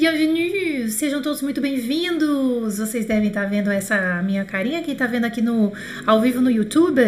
bienvenue! 0.00 0.90
Sejam 0.90 1.20
todos 1.20 1.42
muito 1.42 1.60
bem-vindos! 1.60 2.78
Vocês 2.78 3.04
devem 3.04 3.28
estar 3.28 3.44
vendo 3.44 3.70
essa 3.70 4.22
minha 4.22 4.46
carinha, 4.46 4.82
quem 4.82 4.94
está 4.94 5.06
vendo 5.06 5.26
aqui 5.26 5.42
no 5.42 5.74
ao 6.06 6.22
vivo 6.22 6.40
no 6.40 6.50
YouTube. 6.50 7.02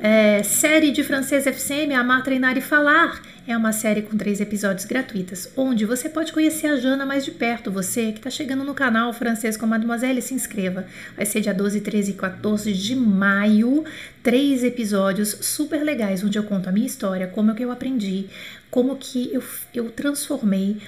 É, 0.00 0.42
série 0.42 0.90
de 0.90 1.04
francês 1.04 1.46
FCM, 1.46 1.92
Amar, 1.92 2.24
Treinar 2.24 2.56
e 2.56 2.62
Falar. 2.62 3.20
É 3.46 3.54
uma 3.54 3.72
série 3.72 4.00
com 4.00 4.16
três 4.16 4.40
episódios 4.40 4.86
gratuitas, 4.86 5.52
onde 5.54 5.84
você 5.84 6.08
pode 6.08 6.32
conhecer 6.32 6.68
a 6.68 6.76
Jana 6.76 7.04
mais 7.04 7.26
de 7.26 7.30
perto. 7.30 7.70
Você 7.70 8.10
que 8.10 8.20
está 8.20 8.30
chegando 8.30 8.64
no 8.64 8.72
canal 8.72 9.12
Francês 9.12 9.58
com 9.58 9.66
Mademoiselle, 9.66 10.22
se 10.22 10.32
inscreva. 10.32 10.86
Vai 11.14 11.26
ser 11.26 11.42
dia 11.42 11.52
12, 11.52 11.82
13 11.82 12.12
e 12.12 12.14
14 12.14 12.72
de 12.72 12.96
maio. 12.96 13.84
Três 14.22 14.64
episódios 14.64 15.28
super 15.42 15.82
legais, 15.82 16.24
onde 16.24 16.38
eu 16.38 16.44
conto 16.44 16.70
a 16.70 16.72
minha 16.72 16.86
história, 16.86 17.26
como 17.26 17.50
é 17.50 17.54
que 17.54 17.62
eu 17.62 17.70
aprendi, 17.70 18.28
como 18.70 18.96
que 18.96 19.28
eu, 19.30 19.42
eu 19.74 19.90
transformei 19.90 20.78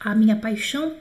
a 0.00 0.14
minha 0.14 0.36
paixão 0.36 0.94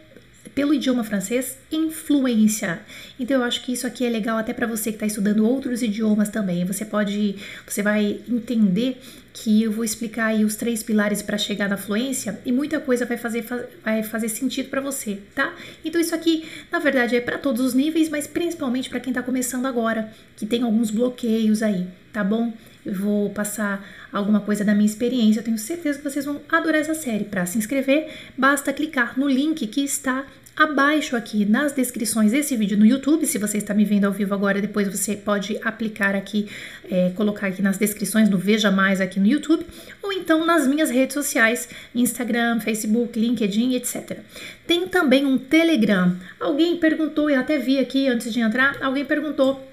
pelo 0.54 0.73
idioma 0.73 1.04
francês 1.04 1.58
influência. 1.72 2.82
Então 3.20 3.38
eu 3.38 3.44
acho 3.44 3.64
que 3.64 3.72
isso 3.72 3.88
aqui 3.88 4.05
é 4.05 4.10
legal 4.10 4.38
até 4.38 4.54
para 4.54 4.68
você 4.68 4.91
que 4.91 4.98
está 4.98 5.05
estudando 5.05 5.46
outros 5.48 5.82
idiomas 5.82 6.30
também. 6.30 6.66
Você 6.66 6.86
pode, 6.86 7.36
você 7.66 7.82
vai 7.82 8.20
entender 8.27 9.02
que 9.34 9.64
eu 9.64 9.72
vou 9.72 9.84
explicar 9.84 10.27
aí 10.27 10.44
os 10.44 10.55
três 10.55 10.84
pilares 10.84 11.22
para 11.22 11.38
chegar 11.38 11.70
na 11.70 11.77
fluência 11.77 12.40
e 12.46 12.52
muita 12.52 12.80
coisa 12.80 13.05
vai 13.05 13.18
fazer, 13.18 13.46
vai 13.84 14.04
fazer 14.04 14.30
sentido 14.30 14.70
para 14.70 14.82
você, 14.82 15.20
tá? 15.34 15.55
Então 15.86 16.02
isso 16.02 16.14
aqui, 16.14 16.46
na 16.72 16.80
verdade, 16.80 17.16
é 17.16 17.22
para 17.22 17.38
todos 17.38 17.62
os 17.66 17.74
níveis, 17.74 18.10
mas 18.10 18.27
principalmente 18.27 18.90
para 18.90 18.99
quem 18.99 19.12
está 19.12 19.24
começando 19.24 19.66
agora, 19.66 20.12
que 20.36 20.46
tem 20.46 20.63
alguns 20.63 20.91
bloqueios 20.91 21.63
aí, 21.63 21.88
tá 22.12 22.24
bom? 22.24 22.52
Eu 22.86 22.96
vou 22.96 23.30
passar 23.30 23.88
alguma 24.12 24.40
coisa 24.40 24.63
da 24.65 24.74
minha 24.74 24.86
experiência. 24.86 25.40
Eu 25.40 25.43
tenho 25.43 25.58
certeza 25.58 25.99
que 25.99 26.04
vocês 26.04 26.26
vão 26.26 26.41
adorar 26.49 26.82
essa 26.82 26.96
série. 26.96 27.26
Para 27.26 27.46
se 27.46 27.58
inscrever, 27.58 28.10
basta 28.36 28.74
clicar 28.74 29.20
no 29.20 29.30
link 29.30 29.68
que 29.68 29.82
está 29.82 30.26
abaixo 30.55 31.16
aqui 31.16 31.46
nas 31.46 31.71
descrições 31.71 32.32
desse 32.32 32.55
vídeo 32.55 32.77
no 32.77 32.85
YouTube. 32.85 33.26
Se 33.26 33.38
você 33.38 33.57
está 33.57 33.74
me 33.74 33.85
vendo 33.85 34.05
ao 34.05 34.12
vivo 34.12 34.34
agora, 34.34 34.62
depois 34.62 34.88
você 34.88 35.16
pode 35.16 35.60
aplicar 35.63 36.16
aqui, 36.16 36.48
é, 36.90 37.12
colocar 37.16 37.48
aqui 37.48 37.62
nas 37.62 37.77
descrições 37.77 38.30
no 38.30 38.38
Veja 38.38 38.70
Mais 38.70 39.02
aqui 39.02 39.20
no 39.20 39.27
YouTube, 39.27 39.66
ou 40.02 40.12
então 40.12 40.46
nas 40.46 40.68
minhas 40.68 40.90
redes 40.90 41.13
sociais, 41.13 41.70
Instagram, 41.96 42.60
Facebook, 42.60 43.18
LinkedIn, 43.20 43.76
etc. 43.76 44.20
Tem 44.68 44.88
também 44.88 45.26
um 45.26 45.38
Telegram. 45.38 46.16
Alguém 46.40 46.77
perguntou, 46.77 47.30
eu 47.30 47.40
até 47.40 47.58
vi 47.58 47.80
aqui 47.80 48.08
antes 48.08 48.32
de 48.32 48.40
entrar, 48.40 48.77
alguém 48.82 49.05
perguntou 49.05 49.68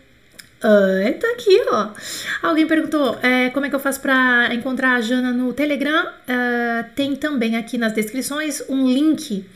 Uh, 0.59 1.17
tá 1.21 1.29
aqui, 1.35 1.57
ó. 1.71 1.91
Alguém 2.43 2.67
perguntou 2.67 3.17
é, 3.23 3.49
como 3.51 3.67
é 3.67 3.69
que 3.69 3.77
eu 3.77 3.81
faço 3.81 4.01
para 4.01 4.53
encontrar 4.53 4.97
a 4.97 5.01
Jana 5.01 5.33
no 5.33 5.53
Telegram. 5.53 6.07
Uh, 6.07 6.85
tem 6.97 7.15
também 7.15 7.57
aqui 7.57 7.79
nas 7.79 7.93
descrições 7.93 8.61
um 8.69 8.89
link 8.89 9.47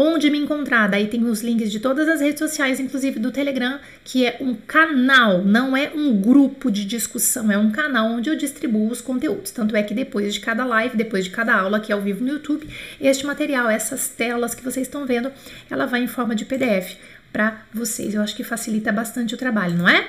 onde 0.00 0.30
me 0.30 0.38
encontrar. 0.38 0.88
Daí 0.88 1.08
tem 1.08 1.24
os 1.24 1.42
links 1.42 1.72
de 1.72 1.80
todas 1.80 2.08
as 2.08 2.20
redes 2.20 2.38
sociais, 2.38 2.78
inclusive 2.78 3.18
do 3.18 3.32
Telegram, 3.32 3.80
que 4.04 4.24
é 4.24 4.36
um 4.40 4.54
canal, 4.54 5.44
não 5.44 5.76
é 5.76 5.90
um 5.92 6.20
grupo 6.20 6.70
de 6.70 6.84
discussão, 6.84 7.50
é 7.50 7.58
um 7.58 7.72
canal 7.72 8.12
onde 8.12 8.30
eu 8.30 8.36
distribuo 8.36 8.88
os 8.88 9.00
conteúdos. 9.00 9.50
Tanto 9.50 9.74
é 9.74 9.82
que 9.82 9.92
depois 9.92 10.32
de 10.32 10.38
cada 10.38 10.64
live, 10.64 10.96
depois 10.96 11.24
de 11.24 11.30
cada 11.30 11.52
aula 11.52 11.80
que 11.80 11.90
é 11.90 11.96
ao 11.96 12.00
vivo 12.00 12.24
no 12.24 12.34
YouTube, 12.34 12.68
este 13.00 13.26
material, 13.26 13.68
essas 13.68 14.08
telas 14.08 14.54
que 14.54 14.62
vocês 14.62 14.86
estão 14.86 15.04
vendo, 15.04 15.32
ela 15.68 15.84
vai 15.84 16.00
em 16.00 16.06
forma 16.06 16.32
de 16.32 16.44
PDF 16.44 16.96
para 17.32 17.60
vocês. 17.74 18.14
Eu 18.14 18.22
acho 18.22 18.36
que 18.36 18.44
facilita 18.44 18.92
bastante 18.92 19.34
o 19.34 19.36
trabalho, 19.36 19.76
não 19.76 19.88
é? 19.88 20.06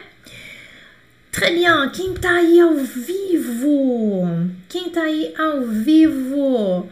Très 1.31 1.51
bien, 1.51 1.89
quem 1.91 2.13
tá 2.13 2.35
aí 2.35 2.59
ao 2.59 2.75
vivo? 2.75 4.49
Quem 4.67 4.91
tá 4.91 5.01
aí 5.01 5.33
ao 5.35 5.61
vivo? 5.61 6.87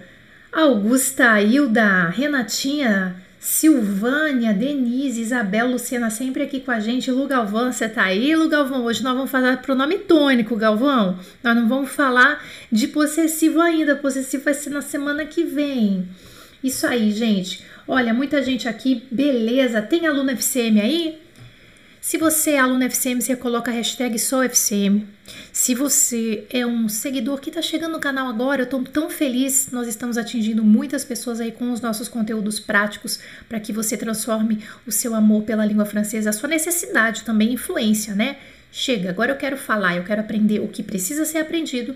Augusta, 0.52 1.42
Hilda, 1.42 2.08
Renatinha, 2.10 3.16
Silvânia, 3.40 4.54
Denise, 4.54 5.22
Isabel, 5.22 5.68
Luciana 5.68 6.10
sempre 6.10 6.44
aqui 6.44 6.62
com 6.62 6.72
a 6.72 6.80
gente. 6.80 7.12
Lu 7.12 7.28
Galvão, 7.28 7.72
você 7.72 7.88
tá 7.88 8.04
aí, 8.04 8.36
Lu 8.36 8.48
Galvão? 8.48 8.86
Hoje 8.86 9.04
nós 9.04 9.14
vamos 9.14 9.30
falar 9.30 9.62
pronome 9.62 10.00
tônico, 10.00 10.56
Galvão. 10.56 11.20
Nós 11.44 11.56
não 11.56 11.68
vamos 11.68 11.92
falar 11.92 12.44
de 12.72 12.88
possessivo 12.88 13.62
ainda. 13.62 13.96
Possessivo 13.96 14.46
vai 14.46 14.54
ser 14.54 14.70
na 14.70 14.82
semana 14.82 15.26
que 15.26 15.44
vem. 15.44 16.08
Isso 16.64 16.88
aí, 16.88 17.12
gente. 17.12 17.64
Olha, 17.88 18.14
muita 18.14 18.42
gente 18.42 18.68
aqui, 18.68 19.04
beleza. 19.12 19.82
Tem 19.82 20.08
aluno 20.08 20.32
FCM 20.32 20.82
aí? 20.82 21.20
Se 22.00 22.18
você 22.18 22.52
é 22.52 22.60
aluno 22.60 22.84
FCM, 22.84 23.22
você 23.22 23.36
coloca 23.36 23.72
a 23.72 23.74
hashtag 23.74 24.18
SouFCM. 24.18 25.06
Se 25.52 25.76
você 25.76 26.46
é 26.50 26.66
um 26.66 26.88
seguidor 26.88 27.40
que 27.40 27.50
está 27.50 27.62
chegando 27.62 27.94
no 27.94 28.00
canal 28.00 28.28
agora, 28.28 28.62
eu 28.62 28.66
estou 28.66 28.84
tão 28.84 29.10
feliz. 29.10 29.70
Nós 29.72 29.88
estamos 29.88 30.18
atingindo 30.18 30.64
muitas 30.64 31.04
pessoas 31.04 31.42
aí 31.42 31.52
com 31.52 31.72
os 31.72 31.82
nossos 31.82 32.08
conteúdos 32.08 32.60
práticos 32.60 33.20
para 33.50 33.60
que 33.60 33.74
você 33.74 33.98
transforme 33.98 34.64
o 34.86 34.92
seu 34.92 35.16
amor 35.16 35.44
pela 35.44 35.66
língua 35.66 35.86
francesa, 35.86 36.30
a 36.30 36.34
sua 36.34 36.50
necessidade 36.50 37.24
também, 37.24 37.54
influência, 37.54 38.14
né? 38.16 38.38
Chega, 38.72 39.10
agora 39.10 39.32
eu 39.32 39.38
quero 39.38 39.58
falar, 39.58 39.96
eu 39.96 40.04
quero 40.04 40.22
aprender 40.22 40.60
o 40.60 40.68
que 40.68 40.84
precisa 40.84 41.26
ser 41.26 41.40
aprendido 41.40 41.96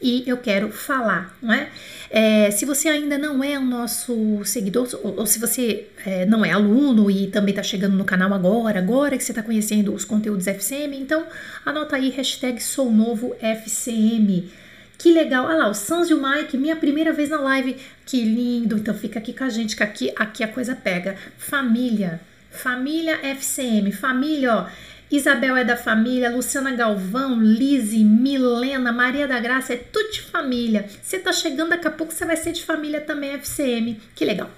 e 0.00 0.24
eu 0.26 0.36
quero 0.36 0.70
falar, 0.70 1.36
não 1.40 1.54
é? 1.54 1.68
é 2.10 2.50
se 2.50 2.64
você 2.64 2.88
ainda 2.88 3.16
não 3.16 3.42
é 3.42 3.58
o 3.58 3.64
nosso 3.64 4.44
seguidor, 4.44 4.88
ou, 5.02 5.20
ou 5.20 5.26
se 5.26 5.38
você 5.38 5.86
é, 6.04 6.26
não 6.26 6.44
é 6.44 6.52
aluno 6.52 7.10
e 7.10 7.28
também 7.28 7.52
está 7.52 7.62
chegando 7.62 7.96
no 7.96 8.04
canal 8.04 8.32
agora, 8.34 8.78
agora 8.78 9.16
que 9.16 9.24
você 9.24 9.32
está 9.32 9.42
conhecendo 9.42 9.94
os 9.94 10.04
conteúdos 10.04 10.46
FCM, 10.46 10.98
então 10.98 11.26
anota 11.64 11.96
aí 11.96 12.10
hashtag 12.10 12.62
sou 12.62 12.92
novo 12.92 13.34
FCM. 13.40 14.50
Que 14.98 15.12
legal, 15.12 15.46
olha 15.46 15.58
lá, 15.58 15.68
o 15.68 15.74
Sans 15.74 16.08
e 16.08 16.14
o 16.14 16.22
Mike, 16.22 16.56
minha 16.56 16.76
primeira 16.76 17.12
vez 17.12 17.28
na 17.28 17.38
live, 17.38 17.76
que 18.04 18.22
lindo, 18.22 18.76
então 18.76 18.94
fica 18.94 19.18
aqui 19.18 19.32
com 19.32 19.44
a 19.44 19.48
gente, 19.48 19.76
que 19.76 19.82
aqui, 19.82 20.12
aqui 20.16 20.42
a 20.42 20.48
coisa 20.48 20.74
pega. 20.74 21.16
Família, 21.36 22.20
família 22.50 23.18
FCM, 23.22 23.92
família, 23.92 24.54
ó, 24.54 24.66
Isabel 25.10 25.56
é 25.56 25.64
da 25.64 25.76
família, 25.76 26.30
Luciana 26.30 26.72
Galvão, 26.72 27.40
Lise, 27.40 28.02
Milena, 28.02 28.92
Maria 28.92 29.28
da 29.28 29.38
Graça, 29.38 29.74
é 29.74 29.76
tudo 29.76 30.10
de 30.10 30.20
família. 30.20 30.88
Você 31.00 31.18
tá 31.18 31.32
chegando 31.32 31.70
daqui 31.70 31.86
a 31.86 31.90
pouco, 31.90 32.12
você 32.12 32.24
vai 32.24 32.36
ser 32.36 32.52
de 32.52 32.64
família 32.64 33.00
também, 33.00 33.32
FCM. 33.34 34.00
Que 34.14 34.24
legal. 34.24 34.50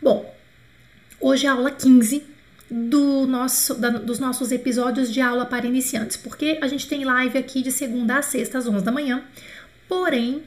Bom, 0.00 0.32
hoje 1.20 1.46
é 1.46 1.48
a 1.48 1.52
aula 1.52 1.70
15 1.70 2.22
do 2.70 3.26
nosso, 3.26 3.74
da, 3.74 3.90
dos 3.90 4.18
nossos 4.18 4.52
episódios 4.52 5.12
de 5.12 5.20
aula 5.20 5.44
para 5.46 5.66
iniciantes, 5.66 6.16
porque 6.16 6.58
a 6.60 6.68
gente 6.68 6.88
tem 6.88 7.04
live 7.04 7.38
aqui 7.38 7.62
de 7.62 7.72
segunda 7.72 8.18
a 8.18 8.22
sexta 8.22 8.58
às 8.58 8.66
11 8.66 8.84
da 8.84 8.92
manhã. 8.92 9.22
Porém, 9.88 10.42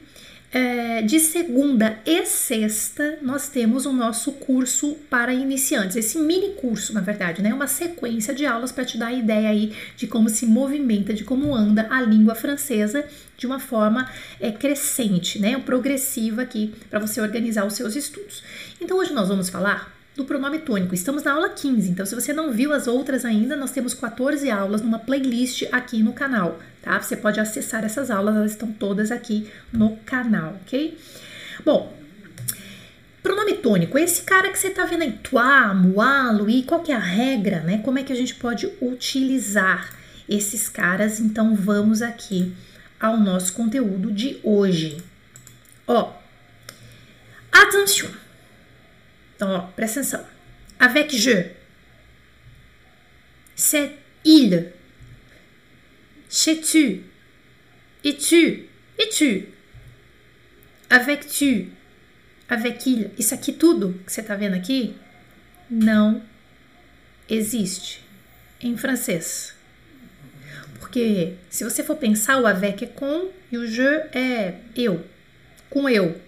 é, 0.52 1.02
de 1.02 1.20
segunda 1.20 2.00
e 2.04 2.26
sexta, 2.26 3.18
nós 3.22 3.48
temos 3.48 3.86
o 3.86 3.92
nosso 3.92 4.32
curso 4.32 4.96
para 5.08 5.32
iniciantes, 5.32 5.96
esse 5.96 6.18
mini 6.18 6.54
curso, 6.54 6.92
na 6.92 7.00
verdade, 7.00 7.40
né? 7.40 7.54
Uma 7.54 7.68
sequência 7.68 8.34
de 8.34 8.44
aulas 8.44 8.72
para 8.72 8.84
te 8.84 8.98
dar 8.98 9.08
a 9.08 9.12
ideia 9.12 9.48
aí 9.48 9.72
de 9.96 10.08
como 10.08 10.28
se 10.28 10.46
movimenta, 10.46 11.14
de 11.14 11.22
como 11.22 11.54
anda 11.54 11.86
a 11.88 12.00
língua 12.02 12.34
francesa 12.34 13.04
de 13.36 13.46
uma 13.46 13.60
forma 13.60 14.10
é, 14.40 14.50
crescente, 14.50 15.38
né? 15.38 15.56
Progressiva 15.58 16.42
aqui 16.42 16.74
para 16.90 16.98
você 16.98 17.20
organizar 17.20 17.64
os 17.64 17.74
seus 17.74 17.94
estudos. 17.94 18.42
Então, 18.80 18.98
hoje 18.98 19.12
nós 19.12 19.28
vamos 19.28 19.48
falar 19.48 19.99
do 20.16 20.24
pronome 20.24 20.58
tônico. 20.58 20.94
Estamos 20.94 21.22
na 21.22 21.32
aula 21.32 21.50
15, 21.50 21.90
então 21.90 22.04
se 22.04 22.14
você 22.14 22.32
não 22.32 22.52
viu 22.52 22.72
as 22.72 22.86
outras 22.86 23.24
ainda, 23.24 23.56
nós 23.56 23.70
temos 23.70 23.94
14 23.94 24.50
aulas 24.50 24.82
numa 24.82 24.98
playlist 24.98 25.64
aqui 25.72 26.02
no 26.02 26.12
canal, 26.12 26.60
tá? 26.82 27.00
Você 27.00 27.16
pode 27.16 27.38
acessar 27.40 27.84
essas 27.84 28.10
aulas, 28.10 28.36
elas 28.36 28.52
estão 28.52 28.70
todas 28.72 29.10
aqui 29.10 29.48
no 29.72 29.96
canal, 29.98 30.58
ok? 30.62 30.98
Bom, 31.64 31.96
pronome 33.22 33.54
tônico, 33.54 33.98
esse 33.98 34.22
cara 34.22 34.50
que 34.50 34.58
você 34.58 34.70
tá 34.70 34.84
vendo 34.84 35.02
aí, 35.02 35.12
toi, 35.12 35.74
moi, 35.74 36.34
lui, 36.36 36.62
qual 36.62 36.82
que 36.82 36.92
é 36.92 36.96
a 36.96 36.98
regra, 36.98 37.60
né? 37.60 37.78
Como 37.78 37.98
é 37.98 38.02
que 38.02 38.12
a 38.12 38.16
gente 38.16 38.34
pode 38.34 38.70
utilizar 38.80 39.94
esses 40.28 40.68
caras? 40.68 41.20
Então 41.20 41.54
vamos 41.54 42.02
aqui 42.02 42.52
ao 42.98 43.16
nosso 43.16 43.52
conteúdo 43.52 44.12
de 44.12 44.38
hoje. 44.42 45.02
Ó, 45.86 46.12
atenção! 47.50 48.29
Então, 49.40 49.52
ó, 49.52 49.60
presta 49.74 50.00
atenção. 50.00 50.22
Avec 50.78 51.16
je. 51.16 51.46
C'est 53.56 53.92
il. 54.22 54.70
Chez 56.28 56.60
tu. 56.60 57.04
Et 58.04 58.12
tu. 58.18 58.68
Et 58.98 59.08
tu. 59.08 59.48
Avec 60.90 61.26
tu. 61.26 61.72
Avec 62.50 62.84
il. 62.84 63.12
Isso 63.18 63.32
aqui 63.32 63.54
tudo 63.54 63.98
que 64.04 64.12
você 64.12 64.22
tá 64.22 64.34
vendo 64.34 64.56
aqui 64.56 64.94
não 65.70 66.22
existe 67.26 68.04
em 68.60 68.76
francês. 68.76 69.54
Porque 70.78 71.36
se 71.48 71.64
você 71.64 71.82
for 71.82 71.96
pensar, 71.96 72.38
o 72.42 72.46
avec 72.46 72.84
é 72.84 72.88
com 72.88 73.30
e 73.50 73.56
o 73.56 73.66
je 73.66 73.86
é 74.12 74.56
eu. 74.76 75.02
Com 75.70 75.88
eu. 75.88 76.20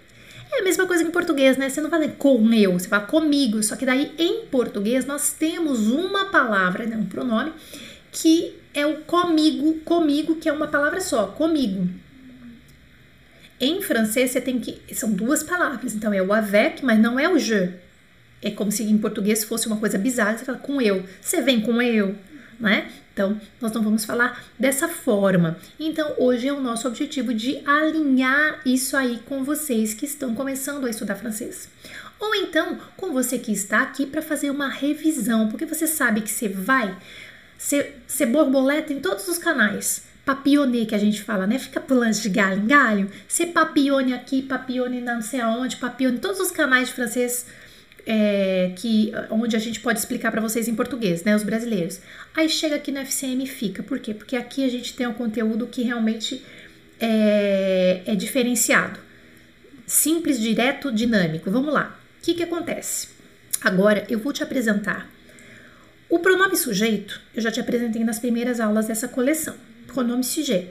É 0.53 0.61
a 0.61 0.65
mesma 0.65 0.87
coisa 0.87 1.03
em 1.03 1.11
português, 1.11 1.57
né? 1.57 1.71
Você 1.71 1.81
não 1.81 1.89
fala 1.89 2.07
com 2.09 2.53
eu, 2.53 2.75
você 2.75 2.87
fala 2.87 3.07
comigo. 3.07 3.63
Só 3.63 3.75
que 3.75 3.87
daí 3.87 4.13
em 4.19 4.45
português 4.47 5.07
nós 5.07 5.33
temos 5.33 5.91
uma 5.91 6.27
palavra, 6.27 6.85
né, 6.85 6.95
um 6.97 7.07
pronome, 7.07 7.53
que 8.11 8.55
é 8.75 8.87
o 8.87 8.99
comigo, 8.99 9.81
comigo, 9.81 10.37
que 10.37 10.49
é 10.49 10.53
uma 10.53 10.69
palavra 10.69 11.01
só, 11.01 11.27
comigo. 11.29 11.89
Em 13.59 13.81
francês 13.81 14.31
você 14.31 14.41
tem 14.41 14.59
que. 14.59 14.95
São 14.95 15.11
duas 15.11 15.43
palavras, 15.43 15.95
então 15.95 16.13
é 16.13 16.23
o 16.23 16.33
avec, 16.33 16.85
mas 16.85 16.99
não 16.99 17.19
é 17.19 17.29
o 17.29 17.39
je. 17.39 17.73
É 18.43 18.51
como 18.51 18.71
se 18.71 18.83
em 18.83 18.99
português 18.99 19.45
fosse 19.45 19.67
uma 19.69 19.77
coisa 19.77 19.97
bizarra, 19.97 20.37
você 20.37 20.45
fala 20.45 20.59
com 20.59 20.83
eu. 20.83 21.05
Você 21.21 21.41
vem 21.41 21.61
com 21.61 21.81
eu, 21.81 22.15
né? 22.61 22.91
Então, 23.13 23.39
nós 23.61 23.73
não 23.73 23.83
vamos 23.83 24.05
falar 24.05 24.43
dessa 24.59 24.89
forma. 24.89 25.59
Então, 25.79 26.15
hoje 26.19 26.49
é 26.49 26.53
o 26.53 26.61
nosso 26.61 26.89
objetivo 26.89 27.35
de 27.35 27.61
alinhar 27.67 28.61
isso 28.65 28.97
aí 28.97 29.21
com 29.29 29.45
vocês 29.45 29.93
que 29.93 30.07
estão 30.07 30.35
começando 30.35 30.87
a 30.87 30.91
estudar 30.91 31.17
francês. 31.17 31.69
Ou 32.19 32.35
então, 32.35 32.79
com 32.97 33.13
você 33.13 33.39
que 33.39 33.53
está 33.53 33.83
aqui 33.83 34.07
para 34.07 34.23
fazer 34.23 34.51
uma 34.51 34.69
revisão, 34.69 35.49
porque 35.49 35.67
você 35.67 35.87
sabe 35.87 36.23
que 36.23 36.31
você 36.31 36.49
vai 36.49 36.97
ser, 37.59 38.03
ser 38.07 38.27
borboleta 38.27 38.93
em 38.93 39.01
todos 39.01 39.29
os 39.29 39.39
canais 39.39 40.11
papionê 40.25 40.87
que 40.87 40.95
a 40.95 40.99
gente 40.99 41.23
fala, 41.23 41.47
né? 41.47 41.59
Fica 41.59 41.81
pulando 41.81 42.15
de 42.15 42.29
galho 42.29 42.63
em 42.63 42.67
galho. 42.67 43.11
Ser 43.27 43.47
papione 43.47 44.15
aqui, 44.15 44.43
papione 44.43 45.01
não 45.01 45.21
sei 45.21 45.41
aonde, 45.41 45.77
papione, 45.77 46.19
todos 46.19 46.41
os 46.41 46.51
canais 46.51 46.89
de 46.89 46.95
francês 46.95 47.47
é, 48.07 48.73
que 48.77 49.13
onde 49.31 49.55
a 49.57 49.59
gente 49.59 49.81
pode 49.81 49.99
explicar 49.99 50.31
para 50.31 50.41
vocês 50.41 50.69
em 50.69 50.75
português, 50.75 51.23
né, 51.23 51.35
os 51.35 51.43
brasileiros. 51.43 52.01
Aí 52.35 52.49
chega 52.49 52.77
aqui 52.77 52.91
no 52.91 52.99
FCM 52.99 53.45
e 53.45 53.47
fica. 53.47 53.83
Por 53.83 53.99
quê? 53.99 54.15
Porque 54.15 54.37
aqui 54.37 54.65
a 54.65 54.69
gente 54.69 54.95
tem 54.95 55.07
um 55.07 55.13
conteúdo 55.13 55.67
que 55.67 55.83
realmente 55.83 56.43
é, 57.01 58.03
é 58.07 58.15
diferenciado. 58.15 58.99
Simples, 59.87 60.41
direto, 60.41 60.91
dinâmico. 60.91 61.51
Vamos 61.51 61.73
lá. 61.73 61.99
O 62.19 62.23
que, 62.23 62.35
que 62.35 62.43
acontece? 62.43 63.09
Agora 63.61 64.05
eu 64.09 64.19
vou 64.19 64.33
te 64.33 64.43
apresentar. 64.43 65.09
O 66.09 66.19
pronome 66.19 66.57
sujeito 66.57 67.21
eu 67.35 67.41
já 67.41 67.51
te 67.51 67.61
apresentei 67.61 68.05
nas 68.05 68.19
primeiras 68.19 68.61
aulas 68.61 68.87
dessa 68.87 69.09
coleção. 69.09 69.55
Pronome 69.87 70.25
sujet. 70.25 70.69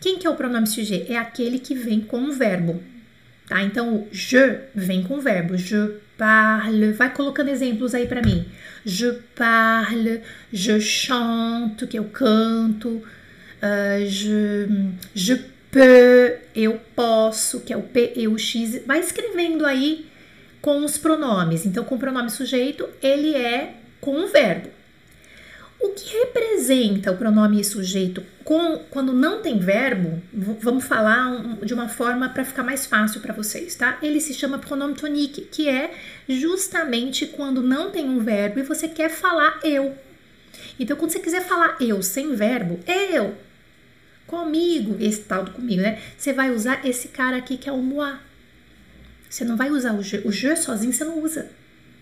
Quem 0.00 0.18
que 0.18 0.26
é 0.26 0.30
o 0.30 0.34
pronome 0.34 0.66
sujet? 0.66 1.10
É 1.10 1.16
aquele 1.16 1.58
que 1.58 1.74
vem 1.74 2.00
com 2.00 2.18
um 2.18 2.32
verbo. 2.32 2.82
Tá? 3.48 3.62
Então, 3.62 4.06
je 4.10 4.60
vem 4.74 5.02
com 5.02 5.14
o 5.14 5.20
verbo. 5.20 5.56
Je 5.56 6.00
parle. 6.16 6.92
Vai 6.92 7.12
colocando 7.12 7.50
exemplos 7.50 7.94
aí 7.94 8.06
para 8.06 8.22
mim. 8.22 8.46
Je 8.84 9.12
parle, 9.34 10.22
je 10.52 10.80
chante, 10.80 11.86
que 11.86 11.98
eu 11.98 12.04
canto. 12.04 13.02
Uh, 13.62 14.06
je, 14.06 14.68
je 15.14 15.36
peux, 15.70 16.38
eu 16.54 16.80
posso, 16.94 17.60
que 17.60 17.72
é 17.72 17.76
o 17.76 17.82
P 17.82 18.12
e 18.16 18.28
o 18.28 18.38
X. 18.38 18.82
Vai 18.86 19.00
escrevendo 19.00 19.66
aí 19.66 20.06
com 20.60 20.84
os 20.84 20.96
pronomes. 20.96 21.66
Então, 21.66 21.84
com 21.84 21.96
o 21.96 21.98
pronome 21.98 22.30
sujeito, 22.30 22.88
ele 23.02 23.34
é 23.34 23.74
com 24.00 24.24
o 24.24 24.28
verbo. 24.28 24.70
O 25.80 25.90
que 25.90 26.16
representa 26.18 27.12
o 27.12 27.16
pronome 27.16 27.62
sujeito 27.64 28.24
com, 28.42 28.78
quando 28.90 29.12
não 29.12 29.42
tem 29.42 29.58
verbo? 29.58 30.22
Vamos 30.32 30.84
falar 30.84 31.28
um, 31.28 31.56
de 31.56 31.74
uma 31.74 31.88
forma 31.88 32.28
para 32.28 32.44
ficar 32.44 32.62
mais 32.62 32.86
fácil 32.86 33.20
para 33.20 33.34
vocês, 33.34 33.74
tá? 33.74 33.98
Ele 34.00 34.20
se 34.20 34.32
chama 34.32 34.58
pronome 34.58 34.94
tonique, 34.94 35.42
que 35.42 35.68
é 35.68 35.92
justamente 36.28 37.26
quando 37.26 37.62
não 37.62 37.90
tem 37.90 38.08
um 38.08 38.20
verbo 38.20 38.60
e 38.60 38.62
você 38.62 38.88
quer 38.88 39.10
falar 39.10 39.60
eu. 39.62 39.96
Então, 40.78 40.96
quando 40.96 41.10
você 41.10 41.20
quiser 41.20 41.42
falar 41.42 41.76
eu 41.80 42.02
sem 42.02 42.34
verbo, 42.34 42.80
eu, 42.86 43.34
comigo, 44.26 44.96
esse 45.00 45.22
tal 45.22 45.44
do 45.44 45.50
comigo, 45.50 45.82
né? 45.82 46.00
Você 46.16 46.32
vai 46.32 46.50
usar 46.50 46.86
esse 46.86 47.08
cara 47.08 47.36
aqui 47.36 47.56
que 47.56 47.68
é 47.68 47.72
o 47.72 47.78
moi. 47.78 48.14
Você 49.28 49.44
não 49.44 49.56
vai 49.56 49.70
usar 49.70 49.92
o 49.94 50.02
je. 50.02 50.22
O 50.24 50.30
je 50.30 50.56
sozinho 50.56 50.92
você 50.92 51.04
não 51.04 51.20
usa, 51.20 51.50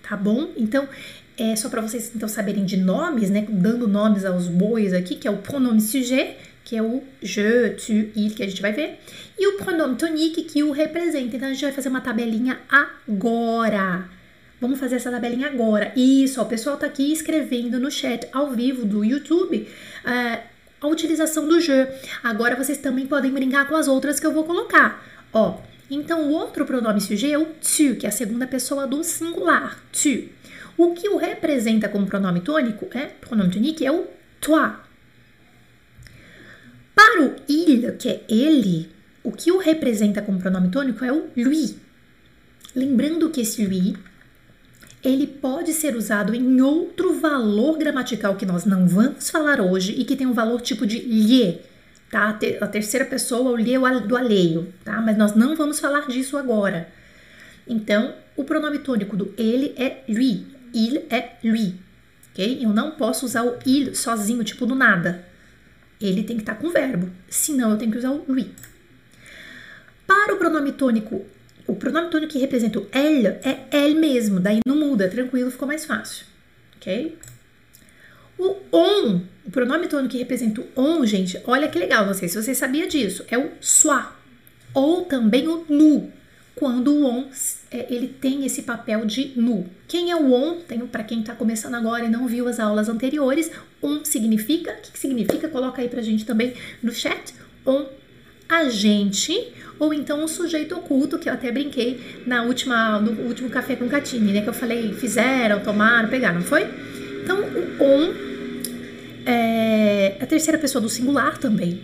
tá 0.02 0.16
bom? 0.16 0.50
Então, 0.56 0.88
é 1.38 1.56
só 1.56 1.68
para 1.68 1.80
vocês 1.80 2.12
então 2.14 2.28
saberem 2.28 2.64
de 2.64 2.76
nomes, 2.76 3.30
né, 3.30 3.46
dando 3.48 3.88
nomes 3.88 4.24
aos 4.24 4.48
bois 4.48 4.92
aqui, 4.92 5.16
que 5.16 5.26
é 5.26 5.30
o 5.30 5.38
pronome 5.38 5.80
sujet, 5.80 6.36
que 6.64 6.76
é 6.76 6.82
o 6.82 7.02
je, 7.22 7.70
tu, 7.70 7.92
il, 8.14 8.30
que 8.34 8.42
a 8.42 8.48
gente 8.48 8.62
vai 8.62 8.72
ver, 8.72 8.98
e 9.38 9.46
o 9.46 9.56
pronome 9.56 9.96
tonique, 9.96 10.44
que 10.44 10.62
o 10.62 10.70
representa. 10.70 11.36
Então 11.36 11.48
a 11.48 11.52
gente 11.52 11.64
vai 11.64 11.72
fazer 11.72 11.88
uma 11.88 12.00
tabelinha 12.00 12.60
agora. 12.68 14.08
Vamos 14.60 14.78
fazer 14.78 14.96
essa 14.96 15.10
tabelinha 15.10 15.48
agora. 15.48 15.92
Isso, 15.96 16.40
ó, 16.40 16.44
o 16.44 16.46
pessoal 16.46 16.76
tá 16.76 16.86
aqui 16.86 17.12
escrevendo 17.12 17.80
no 17.80 17.90
chat 17.90 18.28
ao 18.32 18.50
vivo 18.50 18.84
do 18.84 19.04
YouTube 19.04 19.68
uh, 20.04 20.42
a 20.80 20.86
utilização 20.86 21.48
do 21.48 21.60
je. 21.60 21.88
Agora 22.22 22.54
vocês 22.54 22.78
também 22.78 23.06
podem 23.06 23.32
brincar 23.32 23.68
com 23.68 23.74
as 23.74 23.88
outras 23.88 24.20
que 24.20 24.26
eu 24.26 24.32
vou 24.32 24.44
colocar. 24.44 25.04
Ó, 25.32 25.58
então 25.90 26.28
o 26.28 26.30
outro 26.30 26.64
pronome 26.64 27.00
sujet 27.00 27.32
é 27.32 27.38
o 27.38 27.46
tu, 27.46 27.96
que 27.96 28.06
é 28.06 28.08
a 28.08 28.12
segunda 28.12 28.46
pessoa 28.46 28.86
do 28.86 29.02
singular. 29.02 29.82
Tu. 29.92 30.28
O 30.82 30.94
que 30.94 31.08
o 31.08 31.16
representa 31.16 31.88
como 31.88 32.08
pronome 32.08 32.40
tônico 32.40 32.88
é 32.92 33.06
pronome 33.06 33.52
tonique 33.52 33.86
é 33.86 33.92
o 33.92 34.04
toi. 34.40 34.72
Para 36.92 37.22
o 37.22 37.36
il, 37.48 37.96
que 37.96 38.08
é 38.08 38.24
ele, 38.28 38.90
o 39.22 39.30
que 39.30 39.52
o 39.52 39.58
representa 39.58 40.20
como 40.20 40.40
pronome 40.40 40.72
tônico 40.72 41.04
é 41.04 41.12
o 41.12 41.30
lui. 41.36 41.76
Lembrando 42.74 43.30
que 43.30 43.42
esse 43.42 43.64
lui 43.64 43.96
ele 45.04 45.28
pode 45.28 45.72
ser 45.72 45.94
usado 45.94 46.34
em 46.34 46.60
outro 46.60 47.14
valor 47.14 47.78
gramatical 47.78 48.34
que 48.34 48.44
nós 48.44 48.64
não 48.64 48.88
vamos 48.88 49.30
falar 49.30 49.60
hoje 49.60 49.92
e 49.96 50.04
que 50.04 50.16
tem 50.16 50.26
um 50.26 50.32
valor 50.32 50.60
tipo 50.60 50.84
de 50.84 50.98
lhe, 50.98 51.60
tá? 52.10 52.36
A 52.60 52.66
terceira 52.66 53.04
pessoa, 53.04 53.52
o 53.52 53.56
lhe 53.56 53.78
do 54.08 54.16
alheio, 54.16 54.74
tá? 54.84 55.00
Mas 55.00 55.16
nós 55.16 55.36
não 55.36 55.54
vamos 55.54 55.78
falar 55.78 56.08
disso 56.08 56.36
agora. 56.36 56.88
Então, 57.68 58.14
o 58.36 58.42
pronome 58.42 58.80
tônico 58.80 59.16
do 59.16 59.32
ele 59.38 59.74
é 59.76 60.02
lui, 60.08 60.51
il 60.74 61.04
é 61.10 61.36
lui, 61.42 61.74
ok? 62.30 62.58
Eu 62.62 62.70
não 62.70 62.92
posso 62.92 63.26
usar 63.26 63.44
o 63.44 63.58
il 63.66 63.94
sozinho, 63.94 64.44
tipo 64.44 64.66
do 64.66 64.74
nada. 64.74 65.24
Ele 66.00 66.22
tem 66.24 66.36
que 66.36 66.42
estar 66.42 66.56
com 66.56 66.70
verbo, 66.70 67.10
senão 67.28 67.70
eu 67.70 67.78
tenho 67.78 67.92
que 67.92 67.98
usar 67.98 68.10
o 68.10 68.24
lui. 68.28 68.50
Para 70.06 70.34
o 70.34 70.36
pronome 70.36 70.72
tônico, 70.72 71.24
o 71.66 71.76
pronome 71.76 72.10
tônico 72.10 72.32
que 72.32 72.38
representa 72.38 72.78
o 72.78 72.88
elle 72.92 73.38
é 73.44 73.66
elle 73.70 73.94
mesmo, 73.94 74.40
daí 74.40 74.60
não 74.66 74.76
muda, 74.76 75.08
tranquilo, 75.08 75.50
ficou 75.50 75.68
mais 75.68 75.84
fácil, 75.84 76.26
ok? 76.76 77.16
O 78.38 78.56
on, 78.72 79.20
o 79.44 79.50
pronome 79.50 79.86
tônico 79.86 80.12
que 80.12 80.18
representa 80.18 80.60
o 80.60 80.68
on, 80.76 81.06
gente, 81.06 81.40
olha 81.46 81.68
que 81.68 81.78
legal, 81.78 82.04
não 82.04 82.14
sei 82.14 82.28
se 82.28 82.40
você 82.40 82.54
sabia 82.54 82.88
disso, 82.88 83.24
é 83.28 83.38
o 83.38 83.52
soi, 83.60 84.02
ou 84.74 85.04
também 85.04 85.46
o 85.46 85.64
nu, 85.68 86.12
quando 86.54 86.92
o 86.92 87.04
on 87.04 87.26
é, 87.70 87.86
ele 87.92 88.08
tem 88.08 88.44
esse 88.44 88.62
papel 88.62 89.04
de 89.04 89.32
nu. 89.36 89.66
Quem 89.88 90.10
é 90.10 90.16
o 90.16 90.32
on? 90.32 90.58
Para 90.90 91.02
quem 91.02 91.20
está 91.20 91.34
começando 91.34 91.74
agora 91.74 92.04
e 92.04 92.10
não 92.10 92.26
viu 92.26 92.46
as 92.46 92.60
aulas 92.60 92.88
anteriores. 92.88 93.50
On 93.82 94.04
significa, 94.04 94.72
o 94.72 94.76
que, 94.82 94.92
que 94.92 94.98
significa? 94.98 95.48
Coloca 95.48 95.80
aí 95.80 95.88
pra 95.88 96.02
gente 96.02 96.24
também 96.24 96.54
no 96.82 96.92
chat. 96.92 97.34
On 97.64 97.86
agente 98.48 99.52
ou 99.78 99.94
então 99.94 100.22
um 100.22 100.28
sujeito 100.28 100.76
oculto, 100.76 101.18
que 101.18 101.28
eu 101.28 101.32
até 101.32 101.50
brinquei 101.50 102.22
na 102.26 102.42
última, 102.42 103.00
no 103.00 103.22
último 103.22 103.48
café 103.48 103.74
com 103.74 103.88
Catine, 103.88 104.32
né? 104.32 104.42
Que 104.42 104.48
eu 104.48 104.52
falei, 104.52 104.92
fizeram, 104.92 105.60
tomaram, 105.60 106.08
pegaram, 106.08 106.36
não 106.36 106.46
foi? 106.46 106.68
Então, 107.22 107.40
o 107.40 107.82
on 107.82 108.12
é 109.24 110.16
a 110.20 110.26
terceira 110.26 110.58
pessoa 110.58 110.82
do 110.82 110.88
singular 110.88 111.38
também. 111.38 111.80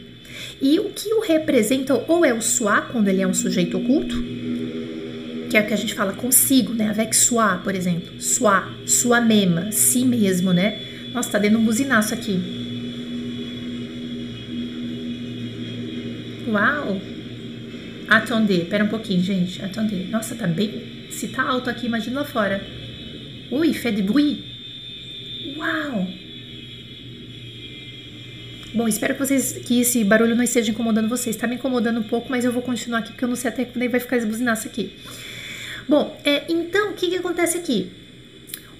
E 0.60 0.78
o 0.78 0.90
que 0.90 1.12
o 1.14 1.20
representa 1.20 1.94
ou 2.06 2.24
é 2.24 2.34
o 2.34 2.40
soi, 2.40 2.80
quando 2.92 3.08
ele 3.08 3.22
é 3.22 3.26
um 3.26 3.34
sujeito 3.34 3.78
oculto, 3.78 4.14
que 5.48 5.56
é 5.56 5.60
o 5.60 5.66
que 5.66 5.74
a 5.74 5.76
gente 5.76 5.94
fala 5.94 6.12
consigo, 6.12 6.74
né? 6.74 6.88
Avec 6.88 7.14
soi, 7.16 7.58
por 7.64 7.74
exemplo. 7.74 8.20
Soi, 8.20 8.86
sua 8.86 9.20
mema, 9.20 9.72
si 9.72 10.04
mesmo, 10.04 10.52
né? 10.52 10.80
Nossa, 11.12 11.30
tá 11.30 11.38
dando 11.38 11.58
um 11.58 11.64
buzinaço 11.64 12.14
aqui. 12.14 12.40
Uau! 16.48 17.00
Attendez, 18.08 18.68
pera 18.68 18.84
um 18.84 18.88
pouquinho, 18.88 19.22
gente. 19.22 19.62
Attendez. 19.62 20.08
Nossa, 20.10 20.34
tá 20.34 20.46
bem. 20.46 20.82
Se 21.10 21.28
tá 21.28 21.42
alto 21.42 21.68
aqui, 21.68 21.86
imagina 21.86 22.20
lá 22.20 22.26
fora. 22.26 22.62
Ui, 23.50 23.72
fait 23.72 23.92
de 23.92 24.02
bruit. 24.02 24.42
Uau! 25.56 26.06
Bom, 28.74 28.86
espero 28.86 29.14
que, 29.14 29.20
vocês, 29.20 29.52
que 29.64 29.80
esse 29.80 30.04
barulho 30.04 30.36
não 30.36 30.44
esteja 30.44 30.70
incomodando 30.70 31.08
vocês. 31.08 31.36
Tá 31.36 31.46
me 31.46 31.56
incomodando 31.56 32.00
um 32.00 32.02
pouco, 32.02 32.30
mas 32.30 32.44
eu 32.44 32.52
vou 32.52 32.62
continuar 32.62 33.00
aqui 33.00 33.12
porque 33.12 33.24
eu 33.24 33.28
não 33.28 33.36
sei 33.36 33.50
até 33.50 33.64
quando 33.64 33.90
vai 33.90 34.00
ficar 34.00 34.16
esse 34.16 34.26
buzinaço 34.26 34.68
aqui. 34.68 34.92
Bom, 35.88 36.20
é, 36.22 36.44
então 36.52 36.90
o 36.90 36.94
que, 36.94 37.08
que 37.08 37.16
acontece 37.16 37.56
aqui? 37.56 37.90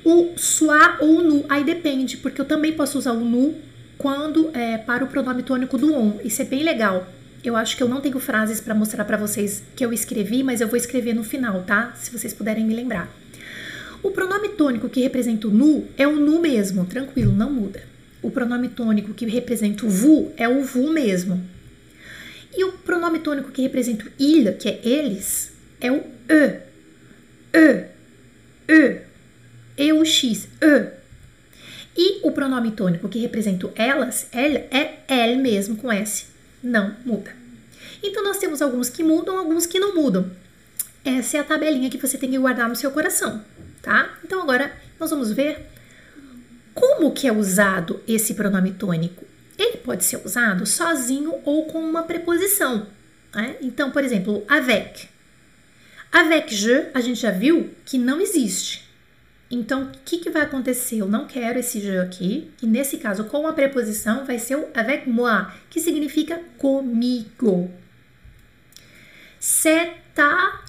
O 0.04 0.34
soar 0.36 0.98
ou 1.00 1.22
nu, 1.22 1.44
aí 1.48 1.64
depende, 1.64 2.18
porque 2.18 2.40
eu 2.40 2.44
também 2.44 2.74
posso 2.74 2.98
usar 2.98 3.12
o 3.12 3.24
nu 3.24 3.56
quando 3.96 4.50
é, 4.54 4.76
para 4.76 5.02
o 5.02 5.08
pronome 5.08 5.42
tônico 5.42 5.78
do 5.78 5.94
on. 5.94 6.20
Isso 6.22 6.42
é 6.42 6.44
bem 6.44 6.62
legal. 6.62 7.08
Eu 7.42 7.56
acho 7.56 7.76
que 7.76 7.82
eu 7.82 7.88
não 7.88 8.02
tenho 8.02 8.20
frases 8.20 8.60
para 8.60 8.74
mostrar 8.74 9.06
para 9.06 9.16
vocês 9.16 9.62
que 9.74 9.82
eu 9.82 9.92
escrevi, 9.92 10.42
mas 10.42 10.60
eu 10.60 10.68
vou 10.68 10.76
escrever 10.76 11.14
no 11.14 11.24
final, 11.24 11.62
tá? 11.62 11.94
Se 11.96 12.10
vocês 12.10 12.34
puderem 12.34 12.64
me 12.64 12.74
lembrar. 12.74 13.10
O 14.02 14.10
pronome 14.10 14.50
tônico 14.50 14.88
que 14.88 15.00
representa 15.00 15.48
o 15.48 15.50
nu 15.50 15.86
é 15.96 16.06
o 16.06 16.16
nu 16.16 16.40
mesmo, 16.40 16.84
tranquilo, 16.84 17.32
não 17.32 17.50
muda. 17.50 17.82
O 18.20 18.30
pronome 18.30 18.68
tônico 18.68 19.14
que 19.14 19.24
representa 19.26 19.86
o 19.86 19.88
vu 19.88 20.30
é 20.36 20.46
o 20.48 20.62
vu 20.62 20.92
mesmo. 20.92 21.42
E 22.54 22.64
o 22.64 22.72
pronome 22.72 23.20
tônico 23.20 23.50
que 23.50 23.62
representa 23.62 24.04
o 24.04 24.10
il, 24.18 24.52
que 24.54 24.68
é 24.68 24.80
eles, 24.84 25.52
é 25.80 25.90
o 25.90 26.02
e, 26.28 26.67
e, 27.52 27.85
e, 28.69 29.00
e 29.76 29.93
o 29.93 30.05
x, 30.05 30.49
e. 30.61 30.99
E 32.00 32.21
o 32.23 32.31
pronome 32.31 32.71
tônico 32.71 33.09
que 33.09 33.19
representa 33.19 33.71
elas, 33.75 34.28
ela, 34.31 34.59
é 34.71 35.00
L 35.09 35.37
mesmo 35.43 35.76
com 35.76 35.90
S, 35.90 36.26
não 36.62 36.95
muda. 37.05 37.35
Então 38.02 38.23
nós 38.23 38.38
temos 38.38 38.62
alguns 38.62 38.88
que 38.88 39.02
mudam, 39.02 39.37
alguns 39.37 39.67
que 39.67 39.81
não 39.81 39.95
mudam. 39.95 40.31
Essa 41.05 41.38
é 41.38 41.40
a 41.40 41.45
tabelinha 41.45 41.90
que 41.90 41.99
você 41.99 42.17
tem 42.17 42.31
que 42.31 42.38
guardar 42.38 42.69
no 42.69 42.76
seu 42.76 42.93
coração, 42.93 43.45
tá? 43.83 44.17
Então 44.25 44.40
agora 44.43 44.73
nós 45.00 45.11
vamos 45.11 45.33
ver 45.33 45.67
como 46.73 47.12
que 47.12 47.26
é 47.26 47.33
usado 47.33 48.00
esse 48.07 48.35
pronome 48.35 48.73
tônico. 48.73 49.25
Ele 49.59 49.78
pode 49.78 50.05
ser 50.05 50.25
usado 50.25 50.64
sozinho 50.64 51.35
ou 51.45 51.67
com 51.67 51.81
uma 51.81 52.05
preposição. 52.05 52.87
Né? 53.35 53.57
Então, 53.61 53.90
por 53.90 54.05
exemplo, 54.05 54.45
avec. 54.49 55.09
Avec 56.10 56.54
je, 56.54 56.86
a 56.94 57.00
gente 57.00 57.20
já 57.20 57.30
viu 57.30 57.70
que 57.84 57.98
não 57.98 58.20
existe. 58.20 58.88
Então, 59.50 59.84
o 59.84 59.90
que, 60.04 60.18
que 60.18 60.30
vai 60.30 60.42
acontecer? 60.42 60.98
Eu 60.98 61.08
não 61.08 61.26
quero 61.26 61.58
esse 61.58 61.80
je 61.80 61.98
aqui, 61.98 62.50
e 62.62 62.66
nesse 62.66 62.98
caso, 62.98 63.24
com 63.24 63.46
a 63.46 63.52
preposição, 63.52 64.24
vai 64.24 64.38
ser 64.38 64.56
o 64.56 64.68
avec 64.74 65.08
moi, 65.08 65.46
que 65.70 65.80
significa 65.80 66.40
comigo. 66.58 67.70
C'est 69.40 69.92
ta 70.14 70.67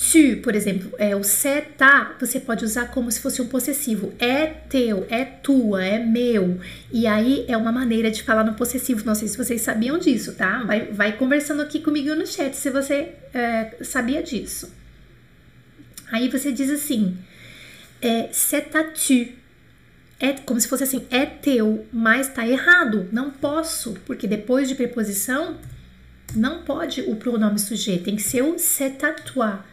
tu, 0.00 0.40
por 0.42 0.54
exemplo, 0.54 0.92
é 0.98 1.14
o 1.14 1.22
c'est 1.22 1.76
ta, 1.76 2.16
você 2.18 2.40
pode 2.40 2.64
usar 2.64 2.86
como 2.86 3.12
se 3.12 3.20
fosse 3.20 3.42
um 3.42 3.46
possessivo. 3.46 4.14
É 4.18 4.46
teu, 4.46 5.06
é 5.10 5.26
tua, 5.26 5.84
é 5.84 5.98
meu. 5.98 6.58
E 6.90 7.06
aí 7.06 7.44
é 7.46 7.56
uma 7.56 7.70
maneira 7.70 8.10
de 8.10 8.22
falar 8.22 8.42
no 8.42 8.54
possessivo. 8.54 9.04
Não 9.04 9.14
sei 9.14 9.28
se 9.28 9.36
vocês 9.36 9.60
sabiam 9.60 9.98
disso, 9.98 10.32
tá? 10.32 10.62
Vai, 10.64 10.86
vai 10.86 11.16
conversando 11.16 11.60
aqui 11.60 11.80
comigo 11.80 12.14
no 12.14 12.26
chat 12.26 12.56
se 12.56 12.70
você 12.70 13.12
é, 13.34 13.76
sabia 13.82 14.22
disso. 14.22 14.72
Aí 16.10 16.30
você 16.30 16.50
diz 16.50 16.70
assim: 16.70 17.18
é, 18.00 18.30
c'est 18.32 18.70
ta 18.70 18.82
tu. 18.84 19.38
É 20.18 20.32
como 20.32 20.60
se 20.60 20.68
fosse 20.68 20.84
assim, 20.84 21.06
é 21.10 21.24
teu, 21.24 21.86
mas 21.92 22.28
tá 22.28 22.46
errado. 22.46 23.08
Não 23.12 23.30
posso, 23.30 23.94
porque 24.06 24.26
depois 24.26 24.68
de 24.68 24.74
preposição 24.74 25.56
não 26.34 26.62
pode 26.62 27.02
o 27.02 27.16
pronome 27.16 27.58
sujeito, 27.58 28.04
tem 28.04 28.16
que 28.16 28.22
ser 28.22 28.42
o 28.42 28.58
c'est 28.58 29.02
à 29.02 29.12
toi. 29.12 29.69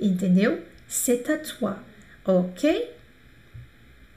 Entendeu? 0.00 0.62
C'est 0.86 1.28
à 1.30 1.38
toi. 1.38 1.76
Ok? 2.24 2.88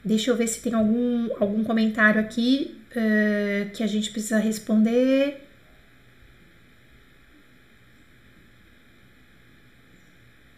Deixa 0.04 0.30
eu 0.30 0.36
ver 0.36 0.48
se 0.48 0.60
tem 0.60 0.74
algum, 0.74 1.28
algum 1.40 1.62
comentário 1.62 2.20
aqui 2.20 2.76
uh, 2.90 3.70
que 3.70 3.82
a 3.82 3.86
gente 3.86 4.10
precisa 4.10 4.38
responder. 4.38 5.40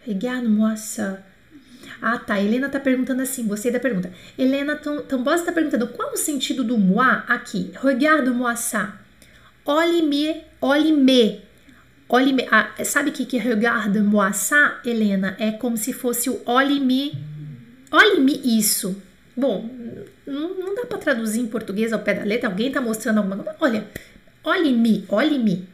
Regarde-moi 0.06 0.76
ça. 0.76 1.22
Ah, 2.00 2.18
tá. 2.18 2.40
Helena 2.40 2.68
tá 2.68 2.78
perguntando 2.78 3.22
assim. 3.22 3.46
Gostei 3.46 3.72
da 3.72 3.80
pergunta. 3.80 4.12
Helena 4.38 4.76
Tambosa 4.76 5.44
tá 5.46 5.52
perguntando 5.52 5.88
qual 5.88 6.12
o 6.12 6.16
sentido 6.16 6.62
do 6.62 6.76
moi 6.76 7.22
aqui. 7.26 7.70
Regarde-moi 7.82 8.56
ça. 8.56 8.98
Olhe-me, 9.64 10.42
olhe-me. 10.60 11.42
Olhe-me. 12.08 12.46
Ah, 12.50 12.70
sabe 12.84 13.11
que, 13.11 13.25
que 13.25 13.38
regarde-moi 13.38 14.32
ça, 14.32 14.80
Helena? 14.84 15.37
É 15.38 15.52
como 15.52 15.76
se 15.76 15.92
fosse 15.92 16.28
o 16.28 16.40
olhe-me. 16.44 17.12
Olhe-me 17.90 18.40
isso. 18.58 19.00
Bom, 19.37 19.68
não, 20.26 20.75
dá 20.75 20.87
para 20.87 20.99
traduzir 20.99 21.40
em 21.40 21.46
português 21.46 21.92
ao 21.92 22.00
pé 22.00 22.14
da 22.14 22.25
letra. 22.25 22.49
Alguém 22.49 22.70
tá 22.70 22.80
mostrando 22.80 23.18
alguma 23.18 23.42
coisa? 23.42 23.58
Olha, 23.61 23.87
olhe-me, 24.44 25.04
olhe-me. 25.08 25.68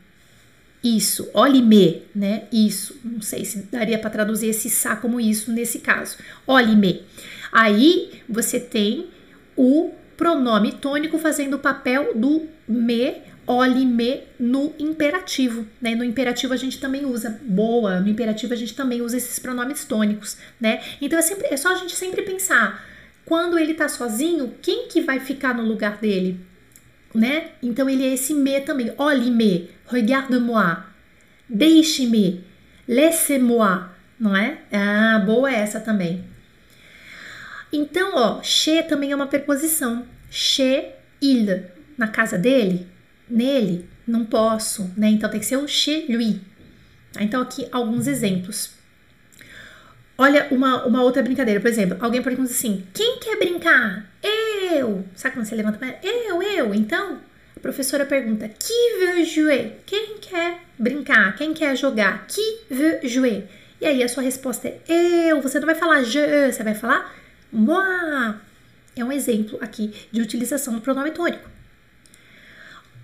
Isso, 0.82 1.28
olhe-me, 1.34 2.02
né? 2.14 2.44
Isso. 2.50 2.98
Não 3.04 3.20
sei 3.20 3.44
se 3.44 3.58
daria 3.70 3.98
para 3.98 4.08
traduzir 4.08 4.48
esse 4.48 4.70
sa 4.70 4.96
como 4.96 5.20
isso 5.20 5.52
nesse 5.52 5.80
caso. 5.80 6.16
Olhe-me. 6.46 7.02
Aí 7.52 8.22
você 8.28 8.58
tem 8.58 9.08
o 9.56 9.92
pronome 10.16 10.72
tônico 10.72 11.18
fazendo 11.18 11.54
o 11.54 11.58
papel 11.58 12.12
do 12.14 12.46
me 12.66 13.16
olhe-me 13.46 14.22
no 14.38 14.74
imperativo, 14.78 15.66
né? 15.80 15.94
No 15.94 16.04
imperativo 16.04 16.52
a 16.52 16.56
gente 16.56 16.78
também 16.78 17.04
usa 17.04 17.40
boa, 17.42 18.00
no 18.00 18.08
imperativo 18.08 18.52
a 18.52 18.56
gente 18.56 18.74
também 18.74 19.02
usa 19.02 19.16
esses 19.16 19.38
pronomes 19.38 19.84
tônicos, 19.84 20.36
né? 20.60 20.80
Então 21.00 21.18
é, 21.18 21.22
sempre, 21.22 21.46
é 21.48 21.56
só 21.56 21.72
a 21.72 21.76
gente 21.76 21.96
sempre 21.96 22.22
pensar, 22.22 22.84
quando 23.24 23.58
ele 23.58 23.74
tá 23.74 23.88
sozinho, 23.88 24.54
quem 24.62 24.88
que 24.88 25.00
vai 25.00 25.20
ficar 25.20 25.54
no 25.54 25.62
lugar 25.62 25.98
dele, 25.98 26.40
né? 27.14 27.50
Então 27.62 27.88
ele 27.88 28.04
é 28.04 28.14
esse 28.14 28.34
me 28.34 28.60
também, 28.60 28.92
olhe-me, 28.96 29.70
regarde-moi, 29.86 30.76
deixe-me, 31.48 32.44
laisse-moi, 32.88 33.84
não 34.18 34.36
é? 34.36 34.58
Ah, 34.72 35.22
boa 35.24 35.50
essa 35.50 35.80
também. 35.80 36.24
Então, 37.72 38.12
ó, 38.14 38.42
che 38.42 38.82
também 38.82 39.12
é 39.12 39.16
uma 39.16 39.28
preposição. 39.28 40.04
Che 40.28 40.92
il, 41.22 41.64
na 41.96 42.08
casa 42.08 42.36
dele, 42.36 42.86
nele, 43.30 43.88
não 44.06 44.24
posso, 44.24 44.90
né? 44.96 45.08
Então 45.08 45.30
tem 45.30 45.40
que 45.40 45.46
ser 45.46 45.56
o 45.56 45.68
chez 45.68 46.08
lui. 46.08 46.40
Então 47.18 47.40
aqui 47.40 47.66
alguns 47.70 48.06
exemplos. 48.06 48.70
Olha 50.18 50.48
uma, 50.50 50.84
uma 50.84 51.02
outra 51.02 51.22
brincadeira, 51.22 51.60
por 51.60 51.68
exemplo, 51.68 51.96
alguém 52.00 52.22
pergunta 52.22 52.50
assim: 52.50 52.84
quem 52.92 53.18
quer 53.18 53.38
brincar? 53.38 54.06
Eu! 54.22 55.04
Sabe 55.14 55.34
quando 55.34 55.46
você 55.46 55.54
levanta 55.54 55.82
a 55.84 56.06
Eu, 56.06 56.42
eu! 56.42 56.74
Então, 56.74 57.18
a 57.56 57.60
professora 57.60 58.04
pergunta: 58.04 58.48
qui 58.48 58.98
veut 58.98 59.24
jouer? 59.24 59.80
Quem 59.86 60.18
quer 60.20 60.58
brincar? 60.78 61.34
Quem 61.36 61.54
quer 61.54 61.76
jogar? 61.76 62.26
Qui 62.26 62.42
veut 62.68 63.08
jouer? 63.08 63.48
E 63.80 63.86
aí 63.86 64.02
a 64.02 64.08
sua 64.08 64.22
resposta 64.22 64.68
é 64.68 65.32
eu. 65.32 65.40
Você 65.40 65.58
não 65.58 65.66
vai 65.66 65.74
falar 65.74 66.02
je, 66.02 66.52
você 66.52 66.62
vai 66.62 66.74
falar 66.74 67.14
moi. 67.50 68.34
É 68.94 69.02
um 69.02 69.10
exemplo 69.10 69.56
aqui 69.62 69.94
de 70.12 70.20
utilização 70.20 70.74
do 70.74 70.80
pronome 70.82 71.12
tônico 71.12 71.48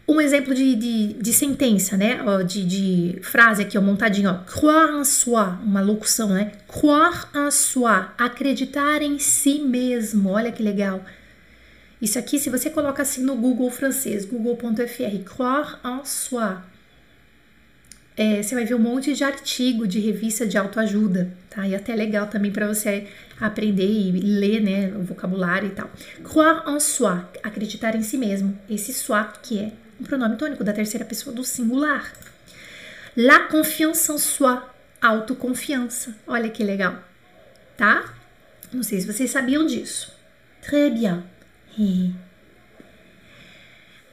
um 0.08 0.20
exemplo 0.20 0.54
de, 0.54 0.76
de, 0.76 1.12
de 1.14 1.32
sentença, 1.32 1.96
né? 1.96 2.20
De, 2.46 2.64
de, 2.64 3.18
frase 3.22 3.62
aqui, 3.62 3.76
ó, 3.76 3.80
montadinho, 3.80 4.30
ó. 4.30 4.34
Croire 4.44 4.92
en 4.92 5.04
soi, 5.04 5.48
uma 5.64 5.80
locução, 5.80 6.28
né? 6.28 6.52
Croire 6.68 7.26
en 7.34 7.50
soi, 7.50 8.04
acreditar 8.16 9.02
em 9.02 9.18
si 9.18 9.58
mesmo. 9.58 10.30
Olha 10.30 10.52
que 10.52 10.62
legal. 10.62 11.04
Isso 12.00 12.18
aqui, 12.18 12.38
se 12.38 12.50
você 12.50 12.70
coloca 12.70 13.02
assim 13.02 13.22
no 13.22 13.34
Google 13.34 13.70
francês, 13.70 14.24
google.fr, 14.24 15.24
croire 15.24 15.76
en 15.84 16.04
soi, 16.04 16.56
é, 18.16 18.42
você 18.42 18.54
vai 18.54 18.64
ver 18.64 18.74
um 18.74 18.78
monte 18.78 19.12
de 19.12 19.24
artigo 19.24 19.88
de 19.88 19.98
revista 19.98 20.46
de 20.46 20.56
autoajuda, 20.56 21.32
tá? 21.50 21.66
E 21.66 21.74
até 21.74 21.94
legal 21.96 22.28
também 22.28 22.52
para 22.52 22.68
você 22.68 23.08
aprender 23.40 23.90
e 23.90 24.12
ler, 24.12 24.60
né, 24.60 24.92
o 24.96 25.02
vocabulário 25.02 25.68
e 25.68 25.72
tal. 25.72 25.90
Croire 26.22 26.70
en 26.70 26.78
soi, 26.78 27.22
acreditar 27.42 27.96
em 27.96 28.02
si 28.02 28.16
mesmo. 28.16 28.56
Esse 28.70 28.92
soi 28.92 29.24
que 29.42 29.58
é 29.58 29.72
um 30.00 30.04
pronome 30.04 30.36
tônico 30.36 30.64
da 30.64 30.72
terceira 30.72 31.04
pessoa 31.04 31.34
do 31.34 31.44
singular. 31.44 32.12
La 33.16 33.40
confiance 33.48 34.10
en 34.12 34.18
soi, 34.18 34.58
autoconfiança. 35.00 36.14
Olha 36.26 36.50
que 36.50 36.62
legal, 36.62 37.02
tá? 37.76 38.14
Não 38.72 38.82
sei 38.82 39.00
se 39.00 39.06
vocês 39.06 39.30
sabiam 39.30 39.64
disso. 39.66 40.12
Très 40.60 40.92
bien. 40.92 41.22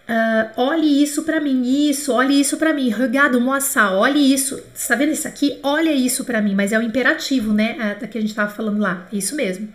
Uh, 0.05 0.51
olhe 0.57 1.01
isso 1.01 1.23
para 1.23 1.39
mim, 1.39 1.63
isso, 1.89 2.11
olhe 2.13 2.39
isso 2.39 2.57
para 2.57 2.73
mim. 2.73 2.89
Regarde-moi 2.89 3.61
ça, 3.61 3.91
olhe 3.91 4.33
isso. 4.33 4.61
Tá 4.87 4.95
vendo 4.95 5.11
isso 5.11 5.27
aqui? 5.27 5.59
Olha 5.63 5.91
isso 5.91 6.25
para 6.25 6.41
mim, 6.41 6.53
mas 6.53 6.71
é 6.71 6.77
o 6.77 6.81
imperativo, 6.81 7.53
né? 7.53 7.77
É, 7.79 7.95
da 7.95 8.07
que 8.07 8.17
a 8.17 8.21
gente 8.21 8.35
tava 8.35 8.53
falando 8.53 8.79
lá. 8.79 9.07
É 9.11 9.15
isso 9.15 9.35
mesmo. 9.35 9.73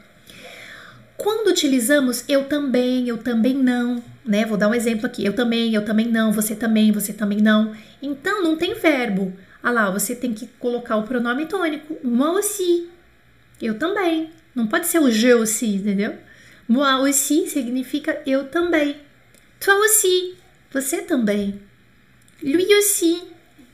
Quando 1.16 1.48
utilizamos 1.48 2.24
eu 2.28 2.44
também, 2.44 3.08
eu 3.08 3.18
também 3.18 3.54
não, 3.54 4.02
né? 4.28 4.44
Vou 4.44 4.58
dar 4.58 4.68
um 4.68 4.74
exemplo 4.74 5.06
aqui. 5.06 5.24
Eu 5.24 5.32
também, 5.32 5.74
eu 5.74 5.84
também 5.84 6.06
não, 6.06 6.30
você 6.32 6.54
também, 6.54 6.92
você 6.92 7.12
também 7.12 7.38
não. 7.38 7.74
Então 8.02 8.42
não 8.42 8.56
tem 8.56 8.74
verbo. 8.74 9.32
Ah 9.62 9.70
lá, 9.70 9.90
você 9.90 10.14
tem 10.14 10.32
que 10.34 10.46
colocar 10.58 10.96
o 10.96 11.02
pronome 11.02 11.46
tônico. 11.46 11.96
Moi 12.04 12.28
aussi. 12.38 12.88
Eu 13.60 13.78
também. 13.78 14.30
Não 14.54 14.66
pode 14.66 14.86
ser 14.86 14.98
o 15.00 15.10
je 15.10 15.32
aussi, 15.32 15.76
entendeu? 15.76 16.14
Moi 16.68 17.08
aussi 17.08 17.48
significa 17.48 18.20
eu 18.26 18.44
também. 18.48 18.96
Toi 19.58 19.74
aussi. 19.74 20.36
Você 20.70 20.98
também. 21.02 21.60
Lui 22.42 22.74
aussi. 22.76 23.22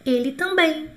Ele 0.06 0.32
também. 0.32 0.88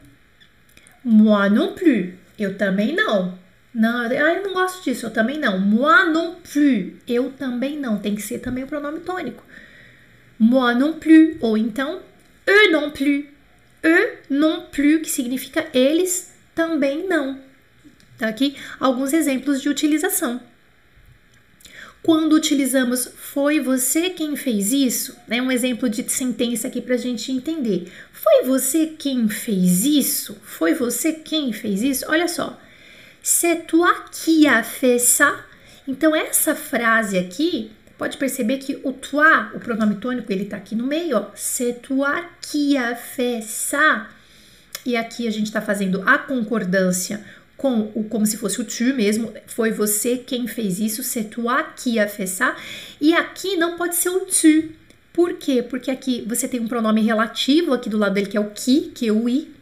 Moi 1.04 1.50
non 1.50 1.74
plus. 1.74 2.14
Eu 2.38 2.58
também 2.58 2.96
não. 2.96 3.38
Não, 3.78 4.02
ah, 4.02 4.12
eu 4.12 4.42
não 4.42 4.54
gosto 4.54 4.84
disso, 4.84 5.06
eu 5.06 5.12
também 5.12 5.38
não. 5.38 5.60
Moi 5.60 6.10
non 6.10 6.34
plus, 6.42 6.94
eu 7.08 7.32
também 7.34 7.78
não. 7.78 8.00
Tem 8.00 8.16
que 8.16 8.24
ser 8.24 8.40
também 8.40 8.64
o 8.64 8.68
pronome 8.68 9.02
tônico. 9.02 9.44
Moi 10.40 10.74
non 10.74 10.94
plus, 10.94 11.38
ou 11.42 11.56
então 11.56 12.02
eux 12.48 12.72
non 12.72 12.90
plus. 12.90 13.26
Eux 13.84 14.18
non 14.32 14.66
plus, 14.72 15.04
que 15.04 15.10
significa 15.12 15.68
eles 15.76 16.34
também 16.56 17.08
não. 17.08 17.40
Tá 18.18 18.28
aqui 18.28 18.56
alguns 18.80 19.14
exemplos 19.14 19.62
de 19.62 19.70
utilização. 19.70 20.42
Quando 22.02 22.34
utilizamos 22.34 23.12
foi 23.16 23.60
você 23.60 24.10
quem 24.10 24.36
fez 24.36 24.74
isso, 24.74 25.16
é 25.30 25.40
um 25.40 25.52
exemplo 25.52 25.88
de 25.88 26.10
sentença 26.10 26.68
aqui 26.68 26.82
para 26.82 26.96
a 26.96 26.98
gente 26.98 27.32
entender. 27.32 27.92
Foi 28.12 28.44
você 28.44 28.88
quem 28.88 29.30
fez 29.30 29.86
isso? 29.86 30.36
Foi 30.42 30.74
você 30.74 31.14
quem 31.14 31.54
fez 31.54 31.84
isso? 31.84 32.06
Olha 32.10 32.28
só. 32.28 32.60
C'est 33.30 33.68
toi 33.68 33.94
qui 34.10 34.48
as 34.48 34.64
fait 34.64 34.98
ça. 35.00 35.36
Então, 35.86 36.16
essa 36.16 36.56
frase 36.56 37.18
aqui, 37.18 37.70
pode 37.98 38.16
perceber 38.16 38.58
que 38.58 38.80
o 38.86 38.94
toi, 38.94 39.52
o 39.54 39.60
pronome 39.60 39.96
tônico, 39.96 40.32
ele 40.32 40.46
tá 40.46 40.56
aqui 40.56 40.76
no 40.76 40.88
meio, 40.88 41.18
ó. 41.18 41.26
C'est 41.36 41.82
toi 41.82 42.24
qui 42.42 42.78
as 42.78 42.98
fait 42.98 43.42
ça. 43.42 44.08
E 44.86 44.96
aqui 44.96 45.28
a 45.28 45.30
gente 45.30 45.48
está 45.48 45.62
fazendo 45.62 46.02
a 46.08 46.18
concordância 46.18 47.22
com 47.58 47.92
o 47.94 48.06
como 48.06 48.26
se 48.26 48.38
fosse 48.38 48.62
o 48.62 48.64
tu 48.64 48.96
mesmo, 48.96 49.34
foi 49.46 49.72
você 49.72 50.16
quem 50.16 50.48
fez 50.48 50.80
isso, 50.80 51.04
c'est 51.04 51.26
toi 51.26 51.66
qui 51.76 52.00
a 52.00 52.08
fait 52.08 52.28
ça. 52.28 52.56
E 53.02 53.14
aqui 53.14 53.58
não 53.58 53.76
pode 53.76 53.98
ser 53.98 54.08
o 54.08 54.22
tu. 54.22 54.70
Por 55.12 55.34
quê? 55.34 55.62
Porque 55.62 55.92
aqui 55.92 56.24
você 56.26 56.48
tem 56.48 56.62
um 56.62 56.68
pronome 56.70 57.02
relativo 57.02 57.74
aqui 57.74 57.90
do 57.90 57.98
lado 57.98 58.14
dele 58.14 58.28
que 58.28 58.38
é 58.38 58.40
o 58.40 58.52
qui, 58.52 58.90
que 58.96 59.10
é 59.10 59.12
o 59.12 59.28
i, 59.28 59.54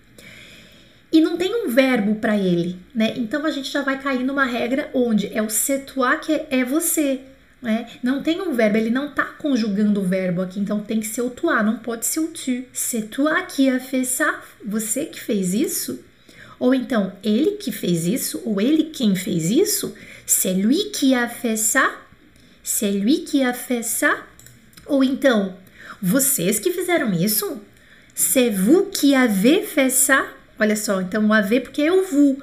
e 1.15 1.21
não 1.21 1.37
tem 1.37 1.55
um 1.55 1.69
verbo 1.69 2.15
para 2.15 2.37
ele, 2.37 2.77
né? 2.93 3.13
Então 3.15 3.45
a 3.45 3.49
gente 3.49 3.71
já 3.71 3.81
vai 3.81 3.97
cair 3.97 4.21
numa 4.21 4.43
regra 4.43 4.89
onde 4.93 5.27
é 5.33 5.41
o 5.41 5.49
c'est 5.49 5.85
que 6.21 6.33
é, 6.33 6.47
é 6.49 6.65
você, 6.65 7.21
né? 7.61 7.87
Não 8.03 8.21
tem 8.21 8.41
um 8.41 8.51
verbo, 8.51 8.75
ele 8.75 8.89
não 8.89 9.09
tá 9.09 9.23
conjugando 9.23 10.01
o 10.01 10.03
verbo 10.03 10.41
aqui, 10.41 10.59
então 10.59 10.81
tem 10.81 10.99
que 10.99 11.07
ser 11.07 11.21
o 11.21 11.29
toi, 11.29 11.63
não 11.63 11.77
pode 11.77 12.05
ser 12.05 12.19
o 12.19 12.27
tu. 12.27 12.65
C'est 12.73 13.03
toi 13.03 13.43
qui 13.43 13.69
a 13.69 13.79
ça? 14.03 14.41
Você 14.65 15.05
que 15.05 15.21
fez 15.21 15.53
isso? 15.53 16.03
Ou 16.59 16.75
então, 16.75 17.13
ele 17.23 17.51
que 17.51 17.71
fez 17.71 18.05
isso, 18.05 18.41
ou 18.43 18.59
ele 18.59 18.83
quem 18.83 19.15
fez 19.15 19.49
isso? 19.49 19.95
C'est 20.25 20.53
lui 20.53 20.91
qui 20.91 21.15
a 21.15 21.29
fait 21.29 21.55
ça? 21.55 21.95
C'est 22.61 22.91
lui 22.91 23.23
qui 23.23 23.41
a 23.41 23.53
fait 23.53 23.83
ça? 23.83 24.25
Ou 24.85 25.01
então, 25.01 25.55
vocês 26.01 26.59
que 26.59 26.71
fizeram 26.71 27.13
isso? 27.13 27.61
C'est 28.13 28.49
vous 28.49 28.89
qui 28.91 29.15
avez 29.15 29.63
fait 29.63 29.89
ça? 29.89 30.34
Olha 30.59 30.75
só, 30.75 31.01
então 31.01 31.27
o 31.27 31.33
haver 31.33 31.61
porque 31.61 31.81
é 31.81 31.91
o 31.91 32.03
vous. 32.03 32.37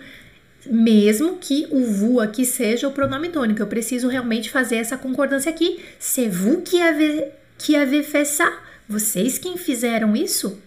Mesmo 0.66 1.38
que 1.38 1.66
o 1.70 1.84
vous 1.84 2.20
aqui 2.20 2.44
seja 2.44 2.86
o 2.86 2.92
pronome 2.92 3.30
tônico, 3.30 3.60
eu 3.60 3.66
preciso 3.66 4.08
realmente 4.08 4.50
fazer 4.50 4.76
essa 4.76 4.96
concordância 4.96 5.50
aqui. 5.50 5.80
C'est 5.98 6.28
vous 6.28 6.62
qui 6.62 6.80
avez, 6.80 7.32
qui 7.58 7.74
avez 7.74 8.02
fait? 8.02 8.26
Vocês 8.88 9.38
quem 9.38 9.56
fizeram 9.56 10.14
isso? 10.14 10.60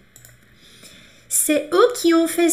C'est 1.28 1.68
eux 1.72 1.92
qui 1.94 2.14
ont 2.14 2.28
fait? 2.28 2.50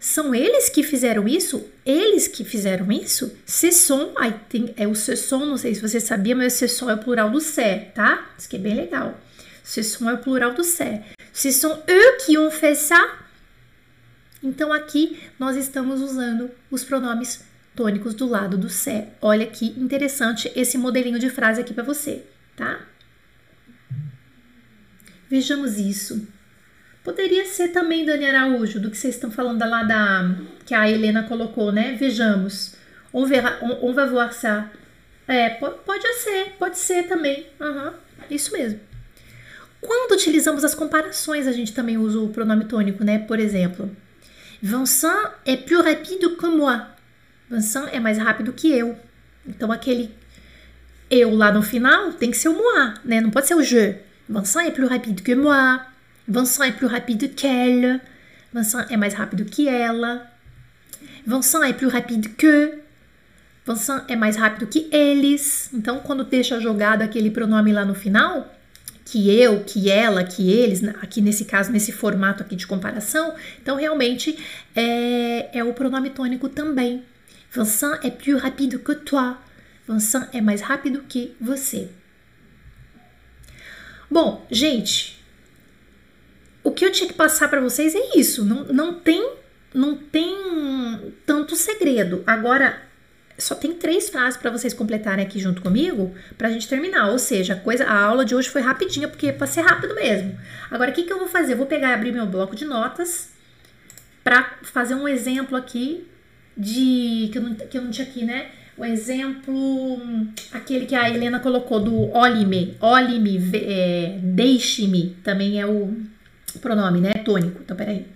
São 0.00 0.34
eles 0.34 0.68
que 0.68 0.82
fizeram 0.82 1.28
isso? 1.28 1.64
Eles 1.86 2.26
que 2.26 2.44
fizeram 2.44 2.90
isso? 2.90 3.32
Ce 3.46 3.70
sont, 3.70 4.12
aí 4.16 4.34
tem, 4.48 4.74
é 4.76 4.86
o 4.86 4.96
ce 4.96 5.16
sont, 5.16 5.46
não 5.46 5.56
sei 5.56 5.74
se 5.74 5.80
você 5.80 6.00
sabia, 6.00 6.34
mas 6.34 6.54
ce 6.54 6.66
sont 6.66 6.90
é 6.90 6.94
o 6.94 6.98
plural 6.98 7.30
do 7.30 7.40
c'est, 7.40 7.92
tá? 7.94 8.28
Isso 8.36 8.48
que 8.48 8.56
é 8.56 8.58
bem 8.58 8.74
legal. 8.74 9.14
Ce 9.62 9.82
sont 9.84 10.10
é 10.10 10.14
o 10.14 10.18
plural 10.18 10.54
do 10.54 10.64
c'est. 10.64 11.02
Ce 11.32 11.52
sont 11.52 11.78
eux 11.88 12.16
qui 12.24 12.36
ont 12.36 12.50
fait 12.50 12.74
ça? 12.74 13.00
Então 14.42 14.72
aqui 14.72 15.20
nós 15.38 15.56
estamos 15.56 16.00
usando 16.00 16.50
os 16.70 16.82
pronomes 16.82 17.44
tônicos 17.76 18.14
do 18.14 18.26
lado 18.26 18.56
do 18.58 18.68
sé. 18.68 19.08
Olha 19.20 19.46
que 19.46 19.66
interessante 19.78 20.50
esse 20.56 20.76
modelinho 20.76 21.18
de 21.18 21.30
frase 21.30 21.60
aqui 21.60 21.72
para 21.72 21.84
você, 21.84 22.24
tá? 22.56 22.80
Vejamos 25.30 25.78
isso. 25.78 26.26
Poderia 27.02 27.46
ser 27.46 27.68
também, 27.68 28.04
Dani 28.04 28.26
Araújo, 28.26 28.78
do 28.78 28.90
que 28.90 28.96
vocês 28.96 29.14
estão 29.14 29.30
falando 29.30 29.58
lá 29.60 29.82
da 29.82 30.36
que 30.64 30.74
a 30.74 30.88
Helena 30.88 31.24
colocou, 31.24 31.72
né? 31.72 31.96
Vejamos. 31.98 32.74
On, 33.12 33.26
verra, 33.26 33.58
on, 33.62 33.90
on 33.90 33.92
va 33.92 34.06
voir 34.06 34.32
ça. 34.32 34.70
É, 35.26 35.50
pode 35.50 36.14
ser, 36.14 36.54
pode 36.58 36.78
ser 36.78 37.04
também. 37.04 37.46
Uhum, 37.60 37.92
isso 38.30 38.52
mesmo. 38.52 38.78
Quando 39.80 40.12
utilizamos 40.12 40.62
as 40.64 40.74
comparações, 40.74 41.46
a 41.46 41.52
gente 41.52 41.72
também 41.72 41.98
usa 41.98 42.20
o 42.20 42.28
pronome 42.28 42.66
tônico, 42.66 43.02
né? 43.02 43.18
Por 43.18 43.40
exemplo, 43.40 43.90
Vincent 44.62 45.32
é 45.44 45.56
plus 45.56 45.84
rapide 45.84 46.36
que 46.36 46.46
moi. 46.46 46.80
Vincent 47.50 47.88
é 47.92 47.98
mais 47.98 48.16
rápido 48.16 48.52
que 48.52 48.70
eu. 48.70 48.96
Então 49.44 49.72
aquele 49.72 50.14
eu 51.10 51.34
lá 51.34 51.50
no 51.50 51.62
final 51.62 52.12
tem 52.12 52.30
que 52.30 52.36
ser 52.36 52.48
o 52.48 52.54
moi, 52.54 52.94
né? 53.04 53.20
Não 53.20 53.30
pode 53.30 53.48
ser 53.48 53.56
o 53.56 53.62
je. 53.62 53.96
Vincent 54.28 54.66
é 54.66 54.70
plus 54.70 54.88
rapide 54.88 55.20
que 55.20 55.34
moi. 55.34 55.80
Vincent 56.28 56.68
é 56.68 56.72
plus 56.72 56.90
rapide 56.90 57.28
qu'elle. 57.28 58.00
Vincent 58.54 58.86
é 58.88 58.96
mais 58.96 59.14
rápido 59.14 59.44
que 59.44 59.68
ela. 59.68 60.30
Vincent 61.26 61.64
é 61.64 61.72
plus 61.72 61.92
rapide 61.92 62.28
que. 62.28 62.78
Vincent 63.66 64.04
é 64.06 64.14
mais 64.14 64.36
rápido 64.36 64.68
que 64.68 64.88
eles. 64.92 65.70
Então, 65.74 65.98
quando 66.00 66.22
deixa 66.22 66.60
jogado 66.60 67.02
aquele 67.02 67.30
pronome 67.30 67.72
lá 67.72 67.84
no 67.84 67.94
final, 67.94 68.48
que 69.12 69.30
eu, 69.38 69.62
que 69.62 69.90
ela, 69.90 70.24
que 70.24 70.50
eles, 70.50 70.82
aqui 71.02 71.20
nesse 71.20 71.44
caso, 71.44 71.70
nesse 71.70 71.92
formato 71.92 72.42
aqui 72.42 72.56
de 72.56 72.66
comparação, 72.66 73.34
então 73.60 73.76
realmente 73.76 74.38
é, 74.74 75.58
é 75.58 75.62
o 75.62 75.74
pronome 75.74 76.08
tônico 76.08 76.48
também. 76.48 77.04
Vincent 77.50 78.02
é 78.02 78.10
plus 78.10 78.40
rapide 78.40 78.78
que 78.78 78.94
toi. 78.94 79.36
Vincent 79.86 80.30
é 80.32 80.40
mais 80.40 80.62
rápido 80.62 81.04
que 81.06 81.36
você. 81.38 81.90
Bom, 84.10 84.46
gente, 84.50 85.22
o 86.64 86.70
que 86.70 86.82
eu 86.82 86.90
tinha 86.90 87.06
que 87.06 87.14
passar 87.14 87.48
para 87.48 87.60
vocês 87.60 87.94
é 87.94 88.16
isso. 88.16 88.42
Não, 88.42 88.64
não 88.64 88.94
tem 88.94 89.30
não 89.74 89.94
tem 89.94 91.12
tanto 91.26 91.54
segredo. 91.54 92.24
Agora, 92.26 92.80
só 93.38 93.54
tem 93.54 93.74
três 93.74 94.08
frases 94.08 94.38
para 94.38 94.50
vocês 94.50 94.74
completarem 94.74 95.24
aqui 95.24 95.38
junto 95.38 95.62
comigo 95.62 96.14
para 96.36 96.48
a 96.48 96.50
gente 96.50 96.68
terminar. 96.68 97.10
Ou 97.10 97.18
seja, 97.18 97.54
a, 97.54 97.56
coisa, 97.56 97.84
a 97.84 98.00
aula 98.00 98.24
de 98.24 98.34
hoje 98.34 98.48
foi 98.48 98.60
rapidinha, 98.60 99.08
porque 99.08 99.28
é 99.28 99.32
para 99.32 99.46
ser 99.46 99.62
rápido 99.62 99.94
mesmo. 99.94 100.38
Agora, 100.70 100.90
o 100.90 100.94
que, 100.94 101.04
que 101.04 101.12
eu 101.12 101.18
vou 101.18 101.28
fazer? 101.28 101.54
Eu 101.54 101.56
vou 101.56 101.66
pegar 101.66 101.90
e 101.90 101.94
abrir 101.94 102.12
meu 102.12 102.26
bloco 102.26 102.54
de 102.54 102.64
notas 102.64 103.30
para 104.22 104.58
fazer 104.62 104.94
um 104.94 105.08
exemplo 105.08 105.56
aqui 105.56 106.06
de. 106.56 107.30
Que 107.32 107.38
eu, 107.38 107.42
não, 107.42 107.54
que 107.54 107.78
eu 107.78 107.82
não 107.82 107.90
tinha 107.90 108.06
aqui, 108.06 108.24
né? 108.24 108.46
O 108.76 108.84
exemplo, 108.84 110.00
aquele 110.50 110.86
que 110.86 110.94
a 110.94 111.08
Helena 111.08 111.38
colocou 111.40 111.78
do 111.78 112.10
olhe-me, 112.10 112.74
olhe-me, 112.80 113.38
é, 113.54 114.18
deixe-me, 114.22 115.16
também 115.22 115.60
é 115.60 115.66
o 115.66 115.94
pronome, 116.60 117.00
né? 117.00 117.12
Tônico. 117.24 117.60
Então, 117.62 117.76
peraí. 117.76 118.06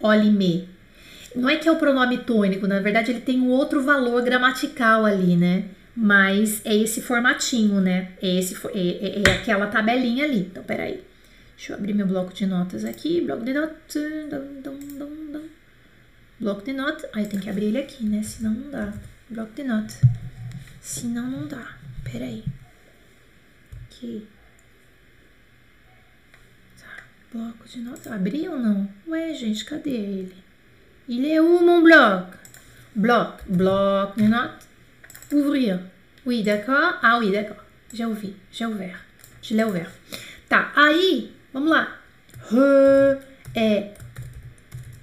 Olhe-me, 0.00 0.68
não 1.34 1.48
é 1.48 1.56
que 1.56 1.68
é 1.68 1.72
o 1.72 1.76
pronome 1.76 2.18
tônico, 2.18 2.66
na 2.66 2.80
verdade 2.80 3.10
ele 3.10 3.20
tem 3.20 3.40
um 3.40 3.48
outro 3.48 3.82
valor 3.82 4.22
gramatical 4.22 5.04
ali, 5.04 5.36
né? 5.36 5.64
Mas 5.96 6.60
é 6.64 6.74
esse 6.74 7.00
formatinho, 7.00 7.80
né? 7.80 8.12
É, 8.20 8.38
esse, 8.38 8.56
é, 8.68 8.78
é, 8.78 9.22
é 9.26 9.32
aquela 9.32 9.68
tabelinha 9.68 10.24
ali. 10.24 10.40
Então, 10.40 10.64
peraí. 10.64 11.04
Deixa 11.56 11.72
eu 11.72 11.76
abrir 11.76 11.94
meu 11.94 12.06
bloco 12.06 12.32
de 12.34 12.46
notas 12.46 12.84
aqui. 12.84 13.20
Bloco 13.20 13.44
de 13.44 13.52
notas. 13.52 13.96
Bloco 16.40 16.64
de 16.64 16.72
notas. 16.72 17.08
Aí 17.12 17.26
tem 17.26 17.38
que 17.38 17.48
abrir 17.48 17.66
ele 17.66 17.78
aqui, 17.78 18.04
né? 18.04 18.24
Senão 18.24 18.52
não 18.52 18.70
dá. 18.70 18.92
Bloco 19.30 19.52
de 19.54 19.62
notas. 19.62 20.00
Senão 20.80 21.30
não 21.30 21.46
dá. 21.46 21.76
Peraí. 22.02 22.44
Aqui. 23.84 24.26
Tá. 26.76 27.04
Bloco 27.32 27.68
de 27.68 27.78
notas. 27.78 28.12
Abriu 28.12 28.52
ou 28.52 28.58
não? 28.58 28.88
Ué, 29.06 29.32
gente, 29.32 29.64
cadê 29.64 29.90
ele? 29.90 30.43
Il 31.06 31.26
est 31.26 31.38
où 31.38 31.60
mon 31.60 31.82
bloc 31.82 32.24
Bloc, 32.96 33.40
bloc 33.48 34.16
notes. 34.16 34.68
Ouvrir. 35.32 35.80
Oui, 36.24 36.42
d'accord. 36.42 36.94
Ah 37.02 37.18
oui, 37.18 37.32
d'accord. 37.32 37.62
J'ai 37.92 38.04
ouvert. 38.04 38.30
J'ai 38.52 38.66
ouvert. 38.66 38.98
Je 39.42 39.54
l'ai 39.54 39.64
ouvert. 39.64 39.90
Tá, 40.48 40.72
aí, 40.76 41.32
vamos 41.52 41.70
lá. 41.70 41.88
Re 42.50 43.18
é, 43.54 43.94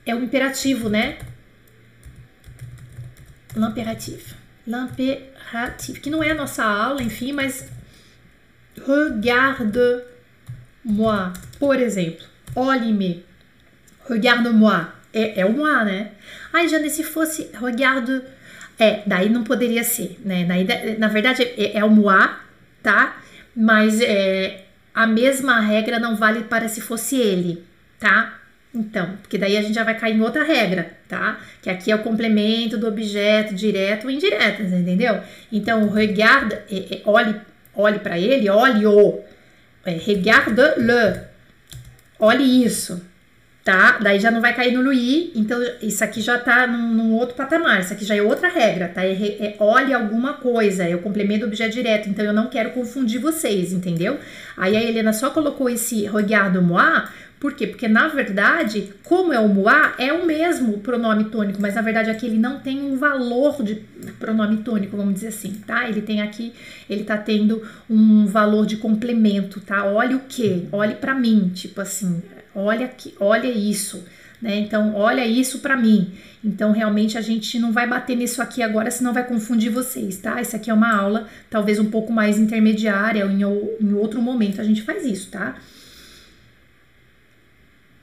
é 0.05 0.15
o 0.15 0.23
imperativo, 0.23 0.89
né? 0.89 1.17
L'imperativo. 3.55 4.35
L'imperativo. 4.65 5.99
Que 5.99 6.09
não 6.09 6.23
é 6.23 6.31
a 6.31 6.35
nossa 6.35 6.63
aula, 6.63 7.03
enfim, 7.03 7.33
mas 7.33 7.69
regarde-moi. 8.87 10.03
Por 11.59 11.77
exemplo, 11.77 12.25
olhe-me. 12.55 13.25
Regarde-moi 14.09 15.00
é, 15.13 15.41
é 15.41 15.45
o 15.45 15.51
moi, 15.51 15.85
né? 15.85 16.11
Ai, 16.53 16.67
Jane, 16.67 16.89
se 16.89 17.03
fosse 17.03 17.49
regarde. 17.53 18.21
É, 18.79 19.03
daí 19.05 19.29
não 19.29 19.43
poderia 19.43 19.83
ser, 19.83 20.19
né? 20.25 20.43
Daí, 20.45 20.97
na 20.97 21.07
verdade, 21.07 21.43
é, 21.43 21.77
é 21.77 21.85
o 21.85 21.89
moi, 21.89 22.29
tá? 22.81 23.21
Mas 23.55 24.01
é, 24.01 24.63
a 24.93 25.05
mesma 25.05 25.59
regra 25.59 25.99
não 25.99 26.15
vale 26.15 26.45
para 26.45 26.67
se 26.67 26.81
fosse 26.81 27.15
ele, 27.17 27.63
tá? 27.99 28.39
Então, 28.73 29.17
porque 29.21 29.37
daí 29.37 29.57
a 29.57 29.61
gente 29.61 29.75
já 29.75 29.83
vai 29.83 29.97
cair 29.99 30.15
em 30.15 30.21
outra 30.21 30.43
regra, 30.43 30.93
tá? 31.07 31.39
Que 31.61 31.69
aqui 31.69 31.91
é 31.91 31.95
o 31.95 31.99
complemento 32.01 32.77
do 32.77 32.87
objeto 32.87 33.53
direto 33.53 34.05
ou 34.05 34.11
indireto, 34.11 34.63
entendeu? 34.63 35.21
Então, 35.51 35.89
regarde, 35.89 36.55
é, 36.71 36.95
é, 36.95 37.01
olhe, 37.05 37.35
olhe 37.75 37.99
para 37.99 38.17
ele, 38.17 38.49
olhe-o. 38.49 39.21
É, 39.85 39.91
regarde-le. 39.91 41.21
Olhe 42.17 42.63
isso, 42.63 43.03
tá? 43.63 43.99
Daí 44.01 44.19
já 44.19 44.31
não 44.31 44.41
vai 44.41 44.55
cair 44.55 44.73
no 44.73 44.81
Luí, 44.81 45.31
então 45.35 45.59
isso 45.81 46.03
aqui 46.03 46.19
já 46.19 46.37
tá 46.39 46.65
num, 46.65 46.93
num, 46.93 47.13
outro 47.13 47.35
patamar, 47.35 47.81
isso 47.81 47.93
aqui 47.93 48.03
já 48.03 48.15
é 48.15 48.21
outra 48.21 48.49
regra, 48.49 48.87
tá? 48.87 49.05
É, 49.05 49.11
é, 49.11 49.55
olhe 49.59 49.93
alguma 49.93 50.33
coisa, 50.33 50.83
é 50.83 50.95
o 50.95 50.99
complemento 50.99 51.41
do 51.41 51.47
objeto 51.47 51.73
direto, 51.73 52.09
então 52.09 52.25
eu 52.25 52.33
não 52.33 52.47
quero 52.47 52.71
confundir 52.71 53.19
vocês, 53.19 53.71
entendeu? 53.71 54.17
Aí 54.57 54.75
a 54.75 54.81
Helena 54.81 55.13
só 55.13 55.29
colocou 55.29 55.69
esse 55.69 56.05
regard 56.07 56.57
moi, 56.59 57.03
por 57.39 57.53
quê? 57.53 57.65
Porque 57.65 57.87
na 57.87 58.07
verdade, 58.07 58.93
como 59.03 59.33
é 59.33 59.39
o 59.39 59.47
moi, 59.47 59.93
é 59.97 60.13
o 60.13 60.25
mesmo 60.25 60.77
pronome 60.79 61.25
tônico, 61.25 61.59
mas 61.59 61.73
na 61.73 61.81
verdade 61.81 62.09
aqui 62.11 62.27
ele 62.27 62.37
não 62.37 62.59
tem 62.59 62.79
um 62.79 62.95
valor 62.97 63.63
de 63.63 63.83
pronome 64.19 64.57
tônico, 64.57 64.95
vamos 64.95 65.15
dizer 65.15 65.29
assim, 65.29 65.53
tá? 65.65 65.89
Ele 65.89 66.01
tem 66.01 66.21
aqui, 66.21 66.53
ele 66.87 67.03
tá 67.03 67.17
tendo 67.17 67.63
um 67.89 68.27
valor 68.27 68.67
de 68.67 68.77
complemento, 68.77 69.59
tá? 69.59 69.85
Olhe 69.85 70.13
o 70.13 70.19
que? 70.19 70.67
Olhe 70.71 70.93
para 70.93 71.15
mim, 71.15 71.51
tipo 71.51 71.81
assim, 71.81 72.21
olha 72.55 72.85
aqui, 72.85 73.13
olha 73.19 73.47
isso, 73.47 74.03
né? 74.41 74.55
Então, 74.57 74.95
olha 74.95 75.25
isso 75.25 75.59
para 75.59 75.77
mim. 75.77 76.13
Então, 76.43 76.71
realmente 76.71 77.17
a 77.17 77.21
gente 77.21 77.59
não 77.59 77.71
vai 77.71 77.87
bater 77.87 78.15
nisso 78.15 78.41
aqui 78.41 78.63
agora, 78.63 78.89
senão 78.89 79.13
vai 79.13 79.27
confundir 79.27 79.71
vocês, 79.71 80.17
tá? 80.17 80.41
Isso 80.41 80.55
aqui 80.55 80.69
é 80.69 80.73
uma 80.73 80.95
aula 80.95 81.27
talvez 81.49 81.79
um 81.79 81.89
pouco 81.89 82.11
mais 82.11 82.39
intermediária, 82.39 83.25
ou 83.25 83.31
em, 83.31 83.41
em 83.41 83.93
outro 83.93 84.21
momento 84.21 84.59
a 84.59 84.63
gente 84.63 84.81
faz 84.81 85.05
isso, 85.05 85.29
tá? 85.29 85.55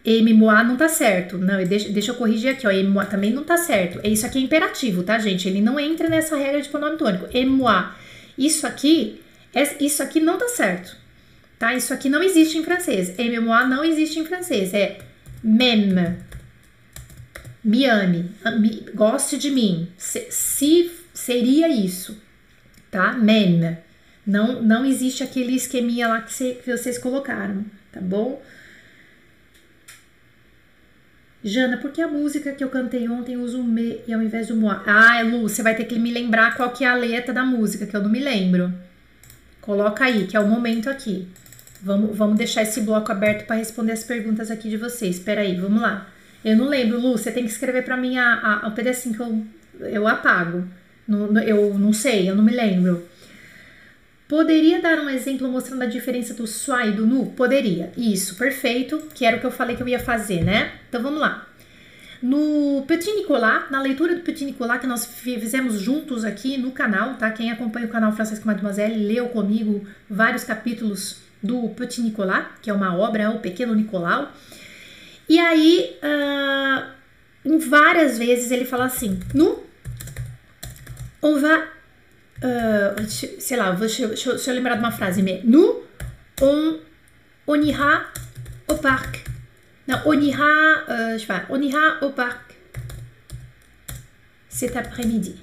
Emoa 0.05 0.65
não 0.65 0.77
tá 0.77 0.89
certo. 0.89 1.37
Não, 1.37 1.63
deixa, 1.65 1.91
deixa 1.91 2.13
eu 2.13 2.15
corrigir 2.15 2.51
aqui, 2.51 2.67
ó. 2.67 2.71
Emoa 2.71 3.05
também 3.05 3.33
não 3.33 3.45
tá 3.45 3.57
certo. 3.57 4.01
Isso 4.07 4.25
aqui 4.25 4.39
é 4.39 4.43
imperativo, 4.43 5.03
tá, 5.03 5.19
gente? 5.19 5.49
Ele 5.49 5.61
não 5.61 5.79
entra 5.79 6.09
nessa 6.09 6.37
regra 6.37 6.63
de 6.63 6.69
pronome 6.69 6.97
tônico. 6.97 7.29
Emoa. 7.37 7.95
Isso 8.37 8.67
aqui, 8.67 9.21
é, 9.55 9.85
isso 9.85 10.03
aqui 10.03 10.21
não 10.21 10.39
tá 10.39 10.49
certo. 10.49 10.97
Tá? 11.59 11.75
Isso 11.75 11.93
aqui 11.93 12.09
não 12.09 12.23
existe 12.23 12.57
em 12.57 12.65
francês. 12.65 13.19
Emoa 13.19 13.67
não 13.67 13.85
existe 13.85 14.19
em 14.19 14.25
francês. 14.25 14.73
É 14.73 14.99
même 15.43 16.19
me 17.69 17.85
ame, 17.85 18.31
me, 18.59 18.87
goste 18.95 19.37
de 19.37 19.51
mim. 19.51 19.89
Se, 19.99 20.27
se, 20.31 20.91
seria 21.13 21.69
isso, 21.69 22.17
tá? 22.91 23.13
Men. 23.13 23.77
Não, 24.27 24.63
não 24.63 24.85
existe 24.85 25.23
aquele 25.23 25.55
esqueminha 25.55 26.09
lá 26.09 26.21
que, 26.21 26.33
cê, 26.33 26.59
que 26.63 26.77
vocês 26.77 26.99
colocaram, 26.99 27.65
tá 27.93 28.01
bom? 28.01 28.43
Jana, 31.43 31.79
por 31.79 31.93
que 31.93 32.03
a 32.03 32.09
música 32.09 32.53
que 32.53 32.63
eu 32.63 32.69
cantei 32.69 33.09
ontem 33.09 33.37
usa 33.37 33.59
o 33.59 33.65
me 33.65 34.01
e 34.07 34.13
ao 34.13 34.23
invés 34.23 34.49
do 34.49 34.57
moi? 34.57 34.77
Ah, 34.87 35.23
Lu, 35.23 35.43
você 35.43 35.63
vai 35.63 35.75
ter 35.75 35.85
que 35.85 35.99
me 35.99 36.11
lembrar 36.11 36.57
qual 36.57 36.71
que 36.73 36.85
é 36.85 36.89
a 36.89 36.95
letra 36.95 37.33
da 37.33 37.45
música, 37.45 37.87
que 37.87 37.95
eu 37.95 38.03
não 38.03 38.11
me 38.11 38.21
lembro. 38.21 38.73
Coloca 39.61 40.05
aí, 40.05 40.27
que 40.27 40.37
é 40.37 40.41
o 40.41 40.49
momento 40.49 40.91
aqui. 40.91 41.29
Vamos, 41.83 42.17
vamos 42.17 42.37
deixar 42.37 42.63
esse 42.63 42.81
bloco 42.81 43.11
aberto 43.13 43.47
para 43.47 43.57
responder 43.57 43.93
as 43.93 44.03
perguntas 44.03 44.51
aqui 44.51 44.69
de 44.69 44.77
vocês. 44.77 45.17
Espera 45.17 45.43
aí, 45.43 45.55
vamos 45.55 45.81
lá. 45.81 46.09
Eu 46.45 46.57
não 46.57 46.69
lembro, 46.69 47.01
Lu, 47.01 47.17
você 47.17 47.31
tem 47.31 47.45
que 47.45 47.51
escrever 47.51 47.85
para 47.85 47.97
mim 47.97 48.17
a, 48.17 48.63
a, 48.63 48.69
o 48.69 48.73
pedacinho 48.73 49.15
que 49.15 49.21
eu, 49.21 49.47
eu 49.89 50.07
apago. 50.09 50.65
No, 51.07 51.39
eu 51.41 51.79
não 51.79 51.93
sei, 51.93 52.29
eu 52.29 52.35
não 52.35 52.45
me 52.45 52.53
lembro. 52.53 53.07
Poderia 54.29 54.81
dar 54.81 54.99
um 54.99 55.09
exemplo 55.09 55.49
mostrando 55.49 55.83
a 55.83 55.87
diferença 55.87 56.35
do 56.35 56.47
sua 56.47 56.87
e 56.87 56.93
do 56.93 57.07
nu? 57.07 57.27
Poderia. 57.31 57.91
Isso, 57.97 58.37
perfeito, 58.37 59.09
que 59.15 59.25
era 59.25 59.39
o 59.39 59.41
que 59.41 59.47
eu 59.47 59.51
falei 59.51 59.75
que 59.75 59.83
eu 59.83 59.89
ia 59.89 59.99
fazer, 59.99 60.45
né? 60.45 60.73
Então 60.89 61.03
vamos 61.03 61.19
lá. 61.19 61.47
No 62.21 62.85
Petit 62.87 63.13
Nicolas, 63.13 63.71
na 63.71 63.81
leitura 63.81 64.15
do 64.15 64.23
Petit 64.23 64.45
Nicolas 64.45 64.81
que 64.81 64.87
nós 64.87 65.07
fizemos 65.07 65.81
juntos 65.81 66.25
aqui 66.25 66.59
no 66.59 66.73
canal, 66.73 67.15
tá? 67.15 67.31
Quem 67.31 67.51
acompanha 67.51 67.87
o 67.87 67.91
canal 67.91 68.13
Francesca 68.13 68.45
Mademoiselle 68.45 69.07
leu 69.07 69.29
comigo 69.29 69.87
vários 70.11 70.45
capítulos 70.45 71.28
do 71.43 71.69
Petit 71.71 72.01
Nicolas, 72.03 72.47
que 72.63 72.71
é 72.71 72.73
uma 72.73 72.97
obra, 72.97 73.31
o 73.31 73.41
Pequeno 73.41 73.75
Nicolau. 73.75 74.33
E 75.29 75.39
aí, 75.39 75.97
uh, 76.03 77.59
várias 77.59 78.19
vezes 78.19 78.51
ele 78.51 78.65
fala 78.65 78.87
assim: 78.87 79.21
Nu, 79.35 79.63
on 81.23 81.41
va. 81.41 81.69
Uh, 82.39 83.09
sei 83.41 83.57
lá, 83.57 83.73
deixa, 83.73 84.07
deixa, 84.07 84.31
eu 84.31 84.55
lembrar 84.55 84.75
de 84.75 84.81
uma 84.81 84.93
frase. 84.93 85.23
Mais, 85.23 85.43
on, 86.41 86.79
on 87.47 87.57
ira 87.57 88.07
au 88.69 88.79
parc. 88.79 89.25
Não, 89.87 90.01
on 90.07 90.21
ira. 90.21 90.85
Uh, 90.89 91.19
je 91.19 91.19
sais 91.19 91.27
pas, 91.27 91.47
on 91.51 91.61
ira 91.61 91.99
au 92.01 92.13
parc 92.13 92.49
cet 94.59 94.77
après-midi. 94.77 95.37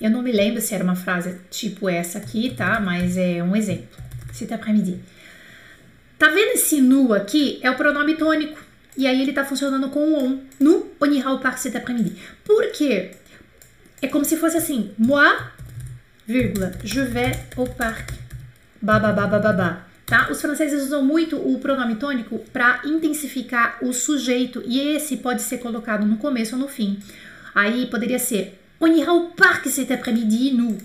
Eu 0.00 0.10
não 0.10 0.22
me 0.22 0.32
lembro 0.32 0.62
se 0.62 0.74
era 0.74 0.82
uma 0.82 0.96
frase 0.96 1.38
tipo 1.50 1.86
essa 1.88 2.16
aqui, 2.16 2.54
tá? 2.56 2.80
Mas 2.80 3.18
é 3.18 3.42
um 3.42 3.54
exemplo. 3.54 4.02
Cet 4.32 4.52
après-midi. 4.52 5.00
Tá 6.18 6.28
vendo 6.28 6.52
esse 6.52 6.80
nu 6.80 7.12
aqui? 7.12 7.58
É 7.62 7.70
o 7.70 7.76
pronome 7.76 8.16
tônico. 8.16 8.58
E 8.96 9.06
aí 9.06 9.22
ele 9.22 9.32
tá 9.32 9.44
funcionando 9.44 9.88
com 9.88 10.00
o 10.00 10.24
on. 10.24 10.40
Nu, 10.58 10.90
on 11.00 11.06
ira 11.06 11.30
au 11.30 11.38
parc 11.38 11.58
cet 11.58 11.76
après-midi. 11.76 12.16
Por 12.44 12.70
quê? 12.72 13.12
É 14.02 14.08
como 14.08 14.24
se 14.24 14.36
fosse 14.36 14.56
assim. 14.56 14.92
Moi, 14.98 15.36
vírgula, 16.26 16.72
je 16.84 17.00
vais 17.00 17.36
au 17.56 17.66
parc. 17.66 18.12
Bababá, 18.80 19.26
bababá. 19.26 19.86
Tá? 20.06 20.28
Os 20.30 20.40
franceses 20.40 20.84
usam 20.84 21.04
muito 21.04 21.36
o 21.36 21.58
pronome 21.58 21.96
tônico 21.96 22.38
para 22.52 22.80
intensificar 22.84 23.78
o 23.82 23.92
sujeito 23.92 24.62
e 24.66 24.80
esse 24.96 25.18
pode 25.18 25.42
ser 25.42 25.58
colocado 25.58 26.04
no 26.04 26.16
começo 26.16 26.56
ou 26.56 26.60
no 26.60 26.68
fim. 26.68 26.98
Aí 27.54 27.86
poderia 27.86 28.18
ser 28.18 28.60
On 28.82 28.96
ira 28.96 29.10
au 29.10 29.28
parc 29.36 29.68
cet 29.68 29.92
après-midi, 29.92 30.52
nous. 30.52 30.78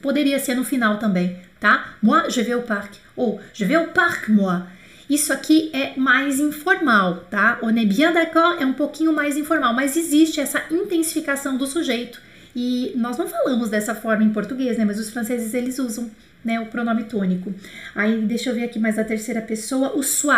Poderia 0.00 0.38
ser 0.38 0.54
no 0.54 0.64
final 0.64 0.98
também, 0.98 1.36
tá? 1.60 1.94
Moi, 2.02 2.28
je 2.28 2.40
vais 2.40 2.54
au 2.54 2.62
parc. 2.62 3.00
Ou 3.16 3.40
je 3.52 3.64
vais 3.64 3.76
au 3.76 3.88
parc, 3.88 4.28
moi. 4.28 4.66
Isso 5.08 5.32
aqui 5.32 5.70
é 5.74 5.94
mais 5.96 6.40
informal, 6.40 7.26
tá? 7.30 7.58
On 7.62 7.76
est 7.76 7.86
bien 7.86 8.12
d'accord 8.12 8.56
é 8.60 8.64
um 8.64 8.72
pouquinho 8.72 9.12
mais 9.12 9.36
informal, 9.36 9.74
mas 9.74 9.96
existe 9.96 10.40
essa 10.40 10.62
intensificação 10.70 11.58
do 11.58 11.66
sujeito. 11.66 12.20
E 12.56 12.92
nós 12.96 13.18
não 13.18 13.28
falamos 13.28 13.68
dessa 13.68 13.94
forma 13.94 14.24
em 14.24 14.30
português, 14.30 14.78
né? 14.78 14.84
Mas 14.84 14.98
os 14.98 15.10
franceses 15.10 15.52
eles 15.52 15.78
usam, 15.78 16.10
né? 16.44 16.58
O 16.60 16.66
pronome 16.66 17.04
tônico. 17.04 17.52
Aí 17.94 18.22
deixa 18.22 18.50
eu 18.50 18.54
ver 18.54 18.64
aqui 18.64 18.78
mais 18.78 18.98
a 18.98 19.04
terceira 19.04 19.42
pessoa, 19.42 19.94
o 19.94 20.02
soi. 20.02 20.34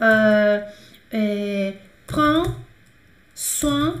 Uh, 0.00 0.64
é, 1.10 1.74
prends 2.06 2.54
soin, 3.34 4.00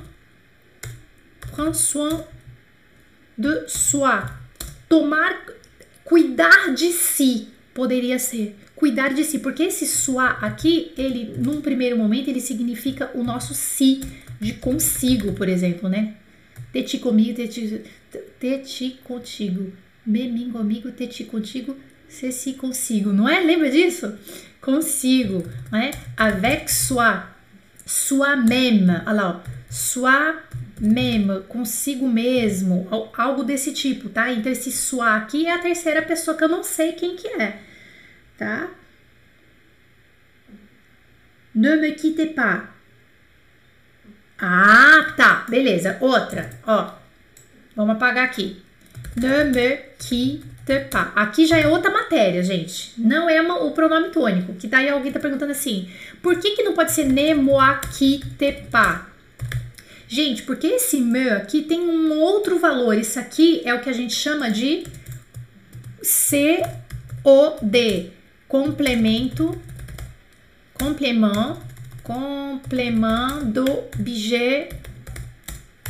prends 1.40 1.78
soin 1.78 2.24
de 3.36 3.68
soi. 3.68 4.22
Tomar, 4.88 5.36
cuidar 6.08 6.74
de 6.74 6.90
si, 6.90 7.48
poderia 7.74 8.18
ser 8.18 8.56
cuidar 8.74 9.12
de 9.12 9.24
si, 9.24 9.40
porque 9.40 9.64
esse 9.64 9.86
soi 9.86 10.24
aqui, 10.40 10.92
ele 10.96 11.34
num 11.36 11.60
primeiro 11.60 11.98
momento 11.98 12.28
ele 12.28 12.40
significa 12.40 13.10
o 13.12 13.22
nosso 13.22 13.52
si 13.52 14.00
de 14.40 14.54
consigo, 14.54 15.32
por 15.32 15.48
exemplo, 15.48 15.88
né? 15.88 16.14
Te 16.72 16.82
ti 16.82 16.98
comigo, 16.98 17.34
te 17.34 17.48
ti, 17.48 17.82
te 18.38 18.58
ti 18.58 18.98
contigo, 19.02 19.72
me 20.06 20.28
mim 20.28 20.50
comigo, 20.50 20.92
te 20.92 21.08
ti 21.08 21.24
contigo, 21.24 21.76
se 22.08 22.30
si 22.30 22.54
consigo, 22.54 23.12
não 23.12 23.28
é? 23.28 23.40
Lembra 23.40 23.68
disso? 23.68 24.14
Consigo, 24.60 25.42
né? 25.72 25.90
Avec 26.16 26.70
soi, 26.70 27.20
soi-même, 27.84 28.88
olha 29.04 29.12
lá, 29.12 29.44
soi-même, 29.70 31.42
consigo 31.48 32.08
mesmo, 32.08 32.88
algo 33.16 33.44
desse 33.44 33.72
tipo, 33.72 34.08
tá? 34.08 34.32
Então 34.32 34.50
esse 34.50 34.72
soi 34.72 35.08
aqui 35.08 35.46
é 35.46 35.52
a 35.52 35.58
terceira 35.58 36.02
pessoa 36.02 36.36
que 36.36 36.44
eu 36.44 36.48
não 36.48 36.62
sei 36.62 36.92
quem 36.92 37.16
que 37.16 37.28
é 37.28 37.68
tá? 38.38 38.68
Ne 41.54 41.76
me 41.76 41.92
quitte 41.92 42.26
pas. 42.26 42.62
Ah, 44.40 45.12
tá, 45.16 45.44
beleza. 45.48 45.98
Outra, 46.00 46.48
ó. 46.64 46.94
Vamos 47.74 47.96
apagar 47.96 48.24
aqui. 48.24 48.62
Ne 49.16 49.44
me 49.44 49.76
quitte 49.98 50.86
pas. 50.90 51.10
Aqui 51.16 51.46
já 51.46 51.58
é 51.58 51.66
outra 51.66 51.90
matéria, 51.90 52.42
gente. 52.44 52.92
Não 52.96 53.28
é 53.28 53.40
uma, 53.40 53.64
o 53.64 53.72
pronome 53.72 54.10
tônico. 54.10 54.54
Que 54.54 54.68
daí 54.68 54.88
alguém 54.88 55.10
tá 55.10 55.18
perguntando 55.18 55.50
assim: 55.50 55.90
por 56.22 56.38
que, 56.38 56.54
que 56.54 56.62
não 56.62 56.74
pode 56.74 56.92
ser 56.92 57.04
ne 57.04 57.34
moi 57.34 57.80
quitte 57.92 58.52
pas? 58.70 59.07
Gente, 60.08 60.42
porque 60.42 60.66
esse 60.66 61.00
me 61.00 61.28
aqui 61.28 61.62
tem 61.62 61.80
um 61.80 62.18
outro 62.18 62.58
valor. 62.58 62.96
Isso 62.96 63.20
aqui 63.20 63.60
é 63.64 63.74
o 63.74 63.80
que 63.80 63.90
a 63.90 63.92
gente 63.92 64.14
chama 64.14 64.50
de 64.50 64.84
COD 67.22 68.12
complemento, 68.48 69.54
complément, 70.72 71.58
complément 72.02 73.44
d'objet, 73.44 74.70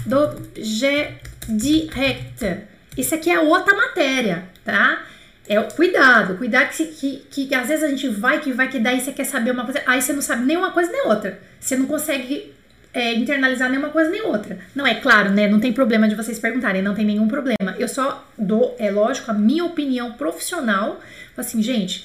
d'objet 0.04 1.20
direct. 1.48 2.66
Isso 2.96 3.14
aqui 3.14 3.30
é 3.30 3.38
outra 3.38 3.76
matéria, 3.76 4.48
tá? 4.64 5.04
É 5.46 5.62
cuidado, 5.62 6.36
cuidado 6.36 6.70
que, 6.70 6.84
que, 7.30 7.46
que 7.46 7.54
às 7.54 7.68
vezes 7.68 7.84
a 7.84 7.88
gente 7.88 8.08
vai, 8.08 8.40
que 8.40 8.52
vai, 8.52 8.68
que 8.68 8.80
daí 8.80 9.00
você 9.00 9.12
quer 9.12 9.24
saber 9.24 9.52
uma 9.52 9.64
coisa, 9.64 9.82
aí 9.86 10.02
você 10.02 10.12
não 10.12 10.20
sabe 10.20 10.44
nem 10.44 10.56
uma 10.56 10.72
coisa 10.72 10.90
nem 10.90 11.06
outra. 11.06 11.40
Você 11.60 11.76
não 11.76 11.86
consegue 11.86 12.52
é, 12.92 13.14
internalizar 13.14 13.68
nenhuma 13.70 13.90
coisa 13.90 14.10
nem 14.10 14.22
outra. 14.22 14.58
Não 14.74 14.86
é 14.86 14.94
claro, 14.94 15.30
né? 15.30 15.46
Não 15.46 15.60
tem 15.60 15.72
problema 15.72 16.08
de 16.08 16.14
vocês 16.14 16.38
perguntarem, 16.38 16.82
não 16.82 16.94
tem 16.94 17.04
nenhum 17.04 17.28
problema. 17.28 17.74
Eu 17.78 17.88
só 17.88 18.26
dou, 18.36 18.74
é 18.78 18.90
lógico, 18.90 19.30
a 19.30 19.34
minha 19.34 19.64
opinião 19.64 20.12
profissional. 20.12 21.00
Assim, 21.36 21.62
gente, 21.62 22.04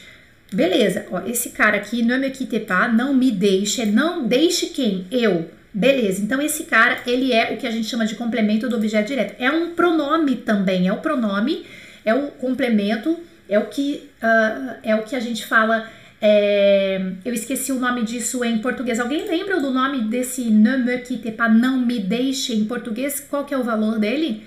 Beleza, 0.53 1.07
ó, 1.09 1.21
esse 1.25 1.49
cara 1.49 1.77
aqui, 1.77 2.03
não 2.03 2.19
me 2.19 2.29
quitte 2.29 2.59
pas, 2.59 2.93
não 2.93 3.11
me 3.11 3.31
deixe, 3.31 3.87
não 3.87 4.27
deixe 4.27 4.67
quem? 4.67 5.07
Eu. 5.09 5.49
Beleza, 5.73 6.21
então 6.21 6.39
esse 6.39 6.65
cara, 6.65 6.99
ele 7.07 7.33
é 7.33 7.51
o 7.51 7.57
que 7.57 7.65
a 7.65 7.71
gente 7.71 7.87
chama 7.87 8.05
de 8.05 8.13
complemento 8.13 8.69
do 8.69 8.75
objeto 8.75 9.07
direto. 9.07 9.33
É 9.39 9.49
um 9.49 9.73
pronome 9.73 10.35
também, 10.35 10.87
é 10.87 10.93
o 10.93 10.97
pronome, 10.97 11.65
é 12.05 12.13
o 12.13 12.27
complemento, 12.27 13.19
é 13.49 13.57
o 13.57 13.65
que, 13.65 14.07
uh, 14.21 14.75
é 14.83 14.95
o 14.95 15.01
que 15.01 15.15
a 15.15 15.19
gente 15.19 15.43
fala. 15.43 15.89
É, 16.25 17.01
eu 17.25 17.33
esqueci 17.33 17.73
o 17.73 17.79
nome 17.81 18.01
disso 18.03 18.45
em 18.45 18.59
português. 18.59 18.97
Alguém 18.97 19.27
lembra 19.27 19.59
do 19.59 19.71
nome 19.71 20.03
desse 20.03 20.45
ne 20.45 20.77
me 20.77 20.97
quitte 20.99 21.29
pas, 21.31 21.53
não 21.53 21.85
me 21.85 21.99
deixe 21.99 22.55
em 22.55 22.63
português? 22.63 23.19
Qual 23.19 23.43
que 23.43 23.53
é 23.53 23.57
o 23.57 23.63
valor 23.63 23.99
dele? 23.99 24.41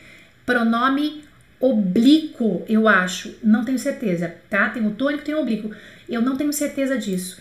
Pronome 0.46 1.22
oblíquo, 1.60 2.64
eu 2.66 2.88
acho. 2.88 3.34
Não 3.44 3.62
tenho 3.62 3.78
certeza, 3.78 4.34
tá? 4.48 4.70
Tem 4.70 4.86
o 4.86 4.92
tônico, 4.92 5.22
tem 5.22 5.34
o 5.34 5.40
oblíquo. 5.40 5.70
Eu 6.08 6.22
não 6.22 6.34
tenho 6.34 6.50
certeza 6.50 6.96
disso. 6.96 7.38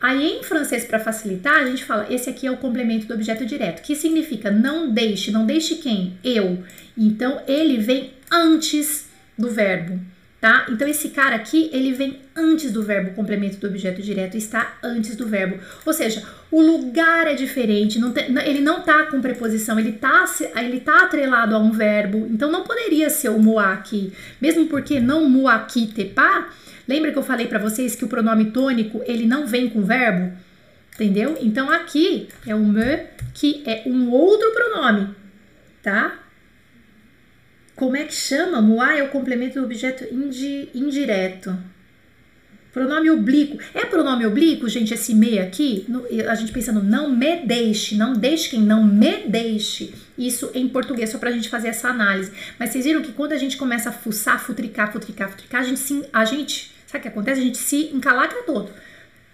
Aí 0.00 0.32
em 0.32 0.42
francês, 0.42 0.84
para 0.84 0.98
facilitar, 0.98 1.60
a 1.60 1.66
gente 1.66 1.84
fala: 1.84 2.12
esse 2.12 2.28
aqui 2.28 2.48
é 2.48 2.50
o 2.50 2.56
complemento 2.56 3.06
do 3.06 3.14
objeto 3.14 3.46
direto, 3.46 3.82
que 3.82 3.94
significa 3.94 4.50
não 4.50 4.90
deixe, 4.90 5.30
não 5.30 5.46
deixe 5.46 5.76
quem? 5.76 6.18
Eu. 6.24 6.64
Então 6.98 7.40
ele 7.46 7.78
vem 7.78 8.10
antes 8.32 9.08
do 9.38 9.48
verbo 9.48 10.15
tá? 10.40 10.66
Então 10.68 10.86
esse 10.86 11.08
cara 11.10 11.36
aqui, 11.36 11.70
ele 11.72 11.92
vem 11.92 12.18
antes 12.34 12.70
do 12.70 12.82
verbo 12.82 13.12
complemento 13.12 13.56
do 13.56 13.66
objeto 13.66 14.02
direto, 14.02 14.36
está 14.36 14.76
antes 14.82 15.16
do 15.16 15.26
verbo. 15.26 15.58
Ou 15.84 15.92
seja, 15.92 16.22
o 16.50 16.60
lugar 16.60 17.26
é 17.26 17.34
diferente, 17.34 17.98
não 17.98 18.12
tem, 18.12 18.26
ele 18.46 18.60
não 18.60 18.82
tá 18.82 19.06
com 19.06 19.20
preposição, 19.20 19.78
ele 19.78 19.92
tá, 19.92 20.24
ele 20.56 20.80
tá 20.80 21.04
atrelado 21.04 21.54
a 21.54 21.58
um 21.58 21.72
verbo. 21.72 22.26
Então 22.30 22.50
não 22.50 22.62
poderia 22.62 23.08
ser 23.10 23.30
o 23.30 23.58
aqui, 23.58 24.12
mesmo 24.40 24.66
porque 24.66 25.00
não 25.00 25.28
moi 25.28 25.54
aqui 25.54 25.86
te 25.86 26.04
pas. 26.04 26.46
Lembra 26.86 27.10
que 27.10 27.18
eu 27.18 27.22
falei 27.22 27.46
para 27.46 27.58
vocês 27.58 27.96
que 27.96 28.04
o 28.04 28.08
pronome 28.08 28.46
tônico, 28.52 29.02
ele 29.06 29.26
não 29.26 29.46
vem 29.46 29.68
com 29.68 29.82
verbo? 29.82 30.32
Entendeu? 30.94 31.36
Então 31.40 31.70
aqui 31.70 32.28
é 32.46 32.54
o 32.54 32.60
me, 32.60 33.06
que 33.34 33.62
é 33.66 33.82
um 33.86 34.10
outro 34.10 34.50
pronome, 34.52 35.08
tá? 35.82 36.25
Como 37.76 37.94
é 37.94 38.04
que 38.04 38.14
chama? 38.14 38.62
Moi 38.62 38.98
é 38.98 39.04
o 39.04 39.10
complemento 39.10 39.60
do 39.60 39.64
objeto 39.66 40.02
indi, 40.12 40.70
indireto. 40.74 41.56
Pronome 42.72 43.10
oblíquo. 43.10 43.58
É 43.74 43.84
pronome 43.84 44.26
oblíquo, 44.26 44.68
gente, 44.68 44.92
esse 44.92 45.14
me 45.14 45.38
aqui? 45.38 45.84
No, 45.86 46.04
a 46.28 46.34
gente 46.34 46.52
pensando, 46.52 46.82
não 46.82 47.10
me 47.10 47.36
deixe, 47.36 47.94
não 47.94 48.14
deixe 48.14 48.50
quem 48.50 48.60
não 48.60 48.82
me 48.82 49.28
deixe. 49.28 49.94
Isso 50.16 50.50
em 50.54 50.68
português, 50.68 51.10
só 51.10 51.18
pra 51.18 51.30
gente 51.30 51.50
fazer 51.50 51.68
essa 51.68 51.88
análise. 51.88 52.32
Mas 52.58 52.70
vocês 52.70 52.84
viram 52.86 53.02
que 53.02 53.12
quando 53.12 53.32
a 53.32 53.38
gente 53.38 53.58
começa 53.58 53.90
a 53.90 53.92
fuçar, 53.92 54.42
futricar, 54.42 54.90
futricar, 54.90 55.30
futricar, 55.30 55.60
a 55.60 55.64
gente, 55.64 55.80
se, 55.80 56.04
a 56.12 56.24
gente 56.24 56.70
sabe 56.86 56.98
o 56.98 57.02
que 57.02 57.08
acontece? 57.08 57.40
A 57.40 57.44
gente 57.44 57.58
se 57.58 57.90
encalacra 57.94 58.42
todo. 58.42 58.70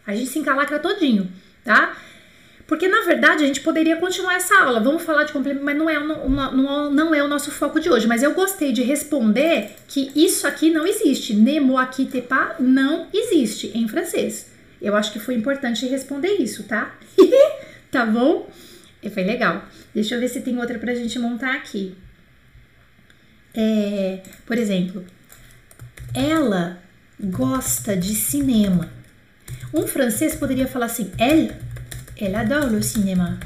A 0.04 0.14
gente 0.14 0.30
se 0.30 0.38
encalacra 0.40 0.80
todinho, 0.80 1.30
tá? 1.64 1.96
Porque, 2.72 2.88
na 2.88 3.02
verdade, 3.02 3.44
a 3.44 3.46
gente 3.46 3.60
poderia 3.60 3.96
continuar 3.96 4.36
essa 4.36 4.58
aula. 4.58 4.80
Vamos 4.80 5.02
falar 5.02 5.24
de 5.24 5.32
complemento, 5.34 5.62
mas 5.62 5.76
não 5.76 5.90
é, 5.90 6.02
não, 6.02 6.90
não 6.90 7.14
é 7.14 7.22
o 7.22 7.28
nosso 7.28 7.50
foco 7.50 7.78
de 7.78 7.90
hoje. 7.90 8.06
Mas 8.06 8.22
eu 8.22 8.32
gostei 8.32 8.72
de 8.72 8.82
responder 8.82 9.72
que 9.86 10.10
isso 10.16 10.46
aqui 10.46 10.70
não 10.70 10.86
existe. 10.86 11.34
Nemo 11.34 11.76
aqui 11.76 12.06
tepa 12.06 12.56
não 12.58 13.08
existe 13.12 13.70
em 13.74 13.86
francês. 13.86 14.46
Eu 14.80 14.96
acho 14.96 15.12
que 15.12 15.18
foi 15.18 15.34
importante 15.34 15.86
responder 15.86 16.28
isso, 16.38 16.62
tá? 16.62 16.96
tá 17.92 18.06
bom? 18.06 18.50
E 19.02 19.10
foi 19.10 19.24
legal. 19.24 19.66
Deixa 19.94 20.14
eu 20.14 20.20
ver 20.20 20.28
se 20.28 20.40
tem 20.40 20.58
outra 20.58 20.78
pra 20.78 20.94
gente 20.94 21.18
montar 21.18 21.54
aqui. 21.54 21.94
É, 23.54 24.20
por 24.46 24.56
exemplo, 24.56 25.04
ela 26.14 26.78
gosta 27.20 27.94
de 27.94 28.14
cinema. 28.14 28.90
Um 29.74 29.86
francês 29.86 30.34
poderia 30.34 30.66
falar 30.66 30.86
assim, 30.86 31.12
elle 31.18 31.52
ela 32.24 32.40
adora 32.40 32.74
o 32.74 32.82
cinema. 32.82 33.38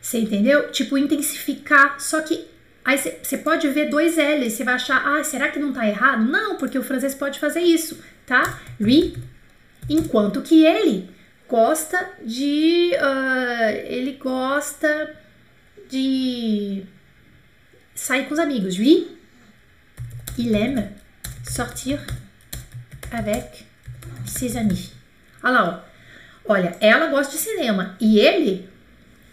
Você 0.00 0.18
entendeu? 0.18 0.70
Tipo, 0.70 0.98
intensificar. 0.98 2.00
Só 2.00 2.20
que 2.20 2.46
aí 2.84 2.98
você 2.98 3.38
pode 3.38 3.68
ver 3.68 3.88
dois 3.88 4.16
L's. 4.16 4.52
Você 4.52 4.64
vai 4.64 4.74
achar, 4.74 5.02
ah, 5.06 5.24
será 5.24 5.48
que 5.48 5.58
não 5.58 5.72
tá 5.72 5.86
errado? 5.86 6.24
Não, 6.24 6.56
porque 6.56 6.78
o 6.78 6.82
francês 6.82 7.14
pode 7.14 7.38
fazer 7.38 7.60
isso, 7.60 7.98
tá? 8.26 8.60
Lui. 8.78 9.16
Enquanto 9.88 10.42
que 10.42 10.64
ele 10.64 11.10
gosta 11.48 12.10
de. 12.22 12.92
Uh, 12.94 13.86
ele 13.86 14.12
gosta 14.12 15.14
de 15.90 16.84
sair 17.94 18.26
com 18.26 18.34
os 18.34 18.40
amigos. 18.40 18.78
Lui, 18.78 19.16
il 20.38 20.54
aime 20.54 20.88
sortir 21.44 22.00
avec 23.12 23.64
ses 24.26 24.56
amis. 24.56 24.92
Olha 25.42 25.52
lá, 25.52 25.64
ó. 25.68 25.93
Olha, 26.46 26.76
ela 26.80 27.06
gosta 27.06 27.32
de 27.32 27.38
cinema 27.38 27.96
e 28.00 28.18
ele 28.18 28.68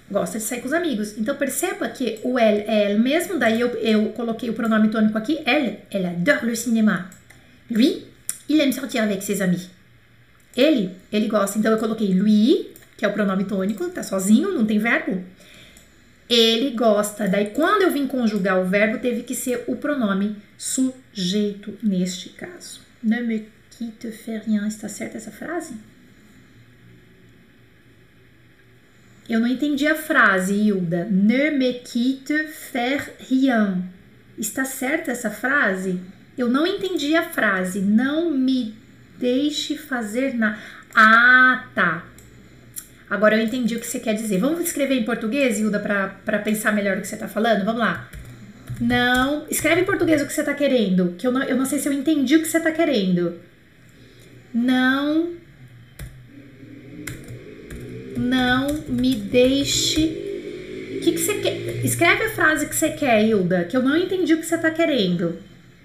gosta 0.09 0.37
de 0.37 0.43
sair 0.43 0.61
com 0.61 0.67
os 0.67 0.73
amigos. 0.73 1.17
Então 1.17 1.35
perceba 1.35 1.87
que 1.89 2.19
o 2.23 2.37
elle 2.37 2.63
é 2.67 2.91
elle 2.91 2.99
mesmo, 2.99 3.37
daí 3.37 3.59
eu, 3.59 3.69
eu 3.77 4.09
coloquei 4.09 4.49
o 4.49 4.53
pronome 4.53 4.89
tônico 4.89 5.17
aqui, 5.17 5.39
elle, 5.45 5.79
elle 5.91 6.07
adore 6.07 6.45
le 6.45 6.55
cinéma. 6.55 7.09
Lui, 7.69 8.05
il 8.49 8.59
aime 8.59 8.73
sortir 8.73 9.01
avec 9.01 9.23
ses 9.23 9.41
amis. 9.41 9.69
Ele, 10.55 10.91
ele 11.11 11.27
gosta, 11.27 11.57
então 11.57 11.71
eu 11.71 11.77
coloquei 11.77 12.13
lui, 12.13 12.71
que 12.97 13.05
é 13.05 13.07
o 13.07 13.13
pronome 13.13 13.45
tônico, 13.45 13.87
tá 13.89 14.03
sozinho, 14.03 14.53
não 14.53 14.65
tem 14.65 14.79
verbo. 14.79 15.23
Ele 16.29 16.71
gosta, 16.71 17.27
daí 17.27 17.47
quando 17.47 17.81
eu 17.83 17.91
vim 17.91 18.07
conjugar 18.07 18.59
o 18.59 18.65
verbo, 18.65 18.99
teve 18.99 19.23
que 19.23 19.35
ser 19.35 19.63
o 19.67 19.75
pronome 19.75 20.35
sujeito 20.57 21.77
neste 21.81 22.29
caso. 22.29 22.81
Ne 23.03 23.21
me 23.21 23.47
quitte 23.69 24.11
faire 24.11 24.43
rien, 24.45 24.67
está 24.67 24.87
certa 24.87 25.17
essa 25.17 25.31
frase? 25.31 25.73
Eu 29.29 29.39
não 29.39 29.47
entendi 29.47 29.87
a 29.87 29.95
frase, 29.95 30.53
Hilda. 30.53 31.07
Ne 31.09 31.51
me 31.51 31.73
quitte 31.73 32.47
faire 32.47 33.13
rien. 33.29 33.83
Está 34.37 34.65
certa 34.65 35.11
essa 35.11 35.29
frase? 35.29 35.99
Eu 36.37 36.49
não 36.49 36.65
entendi 36.65 37.15
a 37.15 37.23
frase. 37.23 37.79
Não 37.81 38.31
me 38.31 38.75
deixe 39.17 39.77
fazer 39.77 40.33
nada. 40.33 40.57
Ah, 40.95 41.65
tá. 41.73 42.05
Agora 43.09 43.35
eu 43.35 43.43
entendi 43.43 43.75
o 43.75 43.79
que 43.79 43.87
você 43.87 43.99
quer 43.99 44.13
dizer. 44.15 44.39
Vamos 44.39 44.61
escrever 44.61 44.95
em 44.95 45.03
português, 45.03 45.59
Hilda, 45.59 45.79
para 45.79 46.39
pensar 46.39 46.71
melhor 46.71 46.97
o 46.97 47.01
que 47.01 47.07
você 47.07 47.15
está 47.15 47.27
falando? 47.27 47.65
Vamos 47.65 47.81
lá. 47.81 48.09
Não. 48.79 49.45
Escreve 49.49 49.81
em 49.81 49.85
português 49.85 50.21
o 50.21 50.25
que 50.25 50.33
você 50.33 50.41
está 50.41 50.53
querendo. 50.53 51.15
Que 51.17 51.27
eu 51.27 51.31
não, 51.31 51.43
eu 51.43 51.55
não 51.55 51.65
sei 51.65 51.79
se 51.79 51.87
eu 51.87 51.93
entendi 51.93 52.35
o 52.37 52.41
que 52.41 52.47
você 52.47 52.57
está 52.57 52.71
querendo. 52.71 53.39
Não 54.53 55.40
não 58.17 58.67
me 58.87 59.15
deixe. 59.15 60.05
O 60.97 61.03
que, 61.03 61.13
que 61.13 61.17
você 61.17 61.35
quer? 61.35 61.85
Escreve 61.85 62.25
a 62.25 62.29
frase 62.29 62.67
que 62.67 62.75
você 62.75 62.89
quer, 62.89 63.23
Hilda, 63.23 63.65
que 63.65 63.75
eu 63.75 63.81
não 63.81 63.97
entendi 63.97 64.33
o 64.33 64.37
que 64.37 64.45
você 64.45 64.55
está 64.55 64.69
querendo. 64.69 65.39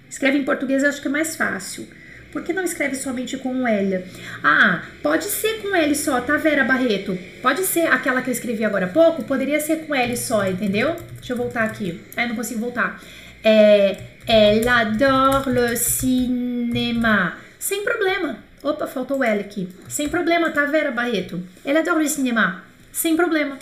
Escreve 0.09 0.37
em 0.37 0.43
português, 0.43 0.83
eu 0.83 0.89
acho 0.89 1.01
que 1.01 1.07
é 1.07 1.11
mais 1.11 1.35
fácil. 1.35 1.87
Por 2.31 2.43
que 2.43 2.53
não 2.53 2.63
escreve 2.63 2.95
somente 2.95 3.37
com 3.37 3.67
L? 3.67 4.03
Ah, 4.43 4.83
pode 5.01 5.25
ser 5.25 5.61
com 5.61 5.75
L 5.75 5.95
só, 5.95 6.21
tá, 6.21 6.37
Vera 6.37 6.63
Barreto? 6.63 7.17
Pode 7.41 7.63
ser 7.63 7.87
aquela 7.87 8.21
que 8.21 8.29
eu 8.29 8.33
escrevi 8.33 8.63
agora 8.63 8.85
há 8.85 8.89
pouco, 8.89 9.23
poderia 9.23 9.59
ser 9.59 9.87
com 9.87 9.95
L 9.95 10.15
só, 10.15 10.47
entendeu? 10.47 10.95
Deixa 11.15 11.33
eu 11.33 11.37
voltar 11.37 11.63
aqui. 11.63 11.99
Ah, 12.15 12.27
não 12.27 12.35
consigo 12.35 12.59
voltar. 12.59 13.01
É, 13.43 13.97
elle 14.27 14.67
adore 14.67 15.51
le 15.51 15.75
cinéma. 15.77 17.37
Sem 17.57 17.83
problema. 17.83 18.46
Opa, 18.63 18.87
faltou 18.87 19.19
o 19.19 19.23
L 19.23 19.39
aqui. 19.39 19.69
Sem 19.87 20.09
problema, 20.09 20.49
tá, 20.49 20.65
Vera 20.65 20.91
Barreto? 20.91 21.41
Ela 21.63 21.79
adora 21.79 22.03
o 22.03 22.07
cinema. 22.07 22.63
Sem 22.91 23.15
problema. 23.15 23.57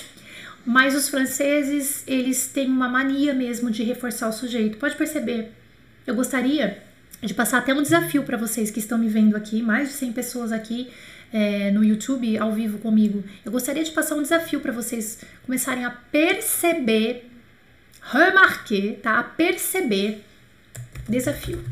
Mas 0.66 0.96
os 0.96 1.10
franceses, 1.10 2.04
eles 2.08 2.48
têm 2.48 2.68
uma 2.68 2.90
mania 2.90 3.34
mesmo 3.34 3.70
de 3.70 3.84
reforçar 3.84 4.30
o 4.30 4.34
sujeito. 4.34 4.78
Pode 4.78 4.96
perceber. 4.96 5.52
Eu 6.08 6.16
gostaria 6.16 6.82
de 7.22 7.34
passar 7.34 7.60
até 7.60 7.74
um 7.74 7.82
desafio 7.82 8.24
para 8.24 8.38
vocês 8.38 8.72
que 8.72 8.80
estão 8.80 8.98
me 8.98 9.10
vendo 9.10 9.36
aqui, 9.36 9.62
mais 9.62 9.90
de 9.90 9.96
100 9.96 10.14
pessoas 10.14 10.52
aqui 10.52 10.90
é, 11.34 11.70
no 11.72 11.84
YouTube 11.84 12.38
ao 12.38 12.52
vivo 12.52 12.78
comigo. 12.80 13.24
Eu 13.44 13.52
gostaria 13.52 13.84
de 13.84 13.92
passar 13.92 14.16
um 14.16 14.22
desafio 14.22 14.60
para 14.60 14.72
vocês 14.72 15.20
começarem 15.46 15.86
a 15.86 15.92
perceber, 15.92 17.30
remarquer, 18.02 19.00
tá? 19.02 19.20
A 19.20 19.24
perceber 19.24 20.24
desafio. 21.08 21.64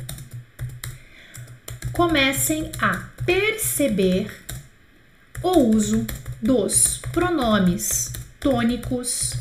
Comecem 1.94 2.72
a 2.82 3.13
perceber 3.26 4.32
o 5.42 5.60
uso 5.60 6.06
dos 6.42 7.00
pronomes 7.12 8.12
tônicos 8.40 9.34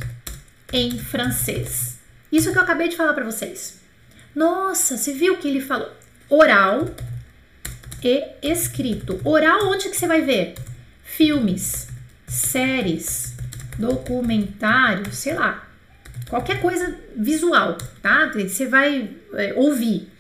em 0.73 0.99
francês. 0.99 1.99
Isso 2.31 2.53
que 2.53 2.59
eu 2.59 2.63
acabei 2.63 2.89
de 2.89 2.97
falar 2.97 3.13
para 3.13 3.25
vocês. 3.25 3.81
Nossa, 4.35 4.97
você 4.97 5.13
viu 5.13 5.37
que 5.37 5.49
ele 5.49 5.61
falou 5.61 5.91
oral 6.29 6.89
e 8.03 8.25
escrito. 8.43 9.21
Oral 9.25 9.69
onde 9.69 9.89
que 9.89 9.97
você 9.97 10.07
vai 10.07 10.23
ver? 10.23 10.55
Filmes, 11.05 11.89
séries, 12.27 13.35
documentários, 13.79 15.19
sei 15.19 15.35
lá, 15.35 15.69
qualquer 16.29 16.61
coisa 16.61 16.99
visual, 17.17 17.77
tá? 18.01 18.31
Você 18.35 18.67
vai 18.67 19.11
é, 19.35 19.53
ouvir 19.55 20.12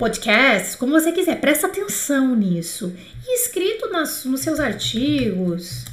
podcasts, 0.00 0.74
como 0.74 0.92
você 0.92 1.12
quiser, 1.12 1.38
presta 1.38 1.66
atenção 1.66 2.34
nisso. 2.34 2.96
E 3.28 3.34
escrito 3.36 3.90
nas, 3.90 4.24
nos 4.24 4.40
seus 4.40 4.58
artigos, 4.58 5.84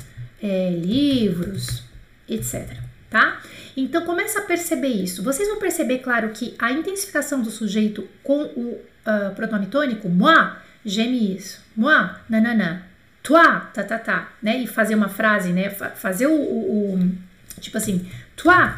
é, 0.42 0.70
livros, 0.72 1.84
etc. 2.28 2.78
Tá? 3.10 3.42
Então 3.76 4.06
começa 4.06 4.40
a 4.40 4.44
perceber 4.44 4.88
isso. 4.88 5.22
Vocês 5.22 5.50
vão 5.50 5.60
perceber, 5.60 6.00
claro, 6.00 6.30
que 6.30 6.56
a 6.58 6.72
intensificação 6.72 7.42
do 7.42 7.52
sujeito 7.52 8.08
com 8.24 8.44
o 8.44 8.82
uh, 9.06 9.36
pronome 9.36 9.66
tônico, 9.66 10.08
moi, 10.08 10.54
geme 10.86 11.36
isso. 11.36 11.62
Moi, 11.76 12.10
nanana. 12.30 12.88
Toi, 13.22 13.62
tá, 13.74 13.84
tá, 13.84 14.00
tá. 14.00 14.32
Né? 14.42 14.60
E 14.60 14.68
fazer 14.68 14.96
uma 14.96 15.10
frase, 15.10 15.52
né? 15.52 15.70
Fazer 15.70 16.28
o, 16.28 16.34
o, 16.34 16.96
o 16.96 17.18
tipo 17.60 17.78
assim, 17.78 18.10
toi, 18.38 18.74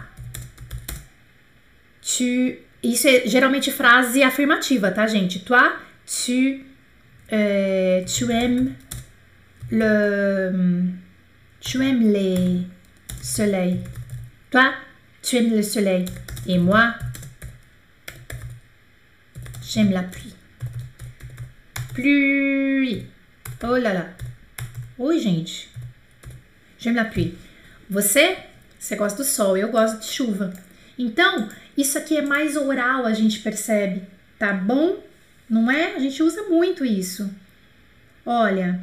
tu 2.01 2.68
isso 2.81 3.07
é 3.07 3.27
geralmente 3.27 3.71
frase 3.71 4.23
afirmativa, 4.23 4.91
tá, 4.91 5.05
gente? 5.07 5.39
Toi, 5.39 5.77
tu, 6.05 6.65
euh, 7.31 8.03
tu 8.05 8.31
aimes 8.31 8.75
le, 9.71 10.93
tu 11.59 11.83
aimes 11.83 12.11
les 12.11 12.63
soleils. 13.21 13.83
Toi, 14.49 14.73
tu 15.21 15.37
aimes 15.37 15.55
le 15.55 15.63
soleil. 15.63 16.05
Et 16.47 16.57
moi, 16.57 16.95
j'aime 19.61 19.91
la 19.91 20.03
pluie. 20.03 20.33
Pluie. 21.93 23.05
Oh 23.61 23.75
là 23.75 23.93
là. 23.93 24.05
Oi, 24.97 25.19
gente. 25.19 25.67
J'aime 26.79 26.95
la 26.95 27.05
pluie. 27.05 27.37
Você, 27.89 28.37
você 28.79 28.95
gosta 28.95 29.21
do 29.21 29.27
sol, 29.27 29.57
eu 29.57 29.69
gosto 29.69 29.99
de 29.99 30.07
chuva. 30.07 30.53
Então, 30.97 31.49
isso 31.81 31.97
aqui 31.97 32.17
é 32.17 32.21
mais 32.21 32.55
oral, 32.55 33.05
a 33.05 33.13
gente 33.13 33.39
percebe, 33.39 34.03
tá 34.37 34.53
bom? 34.53 35.03
Não 35.49 35.69
é? 35.69 35.95
A 35.95 35.99
gente 35.99 36.21
usa 36.21 36.43
muito 36.43 36.85
isso. 36.85 37.29
Olha, 38.25 38.79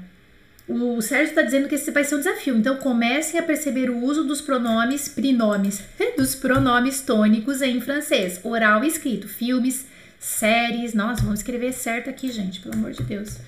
o 0.68 1.00
Sérgio 1.00 1.28
está 1.28 1.42
dizendo 1.42 1.68
que 1.68 1.76
esse 1.76 1.90
vai 1.92 2.02
ser 2.02 2.16
um 2.16 2.18
desafio. 2.18 2.56
Então, 2.56 2.76
comecem 2.76 3.38
a 3.38 3.42
perceber 3.42 3.88
o 3.88 4.02
uso 4.02 4.24
dos 4.24 4.40
pronomes, 4.40 5.09
prinomes, 5.09 5.82
dos 6.18 6.35
pronomes 6.35 7.00
tônicos 7.00 7.62
em 7.62 7.80
francês, 7.80 8.40
oral 8.42 8.82
e 8.82 8.88
escrito. 8.88 9.28
Filmes, 9.28 9.87
séries. 10.18 10.92
Nossa, 10.92 11.22
vamos 11.22 11.40
escrever 11.40 11.72
certo 11.72 12.11
aqui, 12.11 12.32
gente, 12.32 12.61
pelo 12.61 12.74
amor 12.74 12.92
de 12.92 13.02
Deus. 13.04 13.38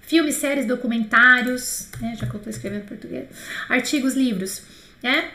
Filmes, 0.00 0.36
séries, 0.36 0.66
documentários, 0.66 1.88
né, 2.00 2.14
já 2.18 2.26
que 2.26 2.34
eu 2.34 2.38
estou 2.38 2.50
escrevendo 2.50 2.86
português. 2.86 3.28
Artigos, 3.68 4.14
livros, 4.14 4.62
né? 5.02 5.30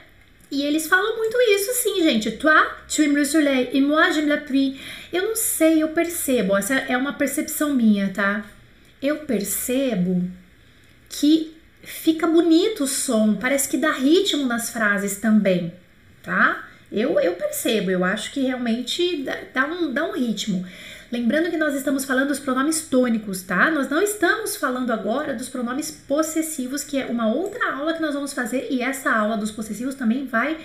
E 0.52 0.64
eles 0.64 0.88
falam 0.88 1.18
muito 1.18 1.38
isso, 1.56 1.74
sim, 1.74 2.02
gente. 2.02 2.32
Toi, 2.32 2.72
tu 2.88 3.02
aimes 3.02 3.16
le 3.16 3.26
soleil 3.26 3.70
et 3.72 3.82
moi, 3.82 4.12
j'aime 4.12 4.30
la 4.30 4.38
pluie. 4.38 4.80
Eu 5.14 5.28
não 5.28 5.36
sei, 5.36 5.84
eu 5.84 5.90
percebo. 5.90 6.58
Essa 6.58 6.76
é 6.76 6.98
uma 6.98 7.14
percepção 7.14 7.76
minha, 7.76 8.10
tá? 8.10 8.44
Eu 9.02 9.18
percebo 9.26 10.30
que 11.08 11.56
fica 11.84 12.28
bonito 12.28 12.84
o 12.84 12.88
som, 12.88 13.36
parece 13.36 13.70
que 13.70 13.78
dá 13.78 13.92
ritmo 13.92 14.46
nas 14.46 14.70
frases 14.70 15.18
também, 15.18 15.74
tá? 16.22 16.68
Eu, 16.92 17.20
eu 17.20 17.34
percebo, 17.34 17.92
eu 17.92 18.04
acho 18.04 18.32
que 18.32 18.42
realmente 18.42 19.24
dá, 19.24 19.38
dá, 19.54 19.66
um, 19.66 19.94
dá 19.94 20.06
um 20.06 20.14
ritmo. 20.14 20.66
Lembrando 21.12 21.50
que 21.50 21.58
nós 21.58 21.74
estamos 21.74 22.06
falando 22.06 22.28
dos 22.28 22.40
pronomes 22.40 22.82
tônicos, 22.82 23.42
tá? 23.42 23.72
Nós 23.72 23.90
não 23.90 24.02
estamos 24.02 24.56
falando 24.56 24.92
agora 24.92 25.34
dos 25.34 25.50
pronomes 25.50 25.90
possessivos, 25.90 26.84
que 26.84 27.00
é 27.00 27.06
uma 27.08 27.28
outra 27.28 27.74
aula 27.74 27.94
que 27.94 28.02
nós 28.02 28.14
vamos 28.14 28.32
fazer, 28.32 28.68
e 28.70 28.82
essa 28.82 29.12
aula 29.12 29.36
dos 29.36 29.52
possessivos 29.52 29.96
também 29.96 30.26
vai 30.26 30.58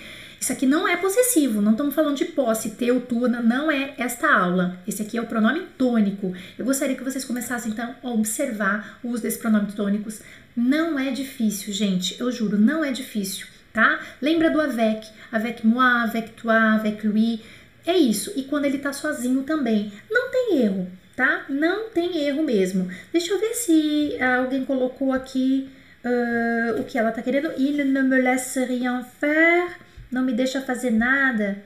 isso 0.45 0.53
aqui 0.53 0.67
não 0.67 0.87
é 0.87 0.95
possessivo, 0.95 1.63
não 1.63 1.73
estamos 1.73 1.95
falando 1.95 2.19
de 2.19 2.27
posse, 2.27 2.73
teu, 2.73 3.01
tu, 3.01 3.27
não 3.29 3.71
é 3.71 3.95
esta 3.97 4.31
aula. 4.31 4.79
Esse 4.87 5.01
aqui 5.01 5.17
é 5.17 5.23
o 5.23 5.27
pronome 5.27 5.63
tônico. 5.79 6.35
Eu 6.59 6.67
gostaria 6.67 6.95
que 6.95 7.03
vocês 7.03 7.25
começassem 7.25 7.73
então 7.73 7.95
a 8.03 8.11
observar 8.11 8.99
o 9.03 9.09
uso 9.09 9.23
desses 9.23 9.41
pronomes 9.41 9.73
tônicos. 9.73 10.21
Não 10.55 10.99
é 10.99 11.11
difícil, 11.11 11.73
gente, 11.73 12.21
eu 12.21 12.31
juro, 12.31 12.59
não 12.59 12.85
é 12.85 12.93
difícil, 12.93 13.47
tá? 13.73 13.99
Lembra 14.21 14.51
do 14.51 14.61
avec, 14.61 15.09
avec 15.33 15.67
moi, 15.67 16.03
avec 16.03 16.33
toi, 16.35 16.75
avec 16.75 17.07
lui. 17.07 17.41
É 17.87 17.97
isso. 17.97 18.33
E 18.37 18.45
quando 18.45 18.65
ele 18.65 18.79
tá 18.79 18.93
sozinho 18.93 19.43
também, 19.43 19.93
não 20.11 20.31
tem 20.31 20.63
erro, 20.63 20.91
tá? 21.15 21.45
Não 21.49 21.91
tem 21.91 22.19
erro 22.19 22.43
mesmo. 22.43 22.89
Deixa 23.13 23.33
eu 23.33 23.41
ver 23.41 23.55
se 23.55 24.17
alguém 24.23 24.65
colocou 24.65 25.13
aqui 25.13 25.69
uh, 26.05 26.81
o 26.81 26.85
que 26.85 26.99
ela 26.99 27.13
tá 27.13 27.23
querendo. 27.23 27.53
Il 27.59 27.85
ne 27.85 28.03
me 28.03 28.21
laisse 28.21 28.65
rien 28.65 29.05
faire 29.21 29.85
não 30.15 30.23
me 30.23 30.33
deixa 30.33 30.61
fazer 30.61 30.91
nada. 30.91 31.59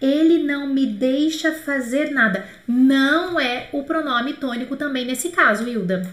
Ele 0.00 0.42
não 0.44 0.68
me 0.68 0.86
deixa 0.86 1.52
fazer 1.52 2.10
nada. 2.12 2.46
Não 2.66 3.40
é 3.40 3.68
o 3.72 3.82
pronome 3.82 4.34
tônico 4.34 4.76
também 4.76 5.04
nesse 5.04 5.30
caso, 5.30 5.68
Hilda, 5.68 6.08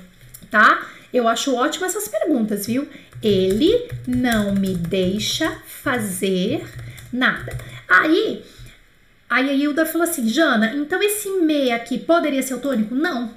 tá? 0.49 0.87
Eu 1.13 1.27
acho 1.27 1.53
ótimo 1.53 1.85
essas 1.85 2.07
perguntas, 2.07 2.65
viu? 2.65 2.87
Ele 3.21 3.87
não 4.07 4.55
me 4.55 4.73
deixa 4.73 5.51
fazer 5.67 6.65
nada. 7.11 7.55
Aí, 7.87 8.43
aí 9.33 9.49
a 9.49 9.53
Hilda 9.53 9.85
falou 9.85 10.07
assim, 10.07 10.27
Jana, 10.27 10.73
então 10.75 11.01
esse 11.01 11.29
me 11.29 11.71
aqui 11.71 11.97
poderia 11.97 12.43
ser 12.43 12.53
o 12.53 12.59
tônico? 12.59 12.93
Não. 12.93 13.31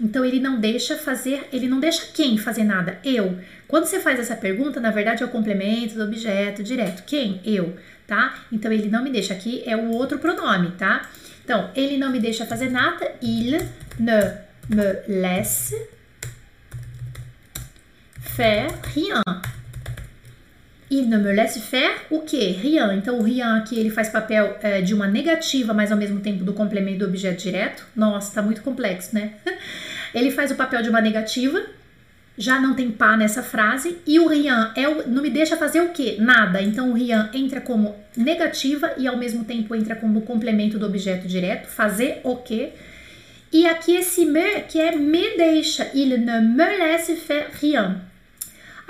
Então 0.00 0.24
ele 0.24 0.40
não 0.40 0.58
deixa 0.58 0.96
fazer, 0.96 1.48
ele 1.52 1.68
não 1.68 1.78
deixa 1.78 2.06
quem 2.14 2.38
fazer 2.38 2.64
nada? 2.64 2.98
Eu. 3.04 3.38
Quando 3.68 3.84
você 3.84 4.00
faz 4.00 4.18
essa 4.18 4.34
pergunta, 4.34 4.80
na 4.80 4.90
verdade 4.90 5.22
é 5.22 5.26
o 5.26 5.30
complemento 5.30 5.94
do 5.94 6.04
objeto 6.04 6.62
direto. 6.62 7.04
Quem? 7.04 7.40
Eu, 7.44 7.76
tá? 8.06 8.34
Então 8.50 8.72
ele 8.72 8.88
não 8.88 9.04
me 9.04 9.10
deixa 9.10 9.34
aqui 9.34 9.62
é 9.66 9.76
o 9.76 9.90
outro 9.90 10.18
pronome, 10.18 10.72
tá? 10.72 11.08
Então, 11.44 11.70
ele 11.74 11.98
não 11.98 12.10
me 12.10 12.20
deixa 12.20 12.46
fazer 12.46 12.70
nada. 12.70 13.12
Il 13.20 13.60
ne 13.98 14.38
me 14.68 15.02
laisse 15.08 15.76
faire 18.20 18.72
rien. 18.94 19.22
Il 20.92 21.08
ne 21.08 21.16
me 21.16 21.32
laisse 21.32 21.58
faire 21.58 22.02
o 22.10 22.20
quê? 22.20 22.54
Rien. 22.60 22.92
Então, 22.92 23.18
o 23.18 23.22
rien 23.22 23.56
aqui 23.56 23.78
ele 23.80 23.88
faz 23.88 24.10
papel 24.10 24.58
é, 24.62 24.82
de 24.82 24.92
uma 24.92 25.06
negativa, 25.06 25.72
mas 25.72 25.90
ao 25.90 25.96
mesmo 25.96 26.20
tempo 26.20 26.44
do 26.44 26.52
complemento 26.52 26.98
do 26.98 27.06
objeto 27.06 27.42
direto. 27.42 27.86
Nossa, 27.96 28.34
tá 28.34 28.42
muito 28.42 28.60
complexo, 28.60 29.14
né? 29.14 29.32
ele 30.14 30.30
faz 30.30 30.50
o 30.50 30.54
papel 30.54 30.82
de 30.82 30.90
uma 30.90 31.00
negativa 31.00 31.62
já 32.36 32.58
não 32.60 32.74
tem 32.74 32.90
pá 32.90 33.16
nessa 33.16 33.42
frase. 33.42 33.98
E 34.06 34.18
o 34.18 34.26
Rian 34.26 34.72
é 34.76 34.88
o, 34.88 35.08
não 35.08 35.22
me 35.22 35.30
deixa 35.30 35.56
fazer 35.56 35.80
o 35.80 35.90
quê? 35.90 36.16
Nada. 36.18 36.60
Então 36.60 36.90
o 36.90 36.94
Rian 36.94 37.30
entra 37.32 37.60
como 37.60 37.94
negativa 38.16 38.92
e 38.96 39.06
ao 39.06 39.16
mesmo 39.16 39.44
tempo 39.44 39.74
entra 39.74 39.94
como 39.94 40.22
complemento 40.22 40.78
do 40.78 40.86
objeto 40.86 41.26
direto, 41.26 41.68
fazer 41.68 42.20
o 42.24 42.36
quê? 42.36 42.72
E 43.52 43.66
aqui 43.66 43.96
esse 43.96 44.24
me, 44.24 44.62
que 44.62 44.80
é 44.80 44.96
me 44.96 45.36
deixa, 45.36 45.90
il 45.94 46.18
ne 46.18 46.40
me 46.40 46.78
laisse 46.78 47.16
faire 47.16 47.48
rien. 47.60 47.96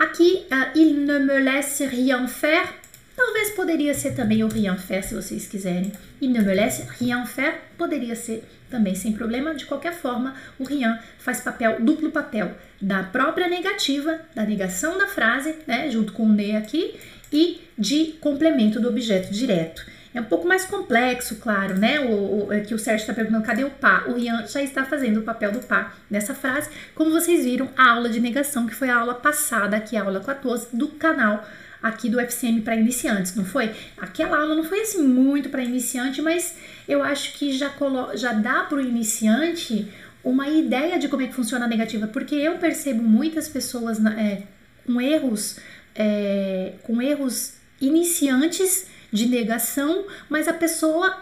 Aqui, 0.02 0.44
uh, 0.50 0.76
il 0.76 1.04
ne 1.04 1.20
me 1.20 1.38
laisse 1.38 1.80
rien 1.84 2.26
faire, 2.26 2.74
talvez 3.16 3.50
poderia 3.50 3.94
ser 3.94 4.16
também 4.16 4.42
o 4.42 4.48
rien 4.48 4.76
faire, 4.76 5.04
se 5.04 5.14
vocês 5.14 5.46
quiserem. 5.46 5.92
Il 6.20 6.32
ne 6.32 6.40
me 6.40 6.52
laisse 6.52 6.82
rien 6.98 7.24
faire, 7.24 7.54
poderia 7.78 8.16
ser 8.16 8.42
também 8.68 8.96
sem 8.96 9.12
problema. 9.12 9.54
De 9.54 9.64
qualquer 9.64 9.94
forma, 9.94 10.34
o 10.58 10.64
rien 10.64 10.98
faz 11.20 11.40
papel, 11.40 11.76
duplo 11.80 12.10
papel 12.10 12.50
da 12.80 13.04
própria 13.04 13.48
negativa, 13.48 14.18
da 14.34 14.44
negação 14.44 14.98
da 14.98 15.06
frase, 15.06 15.54
né, 15.68 15.88
junto 15.88 16.12
com 16.12 16.24
o 16.24 16.32
ne 16.32 16.56
aqui, 16.56 16.96
e 17.32 17.60
de 17.78 18.16
complemento 18.20 18.80
do 18.80 18.88
objeto 18.88 19.32
direto. 19.32 19.86
É 20.14 20.20
um 20.20 20.24
pouco 20.24 20.46
mais 20.46 20.64
complexo, 20.64 21.36
claro, 21.36 21.78
né? 21.78 22.00
O, 22.00 22.46
o, 22.46 22.52
é 22.52 22.60
que 22.60 22.74
o 22.74 22.78
Sérgio 22.78 23.02
está 23.02 23.14
perguntando 23.14 23.44
cadê 23.44 23.64
o 23.64 23.70
pá? 23.70 24.04
O 24.06 24.14
Rian 24.14 24.46
já 24.46 24.62
está 24.62 24.84
fazendo 24.84 25.20
o 25.20 25.22
papel 25.22 25.52
do 25.52 25.60
pá 25.60 25.94
nessa 26.10 26.34
frase, 26.34 26.68
como 26.94 27.10
vocês 27.10 27.44
viram 27.44 27.70
a 27.76 27.92
aula 27.92 28.08
de 28.08 28.20
negação, 28.20 28.66
que 28.66 28.74
foi 28.74 28.90
a 28.90 28.96
aula 28.96 29.14
passada, 29.14 29.76
aqui 29.76 29.96
a 29.96 30.02
aula 30.02 30.20
14 30.20 30.68
do 30.76 30.88
canal 30.88 31.44
aqui 31.82 32.08
do 32.08 32.20
FCM 32.20 32.60
para 32.60 32.76
iniciantes, 32.76 33.34
não 33.34 33.44
foi? 33.44 33.72
Aquela 33.98 34.38
aula 34.38 34.54
não 34.54 34.62
foi 34.62 34.82
assim 34.82 35.02
muito 35.02 35.48
para 35.48 35.64
iniciante, 35.64 36.22
mas 36.22 36.54
eu 36.88 37.02
acho 37.02 37.36
que 37.36 37.52
já, 37.52 37.70
colo 37.70 38.16
já 38.16 38.32
dá 38.32 38.64
para 38.64 38.78
o 38.78 38.80
iniciante 38.80 39.90
uma 40.22 40.48
ideia 40.48 40.98
de 40.98 41.08
como 41.08 41.22
é 41.22 41.26
que 41.26 41.34
funciona 41.34 41.64
a 41.64 41.68
negativa, 41.68 42.06
porque 42.06 42.36
eu 42.36 42.56
percebo 42.58 43.02
muitas 43.02 43.48
pessoas 43.48 43.98
é, 44.06 44.42
com 44.86 45.00
erros, 45.00 45.58
é, 45.94 46.74
com 46.84 47.02
erros 47.02 47.54
iniciantes 47.80 48.86
de 49.12 49.26
negação, 49.26 50.06
mas 50.28 50.48
a 50.48 50.52
pessoa 50.52 51.14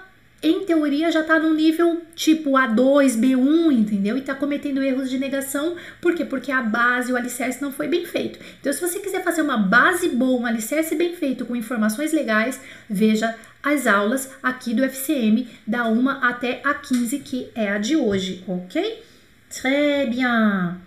em 0.42 0.64
teoria 0.64 1.10
já 1.10 1.20
está 1.20 1.38
no 1.38 1.52
nível 1.52 2.00
tipo 2.14 2.52
A2, 2.52 3.16
B1, 3.18 3.72
entendeu? 3.72 4.16
E 4.16 4.20
está 4.20 4.34
cometendo 4.34 4.82
erros 4.82 5.10
de 5.10 5.18
negação, 5.18 5.76
por 6.00 6.14
quê? 6.14 6.24
Porque 6.24 6.50
a 6.50 6.62
base, 6.62 7.12
o 7.12 7.16
alicerce 7.16 7.60
não 7.60 7.70
foi 7.70 7.88
bem 7.88 8.06
feito. 8.06 8.38
Então, 8.58 8.72
se 8.72 8.80
você 8.80 8.98
quiser 9.00 9.22
fazer 9.22 9.42
uma 9.42 9.58
base 9.58 10.08
boa, 10.08 10.40
um 10.40 10.46
alicerce 10.46 10.94
bem 10.94 11.14
feito 11.14 11.44
com 11.44 11.54
informações 11.54 12.12
legais, 12.12 12.58
veja 12.88 13.34
as 13.62 13.86
aulas 13.86 14.30
aqui 14.42 14.72
do 14.72 14.82
FCM 14.82 15.46
da 15.66 15.86
1 15.86 16.08
até 16.08 16.62
a 16.64 16.72
15, 16.72 17.18
que 17.18 17.50
é 17.54 17.68
a 17.68 17.78
de 17.78 17.96
hoje, 17.96 18.42
ok? 18.46 19.02
Très 19.50 20.08
bien! 20.08 20.78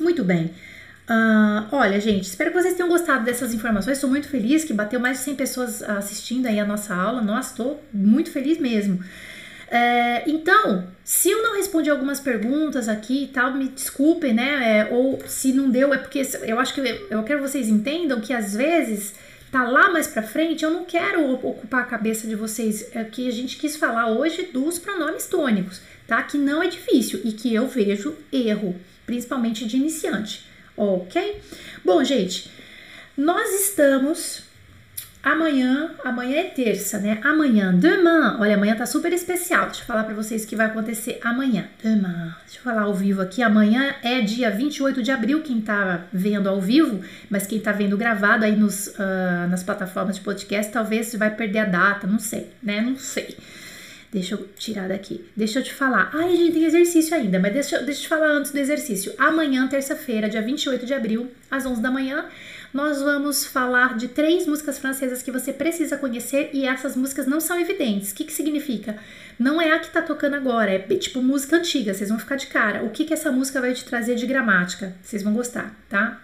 Muito 0.00 0.24
bem. 0.24 0.54
Uh, 1.08 1.62
olha, 1.70 2.00
gente, 2.00 2.24
espero 2.24 2.50
que 2.50 2.60
vocês 2.60 2.74
tenham 2.74 2.88
gostado 2.88 3.24
dessas 3.24 3.54
informações. 3.54 3.96
Estou 3.96 4.10
muito 4.10 4.28
feliz 4.28 4.64
que 4.64 4.72
bateu 4.72 4.98
mais 4.98 5.18
de 5.18 5.24
100 5.24 5.36
pessoas 5.36 5.82
assistindo 5.82 6.46
aí 6.46 6.58
a 6.58 6.64
nossa 6.64 6.94
aula. 6.94 7.20
Nossa, 7.20 7.50
estou 7.50 7.84
muito 7.92 8.30
feliz 8.30 8.58
mesmo. 8.58 8.98
É, 9.68 10.28
então, 10.28 10.86
se 11.04 11.30
eu 11.30 11.42
não 11.42 11.56
respondi 11.56 11.88
algumas 11.90 12.18
perguntas 12.18 12.88
aqui 12.88 13.24
e 13.24 13.26
tal, 13.28 13.52
me 13.52 13.68
desculpem, 13.68 14.34
né? 14.34 14.80
É, 14.80 14.88
ou 14.92 15.20
se 15.26 15.52
não 15.52 15.70
deu, 15.70 15.94
é 15.94 15.98
porque 15.98 16.22
eu 16.42 16.58
acho 16.58 16.74
que 16.74 16.80
eu, 16.80 16.86
eu 17.10 17.22
quero 17.22 17.40
que 17.40 17.48
vocês 17.48 17.68
entendam 17.68 18.20
que 18.20 18.32
às 18.32 18.54
vezes 18.54 19.14
tá 19.50 19.62
lá 19.62 19.90
mais 19.90 20.08
para 20.08 20.24
frente, 20.24 20.64
eu 20.64 20.70
não 20.70 20.84
quero 20.84 21.32
ocupar 21.34 21.82
a 21.82 21.86
cabeça 21.86 22.26
de 22.26 22.34
vocês. 22.34 22.90
É 22.92 23.04
que 23.04 23.28
a 23.28 23.32
gente 23.32 23.58
quis 23.58 23.76
falar 23.76 24.08
hoje 24.08 24.50
dos 24.52 24.78
pronomes 24.80 25.26
tônicos, 25.26 25.80
tá? 26.04 26.20
Que 26.24 26.36
não 26.36 26.60
é 26.60 26.66
difícil 26.66 27.20
e 27.24 27.30
que 27.30 27.54
eu 27.54 27.68
vejo 27.68 28.16
erro, 28.32 28.74
principalmente 29.06 29.64
de 29.66 29.76
iniciante 29.76 30.45
ok? 30.76 31.40
Bom, 31.84 32.02
gente, 32.04 32.50
nós 33.16 33.48
estamos 33.62 34.46
Amanhã, 35.26 35.90
amanhã 36.04 36.36
é 36.36 36.44
terça, 36.44 37.00
né? 37.00 37.18
Amanhã, 37.20 37.74
demain, 37.74 38.36
olha, 38.38 38.54
amanhã 38.54 38.76
tá 38.76 38.86
super 38.86 39.12
especial. 39.12 39.66
Deixa 39.66 39.82
eu 39.82 39.84
falar 39.84 40.04
para 40.04 40.14
vocês 40.14 40.44
o 40.44 40.46
que 40.46 40.54
vai 40.54 40.66
acontecer 40.66 41.18
amanhã. 41.20 41.66
Demain, 41.82 42.32
deixa 42.44 42.60
eu 42.60 42.62
falar 42.62 42.82
ao 42.82 42.94
vivo 42.94 43.20
aqui. 43.20 43.42
Amanhã 43.42 43.92
é 44.04 44.20
dia 44.20 44.52
28 44.52 45.02
de 45.02 45.10
abril, 45.10 45.42
quem 45.42 45.60
tá 45.60 46.04
vendo 46.12 46.48
ao 46.48 46.60
vivo, 46.60 47.00
mas 47.28 47.44
quem 47.44 47.58
tá 47.58 47.72
vendo 47.72 47.96
gravado 47.96 48.44
aí 48.44 48.54
nos, 48.54 48.86
uh, 48.86 49.48
nas 49.50 49.64
plataformas 49.64 50.14
de 50.14 50.22
podcast, 50.22 50.70
talvez 50.70 51.12
vai 51.16 51.34
perder 51.34 51.58
a 51.58 51.64
data, 51.64 52.06
não 52.06 52.20
sei, 52.20 52.52
né? 52.62 52.80
Não 52.80 52.96
sei. 52.96 53.36
Deixa 54.12 54.34
eu 54.34 54.48
tirar 54.56 54.88
daqui. 54.88 55.24
Deixa 55.36 55.58
eu 55.58 55.62
te 55.62 55.74
falar. 55.74 56.10
Ai, 56.14 56.36
gente, 56.36 56.52
tem 56.52 56.64
exercício 56.64 57.14
ainda, 57.14 57.38
mas 57.38 57.52
deixa, 57.52 57.78
deixa 57.82 58.00
eu 58.00 58.02
te 58.04 58.08
falar 58.08 58.28
antes 58.28 58.52
do 58.52 58.58
exercício. 58.58 59.12
Amanhã, 59.18 59.66
terça-feira, 59.68 60.28
dia 60.28 60.40
28 60.40 60.86
de 60.86 60.94
abril, 60.94 61.30
às 61.50 61.66
11 61.66 61.82
da 61.82 61.90
manhã, 61.90 62.26
nós 62.72 63.00
vamos 63.00 63.44
falar 63.44 63.96
de 63.96 64.08
três 64.08 64.46
músicas 64.46 64.78
francesas 64.78 65.22
que 65.22 65.30
você 65.30 65.52
precisa 65.52 65.96
conhecer 65.96 66.50
e 66.52 66.66
essas 66.66 66.94
músicas 66.94 67.26
não 67.26 67.40
são 67.40 67.58
evidentes. 67.58 68.12
O 68.12 68.14
que, 68.14 68.24
que 68.24 68.32
significa? 68.32 68.96
Não 69.38 69.60
é 69.60 69.72
a 69.72 69.78
que 69.78 69.90
tá 69.90 70.02
tocando 70.02 70.34
agora, 70.34 70.70
é 70.70 70.78
tipo 70.96 71.22
música 71.22 71.56
antiga, 71.56 71.92
vocês 71.92 72.08
vão 72.08 72.18
ficar 72.18 72.36
de 72.36 72.46
cara. 72.46 72.84
O 72.84 72.90
que, 72.90 73.04
que 73.04 73.14
essa 73.14 73.32
música 73.32 73.60
vai 73.60 73.72
te 73.72 73.84
trazer 73.84 74.14
de 74.14 74.26
gramática? 74.26 74.94
Vocês 75.02 75.22
vão 75.22 75.34
gostar, 75.34 75.74
tá? 75.88 76.20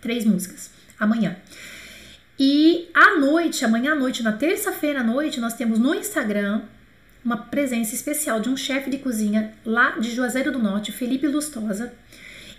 Três 0.00 0.24
músicas. 0.24 0.70
Amanhã. 0.98 1.36
E 2.38 2.88
à 2.92 3.18
noite, 3.18 3.64
amanhã 3.64 3.92
à 3.92 3.94
noite, 3.94 4.22
na 4.22 4.32
terça-feira 4.32 5.00
à 5.00 5.04
noite, 5.04 5.40
nós 5.40 5.54
temos 5.54 5.78
no 5.78 5.94
Instagram 5.94 6.62
uma 7.26 7.36
presença 7.36 7.92
especial 7.92 8.40
de 8.40 8.48
um 8.48 8.56
chefe 8.56 8.88
de 8.88 8.98
cozinha 8.98 9.52
lá 9.64 9.98
de 9.98 10.14
Juazeiro 10.14 10.52
do 10.52 10.60
Norte, 10.60 10.92
Felipe 10.92 11.26
Lustosa 11.26 11.92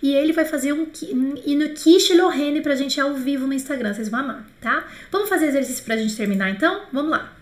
e 0.02 0.14
ele 0.14 0.32
vai 0.32 0.44
fazer 0.44 0.72
um 0.74 0.86
no 0.86 1.68
quiche 1.70 2.14
Lorraine 2.14 2.60
pra 2.60 2.76
gente 2.76 3.00
ao 3.00 3.14
vivo 3.14 3.46
no 3.46 3.54
Instagram, 3.54 3.94
vocês 3.94 4.10
vão 4.10 4.20
amar, 4.20 4.46
tá? 4.60 4.86
Vamos 5.10 5.28
fazer 5.28 5.46
exercício 5.46 5.82
pra 5.84 5.96
gente 5.96 6.14
terminar 6.14 6.50
então? 6.50 6.82
Vamos 6.92 7.10
lá. 7.10 7.32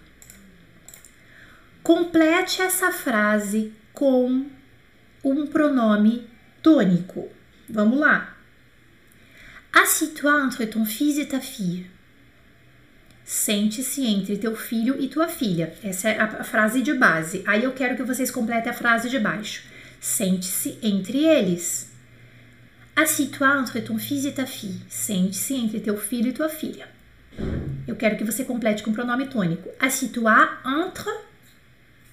Complete 1.82 2.62
essa 2.62 2.92
frase 2.92 3.72
com 3.92 4.46
um 5.24 5.46
pronome 5.46 6.26
tônico. 6.62 7.28
Vamos 7.68 7.98
lá. 7.98 8.36
Assis-toi 9.72 10.46
entre 10.46 10.66
ton 10.66 10.86
fils 10.86 11.18
et 11.18 11.26
ta 11.26 11.40
fille. 11.40 11.95
Sente-se 13.26 14.06
entre 14.06 14.38
teu 14.38 14.54
filho 14.54 15.02
e 15.02 15.08
tua 15.08 15.26
filha. 15.26 15.74
Essa 15.82 16.10
é 16.10 16.20
a 16.20 16.44
frase 16.44 16.80
de 16.80 16.94
base. 16.94 17.42
Aí 17.44 17.64
eu 17.64 17.72
quero 17.72 17.96
que 17.96 18.04
vocês 18.04 18.30
completem 18.30 18.70
a 18.70 18.74
frase 18.74 19.10
de 19.10 19.18
baixo. 19.18 19.64
Sente-se 20.00 20.78
entre 20.80 21.24
eles. 21.24 21.90
Assis-toi 22.94 23.58
entre 23.58 23.82
ton 23.82 23.98
fils 23.98 24.24
et 24.24 24.32
ta 24.32 24.46
fille. 24.46 24.80
Sente-se 24.88 25.54
entre 25.54 25.80
teu 25.80 25.98
filho 25.98 26.28
e 26.28 26.32
tua 26.32 26.48
filha. 26.48 26.88
Eu 27.86 27.96
quero 27.96 28.16
que 28.16 28.22
você 28.22 28.44
complete 28.44 28.84
com 28.84 28.92
o 28.92 28.94
pronome 28.94 29.26
tônico. 29.26 29.68
Assis-toi 29.80 30.48
entre. 30.64 31.10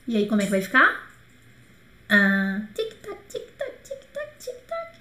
E 0.07 0.18
aí, 0.18 0.28
como 0.28 0.41
é 0.41 0.45
que 0.45 0.51
vai 0.51 0.61
ficar? 0.61 1.14
Ah, 2.09 2.59
tic-tac, 2.74 3.18
tic-tac, 3.30 3.72
tic-tac, 3.84 4.30
tic-tac. 4.39 4.97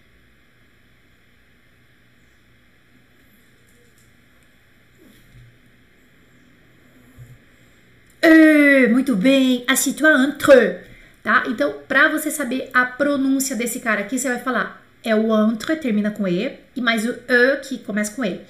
Uh, 8.25 8.91
muito 8.91 9.17
bem. 9.17 9.65
Assis-toi 9.67 10.13
entre. 10.25 10.81
Tá? 11.23 11.45
Então, 11.47 11.75
para 11.87 12.09
você 12.09 12.31
saber 12.31 12.71
a 12.75 12.85
pronúncia 12.85 13.55
desse 13.55 13.81
cara 13.81 14.01
aqui, 14.01 14.19
você 14.19 14.29
vai 14.29 14.41
falar 14.41 14.83
é 15.05 15.15
o 15.15 15.35
entre, 15.51 15.77
termina 15.77 16.11
com 16.11 16.29
E, 16.29 16.59
e 16.77 16.81
mais 16.81 17.05
o 17.05 17.11
E 17.29 17.57
que 17.59 17.79
começa 17.79 18.13
com 18.13 18.25
E. 18.25 18.41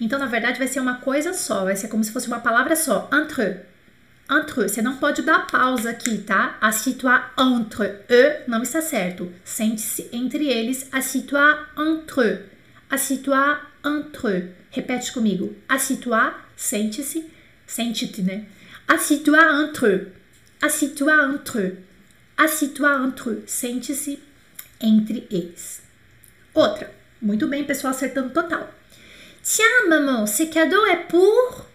Então, 0.00 0.18
na 0.18 0.26
verdade, 0.26 0.58
vai 0.58 0.68
ser 0.68 0.80
uma 0.80 0.96
coisa 0.96 1.32
só, 1.32 1.64
vai 1.64 1.76
ser 1.76 1.88
como 1.88 2.04
se 2.04 2.12
fosse 2.12 2.26
uma 2.26 2.40
palavra 2.40 2.76
só, 2.76 3.08
entre. 3.12 3.60
Entre, 4.30 4.68
você 4.68 4.80
não 4.80 4.96
pode 4.96 5.22
dar 5.22 5.46
pausa 5.46 5.90
aqui, 5.90 6.18
tá? 6.18 6.56
Assis-toi 6.60 7.20
entre 7.38 8.04
E 8.08 8.40
não 8.46 8.62
está 8.62 8.80
certo. 8.80 9.32
Sente-se 9.44 10.08
entre 10.12 10.46
eles, 10.46 10.88
assis-toi 10.92 11.56
entre. 11.76 12.40
Assis-toi 12.88 13.58
entre. 13.84 14.52
Repete 14.70 15.12
comigo. 15.12 15.54
Assis-toi, 15.68 16.32
sente-se, 16.56 17.26
sente-te, 17.66 18.22
né? 18.22 18.44
Assis-toi 18.88 19.38
entre. 19.38 20.12
Assis-toi 20.60 21.12
entre. 21.12 21.78
Assis-toi 22.36 23.04
entre. 23.04 23.42
Sente-se 23.46 24.18
entre 24.80 25.26
eles. 25.30 25.82
Outra. 26.54 26.90
Muito 27.20 27.46
bem, 27.46 27.64
pessoal, 27.64 27.92
acertando 27.92 28.30
total. 28.30 28.68
Tiens, 29.42 29.88
maman, 29.88 30.26
ce 30.26 30.46
cadeau 30.46 30.86
é 30.86 30.96
pour. 30.96 31.66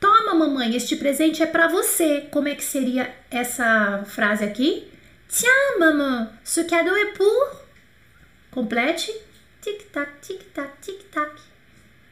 Toma, 0.00 0.34
mamãe, 0.34 0.74
este 0.74 0.96
presente 0.96 1.42
é 1.42 1.46
para 1.46 1.68
você. 1.68 2.28
Como 2.30 2.48
é 2.48 2.54
que 2.54 2.64
seria 2.64 3.14
essa 3.30 4.04
frase 4.06 4.44
aqui? 4.44 4.90
Tiens, 5.28 5.78
maman, 5.78 6.30
ce 6.42 6.64
cadeau 6.64 6.96
é 6.96 7.06
pour. 7.12 7.62
Complete. 8.50 9.12
Tic-tac, 9.62 10.20
tic-tac, 10.20 10.80
tic-tac. 10.80 11.40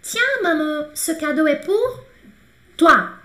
Tiens, 0.03 0.43
maman, 0.43 0.91
ce 0.95 1.15
cadeau 1.15 1.47
é 1.47 1.57
pour 1.57 2.05
toi. 2.77 3.22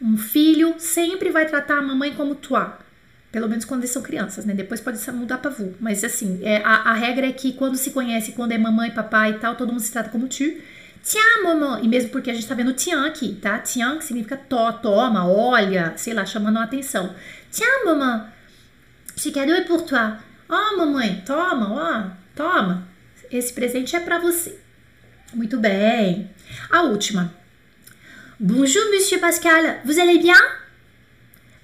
Um 0.00 0.16
filho 0.16 0.74
sempre 0.78 1.30
vai 1.30 1.46
tratar 1.46 1.78
a 1.78 1.82
mamãe 1.82 2.14
como 2.14 2.34
toi. 2.34 2.66
Pelo 3.32 3.48
menos 3.48 3.64
quando 3.64 3.80
eles 3.80 3.90
são 3.90 4.02
crianças, 4.02 4.44
né? 4.44 4.54
Depois 4.54 4.80
pode 4.80 4.98
mudar 5.12 5.38
pra 5.38 5.50
vu. 5.50 5.74
Mas 5.80 6.04
assim, 6.04 6.40
é, 6.42 6.62
a, 6.64 6.90
a 6.90 6.94
regra 6.94 7.26
é 7.26 7.32
que 7.32 7.52
quando 7.52 7.76
se 7.76 7.90
conhece, 7.90 8.32
quando 8.32 8.52
é 8.52 8.58
mamãe, 8.58 8.90
papai 8.90 9.32
e 9.32 9.38
tal, 9.38 9.56
todo 9.56 9.70
mundo 9.70 9.80
se 9.80 9.92
trata 9.92 10.10
como 10.10 10.28
tu. 10.28 10.44
Tiens, 11.02 11.42
mamãe. 11.42 11.84
E 11.84 11.88
mesmo 11.88 12.10
porque 12.10 12.30
a 12.30 12.34
gente 12.34 12.46
tá 12.46 12.54
vendo 12.54 12.72
tiens 12.72 13.04
aqui, 13.04 13.34
tá? 13.34 13.58
Tiens, 13.58 13.98
que 13.98 14.04
significa 14.04 14.36
to, 14.36 14.72
toma, 14.82 15.26
olha, 15.28 15.92
sei 15.96 16.14
lá, 16.14 16.24
chamando 16.24 16.58
a 16.58 16.64
atenção. 16.64 17.14
Tiens, 17.50 17.84
mamãe. 17.84 18.26
Ce 19.16 19.30
cadeau 19.30 19.56
é 19.56 19.62
pour 19.62 19.82
toi. 19.82 20.18
Oh, 20.48 20.76
mamãe, 20.76 21.22
toma, 21.26 21.72
ó, 21.72 22.10
toma. 22.34 22.86
Esse 23.30 23.52
presente 23.52 23.96
é 23.96 24.00
para 24.00 24.18
você. 24.18 24.58
Muito 25.34 25.58
bem. 25.58 26.30
A 26.70 26.82
última. 26.82 27.32
Bonjour, 28.38 28.82
monsieur 28.92 29.18
Pascal. 29.18 29.80
Vous 29.86 29.98
allez 29.98 30.18
bien? 30.18 30.36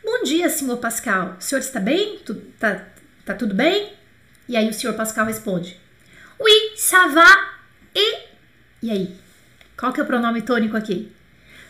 Bom 0.03 0.25
dia, 0.25 0.49
senhor 0.49 0.81
Pascal. 0.81 1.37
O 1.39 1.43
senhor 1.43 1.61
está 1.61 1.79
bem? 1.79 2.19
Tu, 2.25 2.35
tá, 2.59 2.89
tá 3.27 3.35
tudo 3.35 3.55
bem? 3.55 3.93
E 4.49 4.57
aí 4.57 4.71
o 4.71 4.73
senhor 4.73 4.95
Pascal 4.95 5.27
responde: 5.27 5.79
Oui, 6.41 6.73
ça 6.75 7.09
va. 7.09 7.27
E. 7.95 8.17
E 8.85 8.91
aí? 8.91 9.15
Qual 9.77 9.93
que 9.93 10.01
é 10.01 10.03
o 10.03 10.07
pronome 10.07 10.41
tônico 10.41 10.75
aqui? 10.75 11.13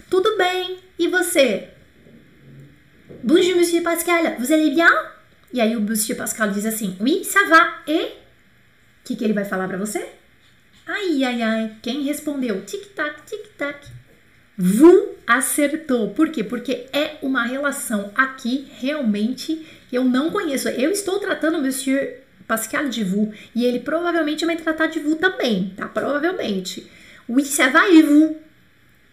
Tudo 0.08 0.36
bem. 0.38 0.78
E 0.96 1.08
você? 1.08 1.70
Bonjour, 3.24 3.56
monsieur 3.56 3.82
Pascal. 3.82 4.36
Vous 4.38 4.52
allez 4.52 4.72
bien? 4.72 4.86
E 5.52 5.60
aí 5.60 5.74
o 5.74 5.80
monsieur 5.80 6.16
Pascal 6.16 6.52
diz 6.52 6.64
assim: 6.64 6.96
Oui, 7.00 7.24
ça 7.24 7.42
va. 7.48 7.82
E. 7.88 8.04
O 8.04 9.04
que, 9.04 9.16
que 9.16 9.24
ele 9.24 9.34
vai 9.34 9.44
falar 9.44 9.66
para 9.66 9.78
você? 9.78 10.08
Ai, 10.86 11.24
ai, 11.24 11.42
ai. 11.42 11.76
Quem 11.82 12.04
respondeu? 12.04 12.64
Tic-tac, 12.64 13.22
tic-tac. 13.26 14.01
Vu 14.56 15.16
acertou. 15.26 16.10
Por 16.10 16.30
quê? 16.30 16.44
Porque 16.44 16.86
é 16.92 17.16
uma 17.22 17.44
relação 17.44 18.12
aqui 18.14 18.70
realmente 18.78 19.66
eu 19.90 20.04
não 20.04 20.30
conheço. 20.30 20.68
Eu 20.68 20.90
estou 20.90 21.18
tratando 21.18 21.58
o 21.58 21.62
Monsieur 21.62 22.22
Pascal 22.46 22.88
de 22.88 23.02
vous 23.02 23.32
e 23.54 23.64
ele 23.64 23.80
provavelmente 23.80 24.44
vai 24.44 24.56
tratar 24.56 24.88
de 24.88 25.00
vous 25.00 25.16
também, 25.16 25.72
tá? 25.76 25.88
Provavelmente. 25.88 26.86
Oui, 27.28 27.44
ça 27.44 27.68
va 27.68 27.88
et 27.88 28.02
vous? 28.02 28.36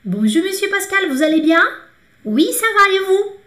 Bonjour, 0.04 0.44
Monsieur 0.44 0.70
Pascal, 0.70 1.08
vous 1.08 1.22
allez 1.24 1.42
bien? 1.42 1.64
Oui, 2.26 2.52
ça 2.52 2.66
va 2.74 2.94
et 2.94 3.00
vous? 3.00 3.40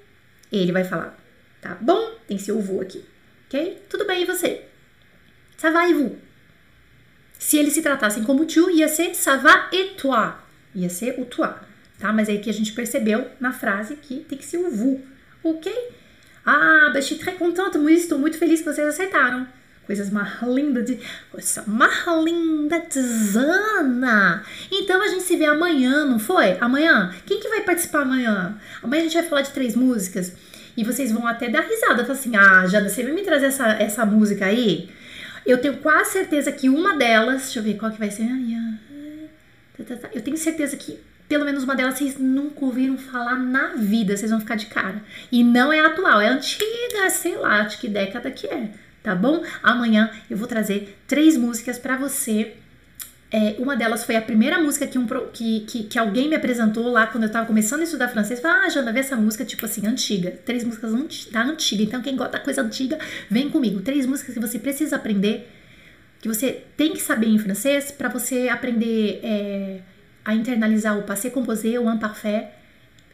Ele 0.51 0.73
vai 0.73 0.85
falar, 0.85 1.19
tá 1.61 1.77
bom? 1.81 2.15
Tem 2.27 2.39
seu 2.39 2.61
vous 2.61 2.81
aqui, 2.81 3.05
ok? 3.47 3.83
Tudo 3.89 4.07
bem, 4.07 4.23
e 4.23 4.27
você? 4.27 4.63
Ça 5.57 5.71
va 5.71 5.89
et 5.89 5.95
vous? 5.95 6.17
Se 7.39 7.59
eles 7.59 7.75
se 7.75 7.83
tratassem 7.83 8.23
como 8.23 8.47
tu, 8.47 8.71
ia 8.71 8.89
ser 8.89 9.15
ça 9.15 9.37
va 9.37 9.69
et 9.73 9.97
toi. 9.97 10.37
Ia 10.75 10.89
ser 10.89 11.17
o 11.19 11.25
toi 11.25 11.55
tá? 12.03 12.13
Mas 12.13 12.29
aí 12.29 12.39
que 12.39 12.51
a 12.51 12.53
gente 12.53 12.73
percebeu 12.73 13.29
na 13.39 13.53
frase 13.53 13.95
que 13.97 14.17
tem 14.29 14.37
que 14.37 14.45
ser 14.45 14.59
o 14.59 14.71
vous, 14.71 15.01
ok? 15.43 15.73
Ah, 16.45 16.91
je 16.97 17.03
suis 17.03 17.19
très 17.19 17.39
contente, 17.39 17.79
estou 17.93 18.19
muito 18.19 18.37
feliz 18.37 18.61
que 18.61 18.67
vocês 18.67 18.87
acertaram. 18.87 19.47
Coisas 19.87 20.11
mais 20.11 20.41
lindas 20.43 20.85
de. 20.85 20.99
Coisa 21.31 21.65
mais 21.67 22.05
linda 22.25 22.81
de 22.81 23.01
Zana. 23.01 24.43
Então 24.71 25.01
a 25.03 25.09
gente 25.09 25.23
se 25.23 25.37
vê 25.37 25.45
amanhã, 25.45 26.05
não 26.05 26.19
foi? 26.19 26.57
Amanhã? 26.61 27.13
Quem 27.27 27.41
que 27.41 27.49
vai 27.49 27.63
participar 27.63 28.03
amanhã? 28.03 28.57
Amanhã 28.83 29.03
a 29.03 29.05
gente 29.05 29.15
vai 29.15 29.25
falar 29.25 29.43
de 29.43 29.51
três 29.51 29.75
músicas. 29.75 30.33
E 30.77 30.85
vocês 30.85 31.13
vão 31.13 31.27
até 31.27 31.49
dar 31.49 31.63
risada. 31.63 32.05
Falar 32.05 32.19
assim: 32.19 32.37
ah, 32.37 32.67
Jana, 32.67 32.89
você 32.89 33.03
vai 33.03 33.13
me 33.13 33.23
trazer 33.23 33.47
essa, 33.47 33.69
essa 33.73 34.07
música 34.07 34.47
aí? 34.47 34.89
Eu 35.45 35.59
tenho 35.59 35.77
quase 35.79 36.13
certeza 36.13 36.53
que 36.53 36.69
uma 36.69 36.97
delas. 36.97 37.43
Deixa 37.43 37.59
eu 37.59 37.65
ver 37.65 37.77
qual 37.77 37.91
que 37.91 37.99
vai 37.99 38.11
ser. 38.11 38.29
Eu 40.15 40.23
tenho 40.23 40.37
certeza 40.37 40.77
que 40.77 40.99
pelo 41.29 41.45
menos 41.45 41.65
uma 41.65 41.75
delas 41.75 41.95
vocês 41.95 42.19
nunca 42.19 42.65
ouviram 42.65 42.99
falar 42.99 43.37
na 43.37 43.75
vida, 43.75 44.17
vocês 44.17 44.31
vão 44.31 44.41
ficar 44.41 44.57
de 44.57 44.67
cara. 44.67 45.03
E 45.31 45.43
não 45.43 45.73
é 45.73 45.81
atual, 45.81 46.21
é 46.21 46.29
antiga, 46.29 47.09
sei 47.11 47.37
lá, 47.37 47.63
de 47.63 47.79
que 47.79 47.89
década 47.89 48.31
que 48.31 48.47
é, 48.47 48.71
tá 49.03 49.15
bom? 49.15 49.43
Amanhã 49.63 50.11
eu 50.31 50.37
vou 50.37 50.47
trazer 50.47 50.99
três 51.07 51.37
músicas 51.37 51.79
para 51.79 51.97
você 51.97 52.55
É, 53.35 53.57
uma 53.59 53.75
delas 53.75 54.05
foi 54.05 54.15
a 54.15 54.21
primeira 54.21 54.61
música 54.61 54.87
que, 54.87 54.99
um, 54.99 55.07
que, 55.33 55.61
que, 55.61 55.85
que, 55.85 55.99
alguém 55.99 56.29
me 56.29 56.37
apresentou 56.37 56.87
lá 56.91 57.07
quando 57.07 57.25
eu 57.25 57.31
tava 57.33 57.47
começando 57.47 57.81
a 57.81 57.85
estudar 57.85 58.09
francês. 58.09 58.41
Falei, 58.41 58.67
ah, 58.67 58.69
Jana, 58.69 58.93
vê 58.93 59.01
essa 59.01 59.17
música, 59.17 59.43
tipo 59.43 59.65
assim, 59.65 59.87
antiga. 59.87 60.33
Três 60.45 60.65
músicas 60.65 60.93
da 61.31 61.43
antiga. 61.43 61.83
Então, 61.83 62.03
quem 62.03 62.15
gosta 62.15 62.33
da 62.35 62.41
coisa 62.45 62.61
antiga, 62.61 62.99
vem 63.31 63.49
comigo. 63.49 63.81
Três 63.81 64.05
músicas 64.05 64.35
que 64.35 64.41
você 64.41 64.59
precisa 64.59 64.97
aprender, 64.97 65.49
que 66.21 66.29
você 66.29 66.63
tem 66.77 66.93
que 66.93 67.01
saber 67.01 67.29
em 67.29 67.39
francês 67.39 67.91
para 67.91 68.11
você 68.11 68.51
aprender 68.51 69.21
é, 69.23 69.81
a 70.25 70.35
internalizar 70.35 70.99
o 70.99 71.03
passé 71.03 71.31
composé, 71.31 71.79
o 71.79 71.93
imparfait 71.93 72.49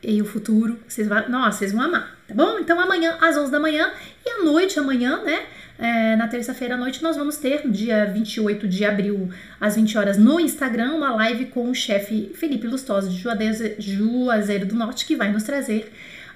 e 0.02 0.20
o 0.20 0.24
futuro. 0.24 0.78
Vocês 0.86 1.08
vão, 1.08 1.28
nossa, 1.28 1.58
vocês 1.58 1.72
vão 1.72 1.82
amar, 1.82 2.16
tá 2.26 2.34
bom? 2.34 2.58
Então, 2.58 2.78
amanhã, 2.80 3.16
às 3.20 3.36
11 3.36 3.50
da 3.50 3.60
manhã 3.60 3.90
e 4.24 4.30
à 4.30 4.44
noite, 4.44 4.78
amanhã, 4.78 5.22
né? 5.22 5.46
É, 5.78 6.16
na 6.16 6.26
terça-feira 6.26 6.74
à 6.74 6.76
noite 6.76 7.00
nós 7.04 7.16
vamos 7.16 7.36
ter, 7.36 7.70
dia 7.70 8.04
28 8.04 8.66
de 8.66 8.84
abril, 8.84 9.30
às 9.60 9.76
20 9.76 9.96
horas, 9.96 10.18
no 10.18 10.40
Instagram, 10.40 10.94
uma 10.94 11.14
live 11.14 11.46
com 11.46 11.70
o 11.70 11.74
chefe 11.74 12.32
Felipe 12.34 12.66
Lustosa 12.66 13.08
de 13.08 13.16
Juazeiro 13.16 14.66
do 14.66 14.74
Norte, 14.74 15.06
que 15.06 15.14
vai 15.14 15.30
nos 15.30 15.44
trazer 15.44 15.92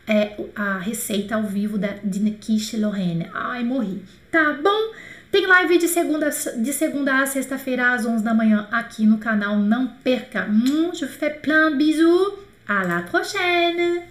é, 0.07 0.37
a 0.55 0.79
receita 0.79 1.35
ao 1.35 1.43
vivo 1.43 1.77
da 1.77 1.95
Dinequiche 2.05 2.77
Lorraine. 2.77 3.29
Ai, 3.35 3.65
morri. 3.65 4.03
Tá 4.31 4.53
bom? 4.63 4.95
Tem 5.33 5.47
live 5.47 5.79
de 5.79 5.89
segunda, 5.89 6.29
de 6.29 6.73
segunda 6.75 7.23
a 7.23 7.27
sexta-feira 7.27 7.95
às 7.95 8.05
11 8.05 8.23
da 8.23 8.35
manhã 8.35 8.69
aqui 8.71 9.07
no 9.07 9.17
canal. 9.17 9.57
Não 9.57 9.87
perca. 9.87 10.47
Hum, 10.47 10.91
je 10.93 11.07
fais 11.07 11.41
plein 11.41 11.71
de 11.71 11.77
bisous. 11.79 12.35
À 12.69 12.85
la 12.85 13.01
prochaine. 13.01 14.03